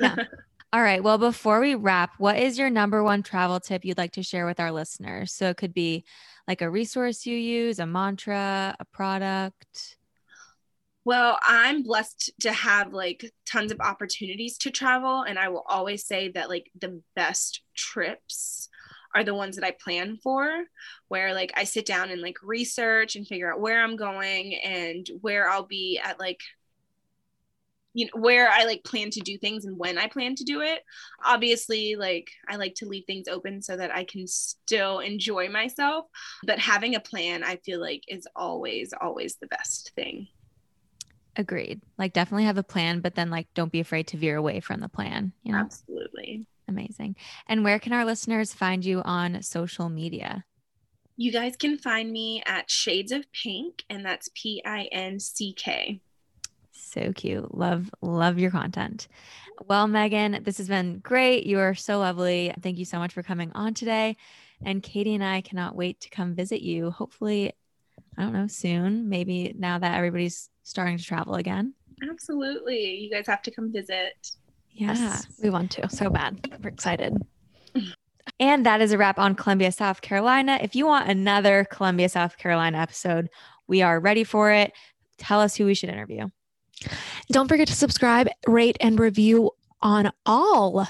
Yeah. 0.00 0.16
All 0.72 0.82
right. 0.82 1.02
Well, 1.02 1.18
before 1.18 1.58
we 1.60 1.74
wrap, 1.74 2.12
what 2.18 2.38
is 2.38 2.56
your 2.58 2.70
number 2.70 3.02
one 3.02 3.22
travel 3.24 3.58
tip 3.58 3.84
you'd 3.84 3.98
like 3.98 4.12
to 4.12 4.22
share 4.22 4.46
with 4.46 4.60
our 4.60 4.70
listeners? 4.70 5.32
So 5.32 5.48
it 5.48 5.56
could 5.56 5.74
be 5.74 6.04
like 6.46 6.62
a 6.62 6.70
resource 6.70 7.26
you 7.26 7.36
use, 7.36 7.80
a 7.80 7.86
mantra, 7.86 8.76
a 8.78 8.84
product. 8.84 9.96
Well, 11.04 11.38
I'm 11.42 11.82
blessed 11.82 12.30
to 12.40 12.52
have 12.52 12.92
like 12.92 13.32
tons 13.46 13.72
of 13.72 13.80
opportunities 13.80 14.58
to 14.58 14.70
travel. 14.70 15.22
And 15.22 15.38
I 15.38 15.48
will 15.48 15.64
always 15.68 16.04
say 16.06 16.28
that 16.30 16.50
like 16.50 16.70
the 16.78 17.00
best 17.16 17.62
trips 17.74 18.68
are 19.14 19.24
the 19.24 19.34
ones 19.34 19.56
that 19.56 19.64
I 19.64 19.72
plan 19.72 20.18
for, 20.22 20.64
where 21.08 21.34
like 21.34 21.52
I 21.56 21.64
sit 21.64 21.86
down 21.86 22.10
and 22.10 22.20
like 22.20 22.36
research 22.42 23.16
and 23.16 23.26
figure 23.26 23.52
out 23.52 23.60
where 23.60 23.82
I'm 23.82 23.96
going 23.96 24.54
and 24.56 25.06
where 25.20 25.48
I'll 25.48 25.66
be 25.66 26.00
at 26.02 26.20
like 26.20 26.40
you 27.92 28.06
know 28.06 28.20
where 28.20 28.48
I 28.48 28.64
like 28.64 28.84
plan 28.84 29.10
to 29.10 29.20
do 29.20 29.36
things 29.36 29.64
and 29.64 29.76
when 29.76 29.98
I 29.98 30.06
plan 30.06 30.36
to 30.36 30.44
do 30.44 30.60
it. 30.60 30.82
Obviously, 31.24 31.96
like 31.96 32.30
I 32.48 32.56
like 32.56 32.74
to 32.76 32.86
leave 32.86 33.04
things 33.06 33.26
open 33.26 33.62
so 33.62 33.76
that 33.76 33.92
I 33.92 34.04
can 34.04 34.26
still 34.26 35.00
enjoy 35.00 35.48
myself, 35.48 36.06
but 36.44 36.58
having 36.58 36.94
a 36.94 37.00
plan 37.00 37.42
I 37.42 37.56
feel 37.56 37.80
like 37.80 38.04
is 38.06 38.28
always 38.36 38.92
always 39.00 39.36
the 39.36 39.48
best 39.48 39.92
thing. 39.96 40.28
Agreed. 41.36 41.80
Like 41.96 42.12
definitely 42.12 42.44
have 42.44 42.58
a 42.58 42.62
plan, 42.62 43.00
but 43.00 43.14
then 43.14 43.30
like 43.30 43.46
don't 43.54 43.72
be 43.72 43.80
afraid 43.80 44.08
to 44.08 44.16
veer 44.16 44.36
away 44.36 44.60
from 44.60 44.80
the 44.80 44.88
plan. 44.88 45.32
You 45.42 45.52
know, 45.52 45.58
Absolutely. 45.58 46.46
amazing. 46.68 47.16
And 47.46 47.64
where 47.64 47.78
can 47.78 47.92
our 47.92 48.04
listeners 48.04 48.52
find 48.52 48.84
you 48.84 49.02
on 49.02 49.42
social 49.42 49.88
media? 49.88 50.44
You 51.16 51.32
guys 51.32 51.56
can 51.56 51.76
find 51.76 52.10
me 52.10 52.42
at 52.46 52.70
Shades 52.70 53.12
of 53.12 53.30
Pinck, 53.32 53.84
and 53.90 54.04
that's 54.04 54.30
P 54.34 54.62
I 54.64 54.88
N 54.90 55.20
C 55.20 55.52
K. 55.52 56.00
So 56.72 57.12
cute. 57.12 57.54
Love, 57.54 57.90
love 58.00 58.38
your 58.38 58.50
content. 58.50 59.06
Well, 59.66 59.86
Megan, 59.86 60.42
this 60.42 60.58
has 60.58 60.66
been 60.66 60.98
great. 60.98 61.44
You 61.44 61.58
are 61.58 61.74
so 61.74 61.98
lovely. 61.98 62.52
Thank 62.62 62.78
you 62.78 62.84
so 62.84 62.98
much 62.98 63.12
for 63.12 63.22
coming 63.22 63.52
on 63.54 63.74
today. 63.74 64.16
And 64.64 64.82
Katie 64.82 65.14
and 65.14 65.22
I 65.22 65.42
cannot 65.42 65.76
wait 65.76 66.00
to 66.00 66.10
come 66.10 66.34
visit 66.34 66.62
you. 66.62 66.90
Hopefully, 66.90 67.52
I 68.16 68.22
don't 68.22 68.32
know, 68.32 68.46
soon. 68.46 69.08
Maybe 69.08 69.54
now 69.56 69.78
that 69.78 69.96
everybody's 69.96 70.48
starting 70.70 70.96
to 70.96 71.04
travel 71.04 71.34
again. 71.34 71.74
Absolutely. 72.08 72.94
You 72.96 73.10
guys 73.10 73.26
have 73.26 73.42
to 73.42 73.50
come 73.50 73.72
visit. 73.72 74.30
Yes. 74.70 75.26
We 75.42 75.50
want 75.50 75.72
to 75.72 75.88
so 75.90 76.08
bad. 76.08 76.58
We're 76.62 76.70
excited. 76.70 77.16
And 78.38 78.64
that 78.64 78.80
is 78.80 78.92
a 78.92 78.98
wrap 78.98 79.18
on 79.18 79.34
Columbia, 79.34 79.72
South 79.72 80.02
Carolina. 80.02 80.58
If 80.62 80.74
you 80.74 80.86
want 80.86 81.10
another 81.10 81.66
Columbia, 81.70 82.08
South 82.08 82.38
Carolina 82.38 82.78
episode, 82.78 83.28
we 83.66 83.82
are 83.82 83.98
ready 83.98 84.24
for 84.24 84.52
it. 84.52 84.72
Tell 85.18 85.40
us 85.40 85.56
who 85.56 85.66
we 85.66 85.74
should 85.74 85.88
interview. 85.88 86.28
Don't 87.32 87.48
forget 87.48 87.68
to 87.68 87.74
subscribe, 87.74 88.28
rate, 88.46 88.76
and 88.80 88.98
review 88.98 89.50
on 89.82 90.10
all 90.26 90.86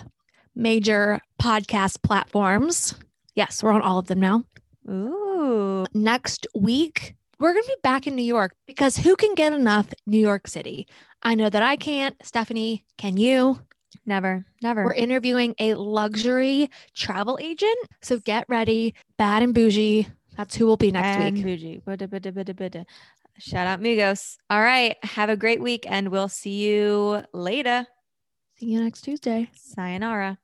major 0.54 1.20
podcast 1.40 2.02
platforms. 2.02 2.94
Yes, 3.34 3.62
we're 3.62 3.72
on 3.72 3.82
all 3.82 3.98
of 3.98 4.06
them 4.06 4.20
now. 4.20 4.44
Ooh. 4.88 5.86
Next 5.94 6.46
week, 6.54 7.14
we're 7.41 7.53
going 7.55 7.64
to 7.64 7.68
be 7.68 7.80
back 7.82 8.07
in 8.07 8.14
New 8.14 8.22
York 8.22 8.55
because 8.66 8.99
who 8.99 9.16
can 9.16 9.34
get 9.34 9.53
enough 9.53 9.88
New 10.07 10.18
York 10.18 10.47
City? 10.47 10.86
I 11.22 11.34
know 11.34 11.51
that 11.51 11.62
I 11.62 11.76
can't. 11.76 12.14
Stephanie, 12.22 12.84
can 12.99 13.16
you? 13.16 13.61
Never, 14.07 14.45
never. 14.62 14.84
We're 14.84 14.95
interviewing 14.95 15.55
a 15.59 15.74
luxury 15.74 16.70
travel 16.95 17.38
agent. 17.41 17.76
So 18.03 18.18
get 18.18 18.45
ready. 18.49 18.95
Bad 19.18 19.43
and 19.43 19.55
bougie. 19.55 20.07
That's 20.36 20.55
who 20.55 20.66
will 20.66 20.76
be 20.76 20.93
next 20.93 21.18
and 21.18 21.34
week. 21.36 21.45
bougie. 21.45 21.82
Bada, 21.86 22.07
bada, 22.07 22.32
bada, 22.32 22.55
bada. 22.55 22.84
Shout 23.38 23.66
out 23.66 23.80
Migos. 23.80 24.36
All 24.51 24.61
right. 24.61 24.97
Have 25.03 25.30
a 25.30 25.36
great 25.36 25.61
week 25.61 25.86
and 25.88 26.11
we'll 26.11 26.28
see 26.28 26.66
you 26.68 27.22
later. 27.32 27.86
See 28.59 28.66
you 28.66 28.82
next 28.82 29.03
Tuesday. 29.03 29.51
Sayonara. 29.55 30.38